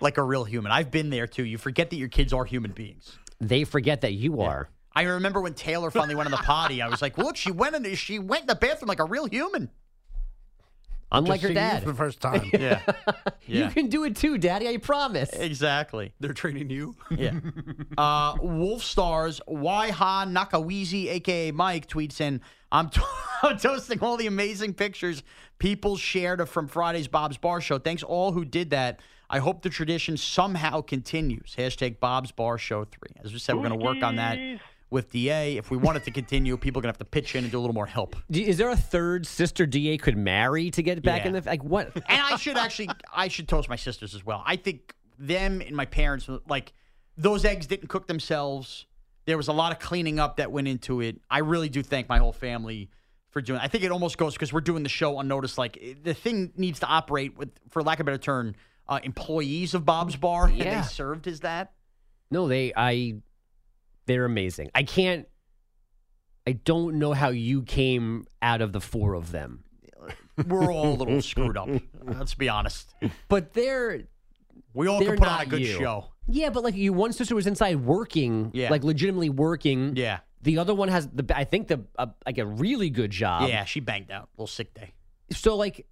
[0.00, 0.72] Like a real human.
[0.72, 1.44] I've been there too.
[1.44, 3.18] You forget that your kids are human beings.
[3.40, 4.68] They forget that you are.
[4.94, 6.82] I remember when Taylor finally went in the potty.
[6.82, 7.94] I was like, "Look, she went in.
[7.94, 9.70] She went in the bathroom like a real human."
[11.12, 11.82] Unlike Just her seeing you dad.
[11.84, 12.50] for the first time.
[12.52, 12.80] Yeah,
[13.46, 14.68] You can do it too, Daddy.
[14.68, 15.30] I promise.
[15.30, 16.12] exactly.
[16.20, 16.96] They're training you.
[17.10, 17.32] Yeah.
[17.98, 23.02] Uh, Wolf Stars, Waiha Nakawizi, aka Mike, tweets in I'm, to-
[23.42, 25.22] I'm toasting all the amazing pictures
[25.58, 27.78] people shared from Friday's Bob's Bar Show.
[27.78, 29.00] Thanks all who did that.
[29.30, 31.54] I hope the tradition somehow continues.
[31.56, 32.98] Hashtag Bob's Bar Show 3.
[33.24, 34.38] As we said, we're going to work on that
[34.90, 35.56] with DA.
[35.56, 37.50] If we want it to continue, people are going to have to pitch in and
[37.50, 38.16] do a little more help.
[38.30, 41.28] Is there a third sister DA could marry to get back Yeah.
[41.28, 41.92] in the like what?
[41.96, 44.42] and I should actually, I should toast my sisters as well.
[44.46, 46.72] I think them and my parents, like
[47.16, 48.86] those eggs didn't cook themselves.
[49.24, 51.20] There was a lot of cleaning up that went into it.
[51.30, 52.90] I really do thank my whole family
[53.30, 53.58] for doing.
[53.60, 55.58] I think it almost goes because we're doing the show unnoticed.
[55.58, 58.54] Like the thing needs to operate with, for lack of a better term,
[58.88, 60.80] uh, employees of Bob's Bar, and Yeah.
[60.82, 61.72] they served as that.
[62.30, 63.14] No, they I
[64.06, 64.70] they're amazing.
[64.74, 65.26] I can't
[66.46, 69.64] I don't know how you came out of the four of them.
[70.46, 71.68] We're all a little screwed up.
[72.04, 72.94] Let's be honest.
[73.28, 74.02] But they're
[74.74, 75.66] We all they're can put on a not good you.
[75.78, 76.06] show.
[76.28, 78.70] Yeah, but like you one sister was inside working, Yeah.
[78.70, 79.96] like legitimately working.
[79.96, 80.20] Yeah.
[80.42, 83.48] The other one has the I think the uh, like a really good job.
[83.48, 84.24] yeah, she banged out.
[84.24, 84.92] A little sick day.
[85.32, 85.86] So like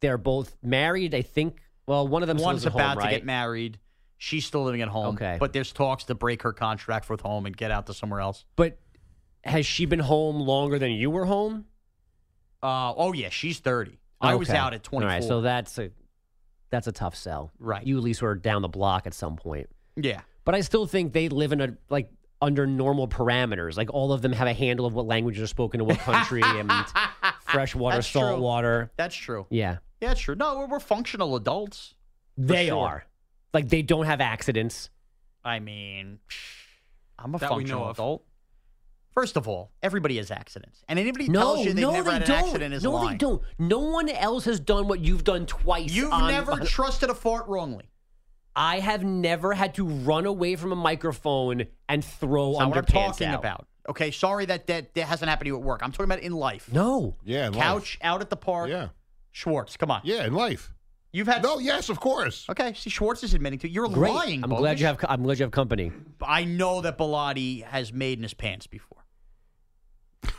[0.00, 1.60] they're both married, I think.
[1.86, 3.78] Well, one of them One's about to get married.
[4.24, 5.16] She's still living at home.
[5.16, 5.36] Okay.
[5.40, 8.44] But there's talks to break her contract with home and get out to somewhere else.
[8.54, 8.78] But
[9.42, 11.64] has she been home longer than you were home?
[12.62, 13.98] Uh, oh yeah, she's thirty.
[14.20, 14.56] I was Okay.
[14.56, 15.90] out at twenty All right, so that's a
[16.70, 17.50] that's a tough sell.
[17.58, 17.84] Right.
[17.84, 19.68] You at least were down the block at some point.
[19.96, 20.20] yeah.
[20.44, 22.08] But I still think they live in a like
[22.40, 23.76] under normal parameters.
[23.76, 26.42] Like all of them have a handle of what languages are spoken in what country
[26.44, 26.70] and
[27.42, 28.42] fresh water, That's salt true.
[28.42, 28.92] water.
[28.96, 29.46] That's true.
[29.50, 29.78] Yeah.
[30.00, 30.36] Yeah, that's true.
[30.36, 31.94] No, we're, we're functional adults.
[32.38, 32.78] They sure.
[32.78, 33.04] are.
[33.52, 34.90] Like they don't have accidents.
[35.44, 36.18] I mean,
[37.18, 37.96] I'm a That we know functional of.
[37.96, 38.24] adult.
[39.12, 42.12] First of all, everybody has accidents, and anybody No, tells you they've no, never they
[42.14, 42.44] had an don't.
[42.46, 43.10] accident is no, lying.
[43.10, 43.42] they don't.
[43.58, 45.90] No one else has done what you've done twice.
[45.92, 47.90] You've on- never on- trusted a fart wrongly.
[48.56, 52.78] I have never had to run away from a microphone and throw That's not what
[52.78, 53.38] I'm underpants talking out.
[53.40, 53.66] about.
[53.90, 55.80] Okay, sorry that, that that hasn't happened to you at work.
[55.82, 56.70] I'm talking about in life.
[56.72, 57.16] No.
[57.24, 58.70] Yeah, in Couch out at the park.
[58.70, 58.88] Yeah.
[59.30, 60.00] Schwartz, come on.
[60.04, 60.72] Yeah, in life.
[61.14, 62.46] You've had No, yes, of course.
[62.48, 64.12] Okay, see, Schwartz is admitting to you're Great.
[64.14, 64.42] lying.
[64.42, 64.98] I'm glad you have.
[65.08, 65.92] I'm glad you have company.
[66.22, 69.04] I know that Bilotti has made in his pants before.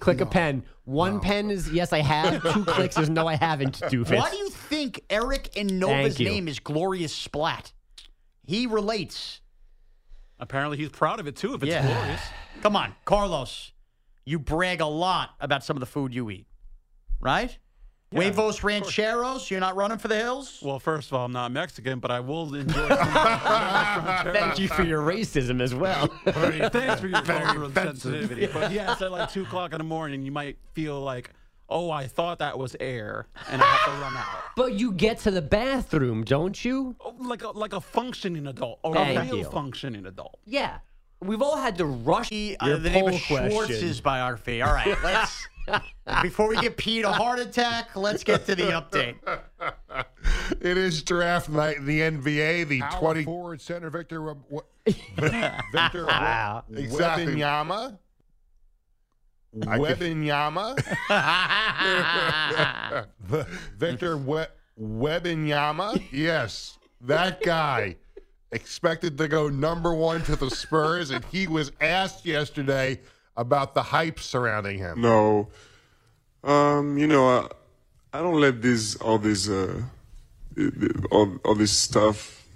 [0.00, 0.64] Click a pen.
[0.84, 2.42] One pen is yes, I have.
[2.52, 3.80] Two clicks is no, I haven't.
[3.80, 4.16] Doofus.
[4.18, 7.72] Why do you think Eric in Nova's name is Glorious Splat?
[8.46, 9.40] He relates.
[10.38, 11.54] Apparently, he's proud of it too.
[11.54, 11.86] If it's Yeah.
[11.86, 12.20] glorious.
[12.60, 13.72] Come on, Carlos.
[14.26, 16.46] You brag a lot about some of the food you eat,
[17.20, 17.56] right?
[18.14, 19.50] Huevos rancheros.
[19.50, 20.58] You're not running for the hills.
[20.62, 22.88] Well, first of all, I'm not Mexican, but I will enjoy.
[24.32, 26.06] Thank you for your racism as well.
[26.26, 28.46] Thanks for your cultural sensitivity.
[28.46, 31.30] But yes, at like two o'clock in the morning, you might feel like,
[31.68, 34.26] oh, I thought that was air, and I have to run out.
[34.56, 36.94] But you get to the bathroom, don't you?
[37.00, 39.44] Oh, Like a like a functioning adult, or Thank a real you.
[39.44, 40.38] functioning adult.
[40.46, 40.78] Yeah.
[41.20, 44.02] We've all had to rush Uh, your the name poll of Schwartz's question.
[44.02, 44.60] biography.
[44.62, 45.48] All right, let's.
[46.22, 49.16] before we get Pete a heart attack, let's get to the update.
[50.60, 52.68] It is draft night in the NBA.
[52.68, 56.64] The Power 20 forward center Victor Web- what- Victor Wow.
[56.74, 57.26] exactly.
[57.34, 57.98] Webinyama.
[59.56, 60.76] Webinyama.
[63.78, 64.44] Victor we-
[64.80, 66.02] Webinyama.
[66.10, 67.96] Yes, that guy
[68.52, 73.00] expected to go number one to the Spurs, and he was asked yesterday
[73.36, 75.00] about the hype surrounding him.
[75.00, 75.48] No,
[76.42, 77.48] um, you know, I,
[78.12, 79.82] I don't let this all this uh,
[81.10, 82.46] all, all this stuff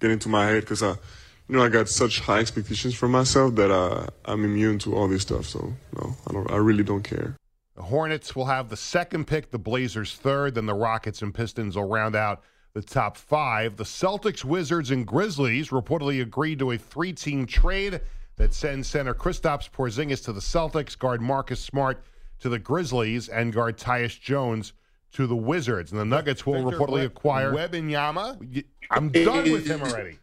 [0.00, 3.54] get into my head because I, you know, I got such high expectations for myself
[3.54, 5.46] that uh, I'm immune to all this stuff.
[5.46, 6.50] So no, I don't.
[6.50, 7.36] I really don't care.
[7.74, 11.76] The Hornets will have the second pick, the Blazers third, then the Rockets and Pistons
[11.76, 12.42] will round out
[12.74, 13.76] the top five.
[13.76, 18.00] The Celtics, Wizards, and Grizzlies reportedly agreed to a three team trade
[18.38, 22.02] that sends center Kristaps Porzingis to the Celtics, guard Marcus Smart
[22.40, 24.72] to the Grizzlies, and guard Tyus Jones
[25.12, 25.92] to the Wizards.
[25.92, 28.64] And the Nuggets will Victor reportedly Web- acquire Webinyama.
[28.90, 30.18] I'm done with him already.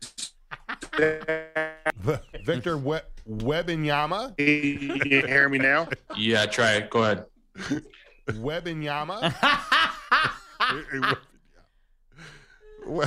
[2.46, 4.40] Victor we- Webinyama.
[4.40, 5.88] You hear me now?
[6.16, 6.90] Yeah, try it.
[6.90, 7.26] Go ahead.
[8.28, 9.34] Webinyama.
[12.88, 13.04] We-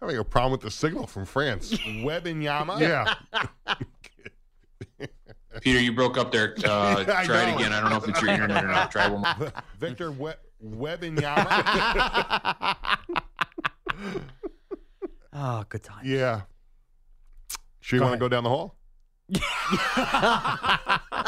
[0.00, 1.72] Having a problem with the signal from France.
[1.78, 2.80] Webinyama.
[2.80, 3.14] Yeah.
[5.60, 6.54] Peter, you broke up there.
[6.64, 7.72] Uh, I try it again.
[7.72, 8.90] I don't know if it's your internet or not.
[8.90, 9.52] Try one more.
[9.78, 10.32] Victor we-
[10.64, 11.46] Webinyama.
[15.32, 16.04] Oh, good time.
[16.04, 16.42] yeah.
[17.80, 18.76] Sure you want to go down the hall?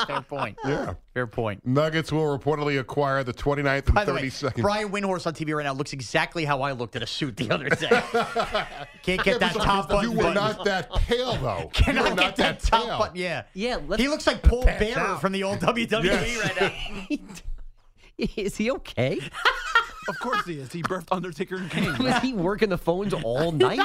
[0.07, 0.59] Fair point.
[0.65, 0.95] Yeah.
[1.15, 1.65] Fair point.
[1.67, 4.63] Nuggets will reportedly acquire the 29th and By the way, 32nd.
[4.63, 7.51] Brian Windhorst on TV right now looks exactly how I looked at a suit the
[7.51, 7.89] other day.
[9.03, 10.11] Can't get Yeah, that top button.
[10.11, 10.35] You were button.
[10.35, 11.59] not that pale, though.
[11.61, 12.99] you Cannot were get not that, that top pale.
[12.99, 13.17] button.
[13.17, 13.43] Yeah.
[13.55, 15.21] Yeah, He looks like Paul pants Bearer out.
[15.21, 16.59] from the old WWE Yes.
[16.59, 16.73] right
[17.11, 17.19] now.
[18.37, 19.19] Is he okay?
[20.09, 20.73] Of course he is.
[20.73, 21.97] He birthed Undertaker and Kane.
[21.99, 23.79] Was he working the phones all night?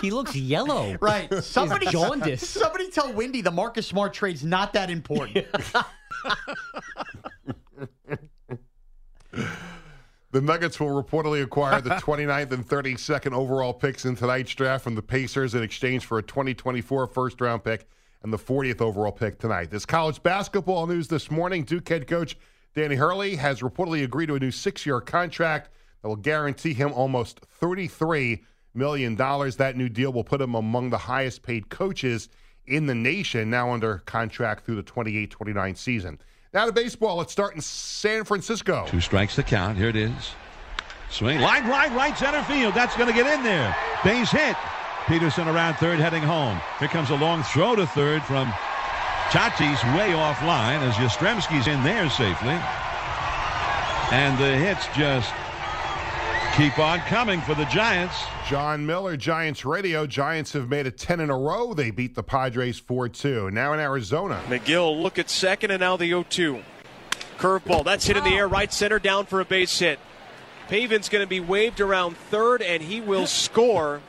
[0.00, 0.96] He looks yellow.
[1.00, 1.32] Right.
[1.42, 2.48] Somebody, jaundice.
[2.48, 5.46] somebody tell Wendy the Marcus Smart trade's not that important.
[10.32, 14.94] The Nuggets will reportedly acquire the 29th and 32nd overall picks in tonight's draft from
[14.94, 17.86] the Pacers in exchange for a 2024 first round pick
[18.22, 19.70] and the 40th overall pick tonight.
[19.70, 22.36] This college basketball news this morning Duke head coach
[22.74, 25.70] Danny Hurley has reportedly agreed to a new six year contract
[26.02, 28.42] that will guarantee him almost $33
[28.76, 29.14] million.
[29.14, 29.56] dollars.
[29.56, 32.28] That new deal will put him among the highest paid coaches
[32.66, 36.18] in the nation, now under contract through the 28 29 season.
[36.52, 37.16] Now to baseball.
[37.16, 38.86] Let's start in San Francisco.
[38.88, 39.76] Two strikes to count.
[39.76, 40.32] Here it is.
[41.10, 41.40] Swing.
[41.40, 42.74] Line drive, right center field.
[42.74, 43.74] That's going to get in there.
[44.02, 44.56] Base hit.
[45.06, 46.60] Peterson around third, heading home.
[46.80, 48.48] Here comes a long throw to third from
[49.30, 52.58] Chachi's way offline as Yastrzemski's in there safely.
[54.10, 55.32] And the hits just
[56.56, 58.14] keep on coming for the Giants.
[58.48, 60.06] Jon Miller, Giants Radio.
[60.06, 61.74] Giants have made it 10 in a row.
[61.74, 63.50] They beat the Padres 4 2.
[63.50, 64.40] Now in Arizona.
[64.48, 66.62] McGill look at second and now the 0 2.
[67.38, 67.84] Curveball.
[67.84, 69.98] That's hit in the air, right center, down for a base hit.
[70.68, 74.00] Pavin's going to be waved around third, and he will score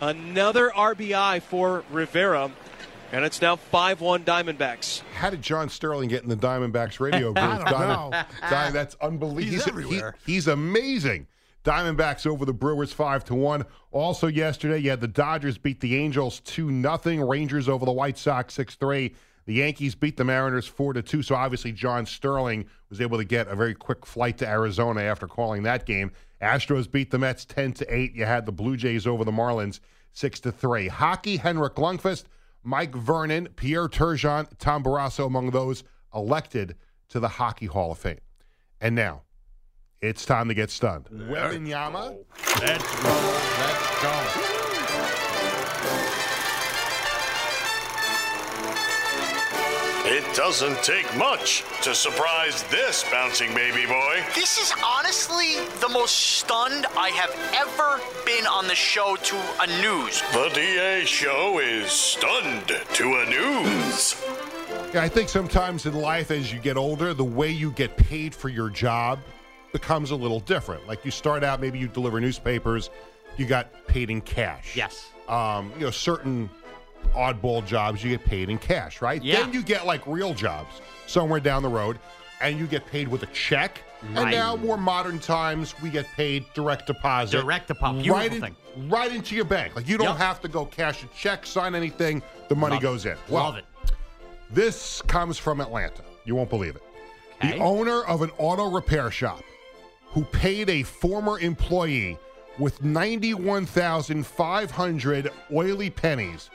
[0.00, 2.50] another RBI for Rivera.
[3.12, 5.02] And it's now 5 1 Diamondbacks.
[5.14, 7.42] How did John Sterling get in the Diamondbacks radio booth?
[7.44, 8.22] I don't Diamond- know.
[8.48, 9.52] Di- that's unbelievable.
[9.52, 10.14] He's he- everywhere.
[10.24, 11.26] he's amazing.
[11.64, 13.64] Diamondbacks over the Brewers five to one.
[13.90, 17.20] Also yesterday, you had the Dodgers beat the Angels two nothing.
[17.20, 19.14] Rangers over the White Sox six three.
[19.44, 21.22] The Yankees beat the Mariners four to two.
[21.22, 25.26] So obviously, John Sterling was able to get a very quick flight to Arizona after
[25.26, 26.12] calling that game.
[26.40, 28.14] Astros beat the Mets ten to eight.
[28.14, 29.78] You had the Blue Jays over the Marlins
[30.12, 30.88] six to three.
[30.88, 32.24] Hockey: Henrik Lundqvist,
[32.64, 36.76] Mike Vernon, Pierre Turgeon, Tom Barrasso among those elected
[37.08, 38.18] to the Hockey Hall of Fame.
[38.80, 39.22] And now,
[40.02, 41.06] it's time to get stunned.
[41.06, 42.16] Weminyama.
[42.60, 43.38] Let's go.
[43.60, 44.62] Let's go.
[50.04, 54.24] It doesn't take much to surprise this bouncing baby boy.
[54.34, 59.66] This is honestly the most stunned I have ever been on the show to a
[59.80, 60.20] news.
[60.32, 64.20] The DA show is stunned to a news.
[64.92, 68.34] Yeah, I think sometimes in life, as you get older, the way you get paid
[68.34, 69.20] for your job
[69.72, 70.86] becomes a little different.
[70.86, 72.90] Like you start out, maybe you deliver newspapers,
[73.36, 74.76] you got paid in cash.
[74.76, 75.08] Yes.
[75.28, 76.50] Um, you know, certain
[77.14, 79.22] oddball jobs you get paid in cash, right?
[79.22, 79.40] Yeah.
[79.42, 81.98] Then you get like real jobs somewhere down the road,
[82.40, 83.82] and you get paid with a check.
[84.02, 84.18] Right.
[84.22, 87.40] And now, more modern times, we get paid direct deposit.
[87.40, 88.10] Direct deposit.
[88.10, 89.76] right, in- right into your bank.
[89.76, 90.16] Like you don't Yep.
[90.16, 92.20] have to go cash a check, sign anything.
[92.48, 93.16] The money Love goes in.
[93.28, 93.64] Love it.
[94.50, 96.02] This comes from Atlanta.
[96.24, 96.82] You won't believe it.
[97.40, 99.42] The owner of an auto repair shop
[100.12, 102.18] who paid a former employee
[102.58, 106.48] with 91,500 oily pennies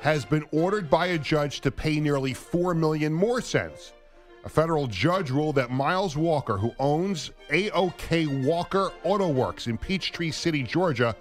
[0.00, 3.92] has been ordered by a judge to pay nearly 4 million more cents.
[4.44, 10.32] A federal judge ruled that Miles Walker, who owns AOK Walker Auto Works in Peachtree
[10.32, 11.14] City, Georgia,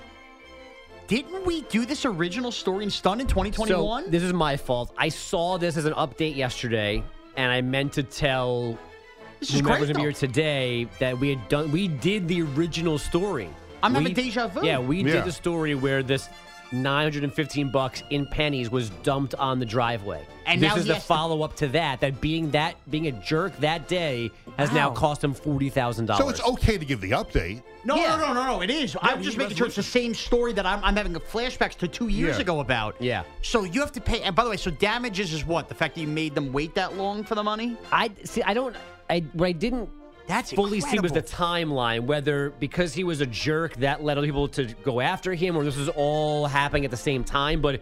[1.10, 4.04] Didn't we do this original story in Stun in 2021?
[4.04, 4.94] So this is my fault.
[4.96, 7.04] I saw this as an update yesterday,
[7.36, 8.78] and I meant to tell
[9.40, 11.72] This is whoever's great, gonna be here today that we had done.
[11.72, 13.50] We did the original story.
[13.82, 14.64] I'm we, having deja vu.
[14.64, 15.14] Yeah, we Yeah.
[15.14, 16.30] did the story where this
[16.72, 20.26] 915 bucks in pennies was dumped on the driveway.
[20.46, 22.00] And this now is the follow up to that.
[22.02, 26.24] That being that being a jerk that day has now cost him forty thousand dollars.
[26.24, 27.62] So it's okay to give the update.
[27.86, 28.62] No, no, no, no, no.
[28.62, 28.98] It is.
[29.02, 32.08] I'm just making sure it's the same story that I'm, I'm having flashbacks to two
[32.08, 32.42] years Yeah.
[32.42, 32.96] ago about.
[33.00, 33.24] Yeah.
[33.42, 34.22] So you have to pay.
[34.22, 35.70] And by the way, so damages is what?
[35.70, 37.78] The fact that you made them wait that long for the money?
[37.92, 38.42] I see.
[38.42, 38.76] I don't.
[39.10, 39.90] I what I didn't
[40.30, 42.02] That's fully see was the timeline.
[42.02, 45.64] Whether because he was a jerk that led other people to go after him, or
[45.64, 47.62] this was all happening at the same time.
[47.62, 47.82] But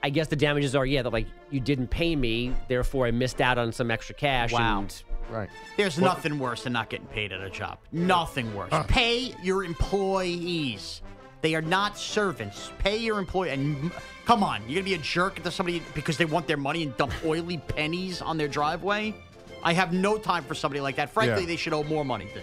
[0.00, 3.40] I guess the damages are yeah, that like you didn't pay me, therefore I missed
[3.40, 4.52] out on some extra cash.
[4.52, 4.80] Wow.
[4.80, 5.50] And Right.
[5.76, 7.78] There's nothing worse than not getting paid at a job.
[7.92, 8.72] Nothing worse.
[8.86, 11.02] Pay your employees.
[11.42, 12.70] They are not servants.
[12.78, 13.50] Pay your employee.
[13.50, 13.92] And
[14.24, 16.96] come on, you're gonna be a jerk to somebody because they want their money and
[16.96, 19.14] dump oily pennies on their driveway.
[19.62, 21.10] I have no time for somebody like that.
[21.10, 21.46] Frankly, Yeah.
[21.48, 22.26] they should owe more money.
[22.34, 22.42] To.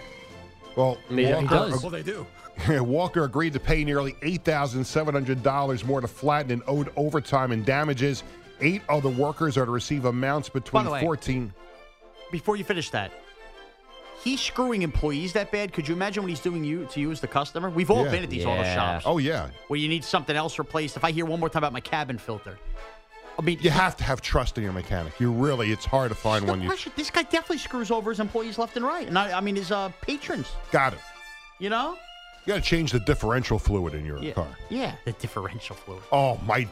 [0.75, 1.81] Well, Yeah, he Walker, does.
[1.83, 2.25] Well, they do.
[2.83, 8.23] Walker agreed to pay nearly $8,700 more to Flaten and owed overtime and damages.
[8.61, 11.53] Eight other workers are to receive amounts between the way- 14.
[12.31, 13.11] Before you finish that,
[14.23, 15.73] he's screwing employees that bad.
[15.73, 17.69] Could you imagine what he's doing you to you as the customer?
[17.69, 18.11] We've all Yeah.
[18.11, 19.49] been at these auto shops Oh, yeah.
[19.67, 20.97] where you need something else replaced.
[20.97, 22.57] If I hear one more time about my cabin filter,
[23.37, 25.19] I mean, You have to have trust in your mechanic.
[25.19, 26.71] You really, it's hard to find no one you.
[26.95, 29.71] This guy definitely screws over his employees left and right, and I, I mean his
[29.71, 30.47] uh, patrons.
[30.71, 30.99] got it.
[31.59, 31.97] You know?
[32.45, 34.33] You got to change the differential fluid in your Yeah.
[34.33, 34.47] car.
[34.69, 36.03] Yeah, the differential fluid.
[36.11, 36.67] Oh my!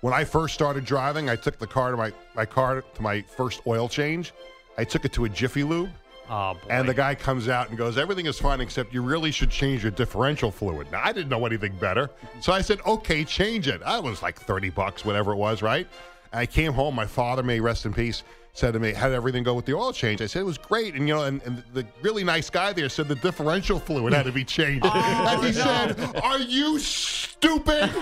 [0.00, 3.22] When I first started driving, I took the car to my my car to my
[3.36, 4.32] first oil change.
[4.78, 5.90] I took it to a Jiffy Lube,
[6.30, 6.60] Oh boy.
[6.70, 9.82] and the guy comes out and goes, "Everything is fine except you really should change
[9.82, 13.82] your differential fluid." Now I didn't know anything better, so I said, "Okay, change it."
[13.84, 15.86] I was like thirty bucks, whatever it was, right?
[16.32, 16.94] And I came home.
[16.94, 18.22] My father, may rest in peace,
[18.54, 20.58] said to me, "How did everything go with the oil change?" I said it was
[20.58, 24.14] great, and you know, and, and the really nice guy there said the differential fluid
[24.14, 27.90] had to be changed, oh, and he said, "Are you stupid?"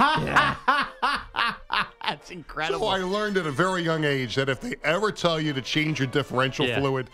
[2.02, 2.80] That's incredible.
[2.80, 5.62] So I learned at a very young age that if they ever tell you to
[5.62, 6.80] change your differential Yeah.
[6.80, 7.08] fluid,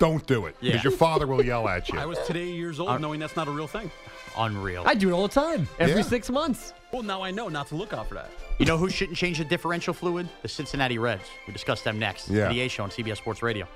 [0.00, 0.82] don't do it because Yeah.
[0.82, 1.98] your father will yell at you.
[2.00, 3.90] I was today years old knowing that's not a real thing.
[4.36, 4.82] Unreal.
[4.86, 6.02] I do it all the time, every Yeah.
[6.02, 6.72] six months.
[6.92, 8.30] Well, now I know not to look out for that.
[8.58, 10.28] You know who shouldn't change the differential fluid?
[10.42, 11.22] The Cincinnati Reds.
[11.46, 12.28] We discuss them next.
[12.28, 12.48] Yeah.
[12.48, 13.66] The A show on CBS Sports Radio.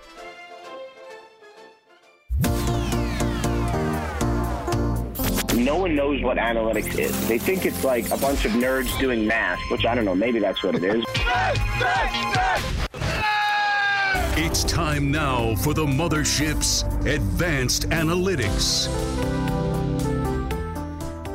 [5.56, 7.28] No one knows what analytics is.
[7.28, 10.38] They think it's like a bunch of nerds doing math, which I don't know, maybe
[10.40, 11.05] that's what it is.
[14.36, 18.89] It's time now for the mothership's advanced analytics.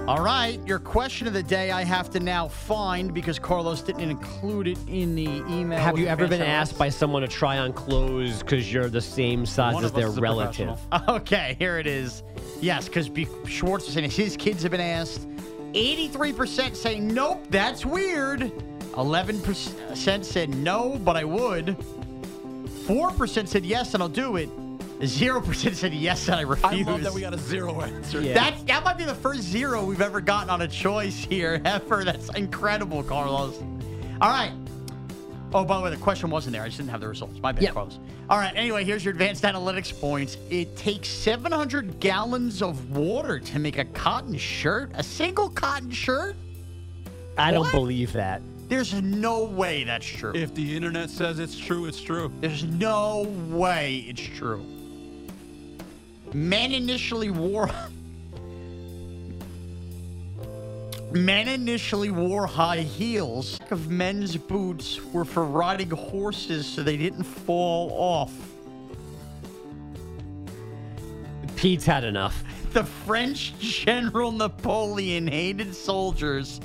[0.06, 4.10] All right, your question of the day I have to now find because Carlos didn't
[4.10, 5.80] include it in the email.
[5.80, 9.00] Have you ever been advance asked by someone to try on clothes because you're the
[9.00, 10.78] same size One as of us their is a relative?
[11.08, 12.24] Okay, here it is.
[12.60, 13.10] Yes, because
[13.48, 15.26] Schwartz was saying his kids have been asked.
[15.72, 18.52] 83% say nope, that's weird.
[18.92, 21.78] 11% said no, but I would.
[22.90, 24.50] 4% said yes, and I'll do it.
[25.00, 26.66] 0% said yes, and I refuse.
[26.66, 26.88] I refuse.
[26.88, 28.20] love that we got a zero answer.
[28.20, 32.04] That, that might be the first zero we've ever gotten on a choice here ever.
[32.04, 33.62] That's incredible, Carlos.
[34.20, 34.52] All right.
[35.54, 36.64] Oh, by the way, the question wasn't there.
[36.64, 37.40] I just didn't have the results.
[37.40, 38.00] My bad, Carlos.
[38.28, 38.54] All right.
[38.56, 40.38] Anyway, here's your advanced analytics points.
[40.50, 44.92] It takes 700 gallons of water to make a cotton shirt.
[44.96, 46.36] A single cotton shirt?
[47.38, 48.42] I don't believe that.
[48.70, 50.32] There's no way that's true.
[50.36, 52.32] If the internet says it's true, it's true.
[52.40, 54.64] There's no way it's true.
[56.34, 57.72] Men initially wore.
[61.12, 63.60] Men initially wore high heels.
[63.72, 68.32] Of men's boots were for riding horses so they didn't fall off.
[71.56, 72.44] Pete's had enough.
[72.74, 76.62] The French General Napoleon hated soldiers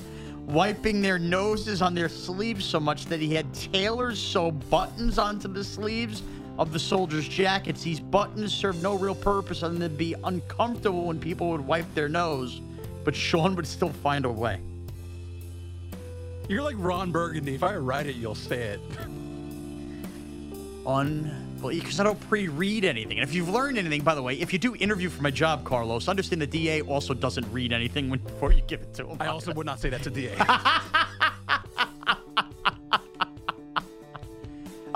[0.47, 5.49] wiping their noses on their sleeves so much that he had tailors sew buttons onto
[5.49, 6.23] the sleeves
[6.59, 7.83] of the soldiers' jackets.
[7.83, 11.93] These buttons served no real purpose other than to be uncomfortable when people would wipe
[11.95, 12.61] their nose,
[13.05, 14.61] but Sean would still find a way.
[16.49, 17.55] You're like Ron Burgundy.
[17.55, 18.81] If I write it, you'll say it.
[21.65, 21.85] Unbelievable.
[21.85, 23.19] Because I don't pre-read anything.
[23.19, 25.65] And if you've learned anything, by the way, if you do interview for my job,
[25.65, 29.16] Carlos, understand the DA also doesn't read anything when, before you give it to him.
[29.20, 30.35] I also would not say that to DA.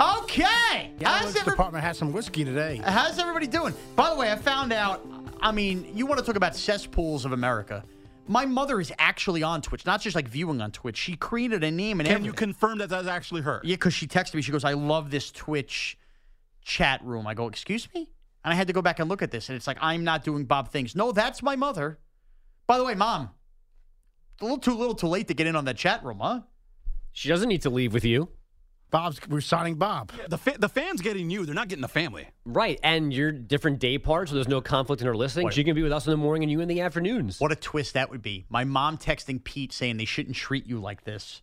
[0.00, 0.92] Okay.
[1.00, 2.80] Yeah, How's the every- department has some whiskey today.
[2.84, 3.74] How's everybody doing?
[3.96, 5.04] By the way, I found out.
[5.40, 7.82] I mean, you want to talk about cesspools of America?
[8.28, 10.96] My mother is actually on Twitch, not just like viewing on Twitch.
[10.96, 12.26] She created a name and Can everything.
[12.26, 13.60] you confirm that that's actually her?
[13.64, 14.42] Yeah, because she texted me.
[14.42, 15.97] She goes, "I love this Twitch
[16.68, 18.10] chat room." I go, "Excuse me,"
[18.44, 20.22] and I had to go back and look at this, and it's like I'm not
[20.22, 20.94] doing Bob things.
[20.94, 21.98] No, that's my mother.
[22.66, 23.30] By the way, mom,
[24.40, 26.42] a little too little, too late to get in on that chat room, huh?
[27.12, 28.28] She doesn't need to leave with you.
[28.90, 30.12] Bob's we're signing Bob.
[30.28, 31.44] The fa- the fans getting you.
[31.44, 32.28] They're not getting the family.
[32.44, 35.50] Right, and you're different day parts, so there's no conflict in her listening.
[35.50, 37.38] She can be with us in the morning and you in the afternoons.
[37.38, 38.46] What a twist that would be.
[38.48, 41.42] My mom texting Pete saying they shouldn't treat you like this.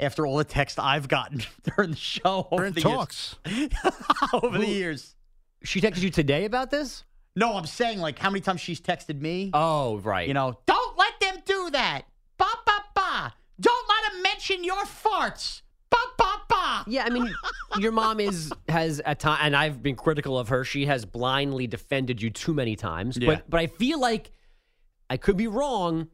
[0.00, 1.42] After all the text I've gotten
[1.76, 3.36] during the show over in the talks.
[3.46, 3.70] years.
[4.32, 5.14] over the years.
[5.62, 7.04] She texted you today about this?
[7.36, 9.50] No, I'm saying like how many times she's texted me.
[9.52, 10.26] Oh, right.
[10.26, 12.02] You know, don't let them do that.
[12.38, 13.34] Ba ba ba.
[13.60, 15.62] Don't let them mention your farts.
[15.90, 16.84] Ba ba ba.
[16.86, 17.32] Yeah, I mean,
[17.78, 20.64] your mom is has at time, and I've been critical of her.
[20.64, 23.18] She has blindly defended you too many times.
[23.18, 23.26] Yeah.
[23.26, 24.32] But but I feel like
[25.08, 26.08] I could be wrong.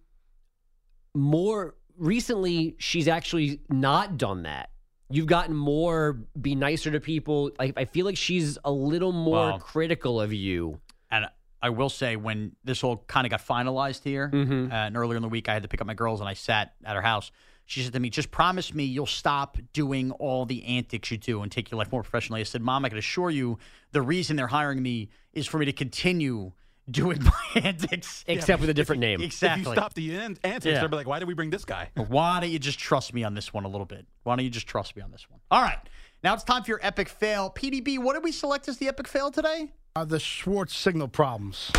[1.14, 4.70] More recently, she's actually not done that.
[5.08, 7.50] You've gotten more be nicer to people.
[7.58, 9.58] Like I feel like she's a little more Wow.
[9.58, 10.80] critical of you.
[11.10, 11.26] And
[11.62, 14.70] I will say, when this all kind of got finalized here, Mhm.
[14.70, 16.34] uh, and earlier in the week, I had to pick up my girls, and I
[16.34, 17.30] sat at her house.
[17.64, 21.42] She said to me, "Just promise me you'll stop doing all the antics you do
[21.42, 23.58] and take your life more professionally." I said, "Mom, I can assure you,
[23.92, 26.52] the reason they're hiring me is for me to continue
[26.90, 27.32] doing my
[27.62, 29.20] antics, Except with a different name.
[29.20, 29.62] Exactly.
[29.62, 30.80] If you stop the an- antics, Yeah.
[30.80, 33.24] they'll be like, "Why did we bring this guy?" Why don't you just trust me
[33.24, 34.06] on this one a little bit?
[34.22, 35.40] Why don't you just trust me on this one?
[35.50, 35.78] All right.
[36.24, 37.50] Now it's time for your epic fail.
[37.50, 39.72] PDB, what did we select as the epic fail today?
[39.94, 41.70] Uh, the Schwartz signal problems.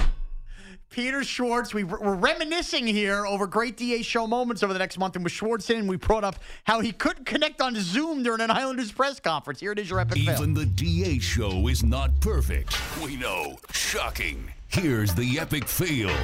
[0.89, 1.73] Peter Schwartz.
[1.73, 5.15] We, we're reminiscing here over great DA show moments over the next month.
[5.15, 8.49] And with Schwartz in, we brought up how he couldn't connect on Zoom during an
[8.51, 9.59] Islanders press conference.
[9.59, 10.35] Here it is, your epic fail.
[10.35, 12.73] Even the DA show is not perfect.
[13.03, 13.57] We know.
[13.71, 14.51] Shocking.
[14.69, 16.15] Here's the epic fail.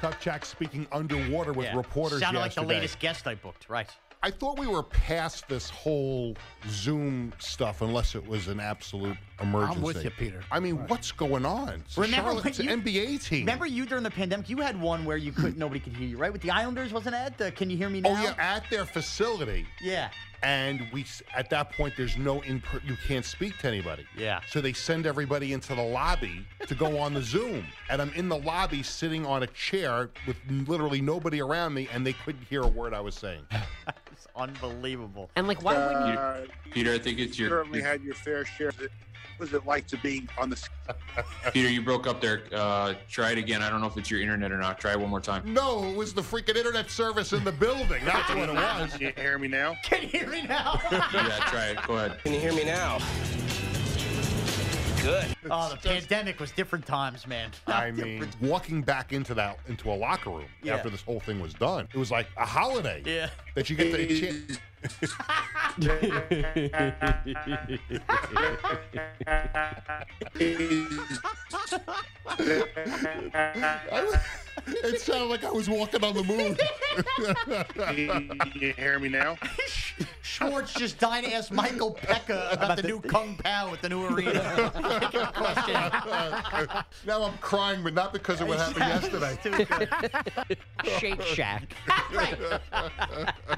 [0.00, 3.68] Kupchak speaking underwater with reporters Sounded like the latest guest I booked.
[3.68, 3.88] Right.
[4.22, 6.36] I thought we were past this whole
[6.68, 9.76] Zoom stuff, unless it was an absolute emergency.
[9.78, 10.42] I'm with you, Peter.
[10.52, 11.82] I mean, what's going on?
[11.86, 13.40] It's Remember Charlotte- when it's an you- NBA team.
[13.40, 14.50] Remember you during the pandemic?
[14.50, 16.30] You had one where you couldn't, nobody could hear you, right?
[16.30, 17.38] With the Islanders, wasn't it?
[17.38, 18.20] The Can you hear me oh, now?
[18.20, 19.66] Oh yeah, at their facility.
[19.80, 20.10] Yeah.
[20.42, 21.04] And we
[21.34, 22.62] at that point, there's no in.
[22.84, 24.06] You can't speak to anybody.
[24.16, 24.40] Yeah.
[24.48, 28.28] So they send everybody into the lobby to go on the Zoom, and I'm in
[28.28, 32.62] the lobby sitting on a chair with literally nobody around me, and they couldn't hear
[32.62, 33.42] a word I was saying.
[34.20, 35.30] It's unbelievable.
[35.34, 36.20] And like, why wouldn't you?
[36.20, 36.40] Uh,
[36.72, 37.48] Peter, I think it's your.
[37.48, 38.70] certainly had your fair share.
[38.78, 38.90] What
[39.40, 40.68] was it like to be on the?
[41.52, 42.42] Peter, you broke up there.
[42.52, 43.62] Uh, try it again.
[43.62, 44.78] I don't know if it's your internet or not.
[44.78, 45.52] Try it one more time.
[45.52, 48.04] No, it was the freaking internet service in the building.
[48.04, 48.92] That's what it was.
[48.92, 49.74] Can you hear me now?
[49.82, 50.80] Can you hear me now?
[50.92, 51.78] yeah, try it.
[51.86, 52.22] Go ahead.
[52.22, 52.98] Can you hear me now?
[55.02, 55.34] Good.
[55.50, 57.50] Oh, the pandemic was different times, man.
[57.66, 60.74] I mean, walking back into that into a locker room Yeah.
[60.74, 63.02] after this whole thing was done, it was like a holiday.
[63.06, 63.30] Yeah.
[63.54, 66.20] That you get the chance.
[74.66, 76.56] it sounded like I was walking on the moon.
[77.74, 79.36] Can you hear me now?
[80.22, 84.06] Schwartz just dying to ask Michael Pekka about, the, new Kung Pao at the new
[84.06, 84.70] arena.
[85.34, 85.74] Question.
[87.06, 90.56] now I'm crying, but not because of what happened yesterday.
[90.98, 91.74] Shake Shack.
[92.14, 92.38] right.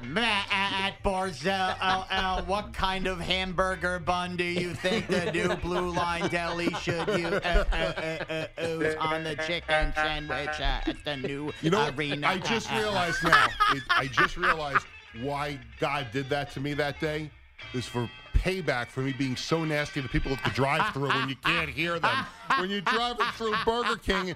[0.03, 5.91] Matt at Barzal LL, what kind of hamburger bun do you think the new Blue
[5.91, 11.17] Line Deli should use uh, uh, uh, uh, on the chicken sandwich uh, at the
[11.17, 12.29] new You know, arena?
[12.29, 13.47] I just realized now.
[13.73, 14.87] It, I just realized
[15.21, 17.29] why God did that to me that day.
[17.75, 21.35] Is for payback for me being so nasty to people at the drive-through when you
[21.35, 22.25] can't hear them.
[22.57, 24.35] When you're driving through Burger King.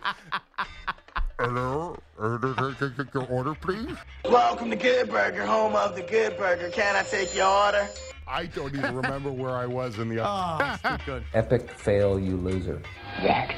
[1.40, 3.96] Hello, your order, please.
[4.26, 6.70] Welcome to Good Burger, home of the Good Burger.
[6.72, 7.88] Can I take your order?
[8.28, 10.18] I don't even remember where I was in the.
[10.26, 11.24] Oh, it's too good.
[11.36, 12.82] Epic fail, you loser.
[13.22, 13.54] That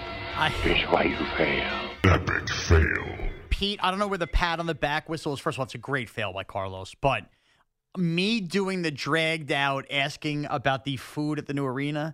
[0.65, 1.89] is why you fail.
[2.03, 3.29] Epic fail.
[3.49, 5.39] Pete, I don't know where the pat on the back whistle is.
[5.39, 7.27] First of all, it's a great fail by Carlos, but
[7.97, 12.13] me doing the dragged out asking about the food at the new arena,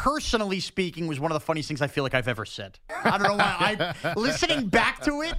[0.00, 2.78] personally speaking, was one of the funniest things I feel like I've ever said.
[3.04, 3.94] I don't know why.
[4.02, 5.34] I listening back to it,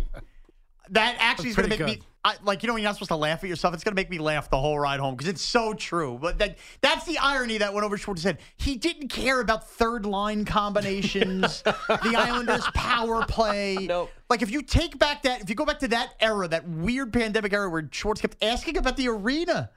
[0.90, 2.08] that actually is going to make Pretty me.
[2.26, 3.74] I, like you know when you're not supposed to laugh at yourself.
[3.74, 6.18] It's going to make me laugh the whole ride home because it's so true.
[6.22, 8.38] But that that's the irony that went over Schwartz's head.
[8.58, 11.76] He didn't care about third line combinations, the
[12.18, 13.76] Islanders' power play.
[13.90, 14.10] Nope.
[14.30, 17.12] Like if you take back that, if you go back to that era, that weird
[17.12, 19.70] pandemic era where Schwartz kept asking about the arena.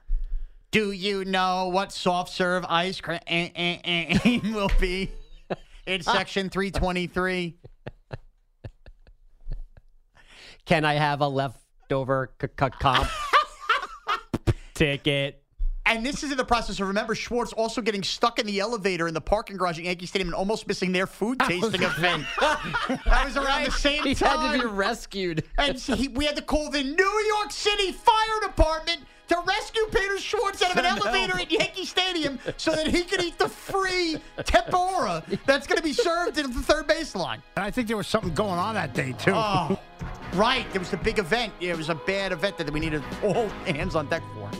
[0.71, 5.11] Do you know what soft serve ice cream eh, eh, eh, will be
[5.87, 7.55] in section 323?
[10.67, 13.09] Can I have a leftover c- c- comp
[14.75, 15.43] ticket?
[15.89, 19.07] And this is in the process of remember Schwartz also getting stuck in the elevator
[19.07, 22.27] in the parking garage at Yankee Stadium and almost missing their food tasting event.
[22.41, 24.41] that was around the same He time.
[24.41, 25.45] had to be rescued.
[25.57, 30.19] and he, we had to call the New York City Fire Department to rescue Peter
[30.19, 31.41] Schwartz out of an elevator help.
[31.41, 35.93] at Yankee Stadium so that he could eat the free tempura that's going to be
[35.93, 37.41] served at the third baseline.
[37.57, 39.33] And I think there was something going on that day too.
[39.35, 39.79] Oh,
[40.35, 40.71] right.
[40.73, 41.53] There was the big event.
[41.61, 44.51] Yeah, it was a bad event that we needed all hands on deck for.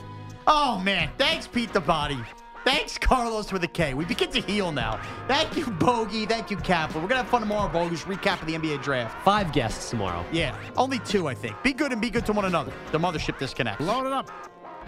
[0.47, 1.09] Oh, man.
[1.17, 2.19] Thanks, Pete the Body.
[2.63, 3.93] Thanks, Carlos with a K.
[3.93, 4.99] We begin to heal now.
[5.29, 6.25] Thank you, Bogey.
[6.25, 7.01] Thank you, Kaplan.
[7.01, 9.23] We're going to have fun tomorrow, Bogey's Recap of the NBA draft.
[9.23, 10.25] Five guests tomorrow.
[10.33, 11.55] Yeah, only two, I think.
[11.63, 12.73] Be good and be good to one another.
[12.91, 13.79] The Mothership Disconnect.
[13.79, 14.46] Load it up.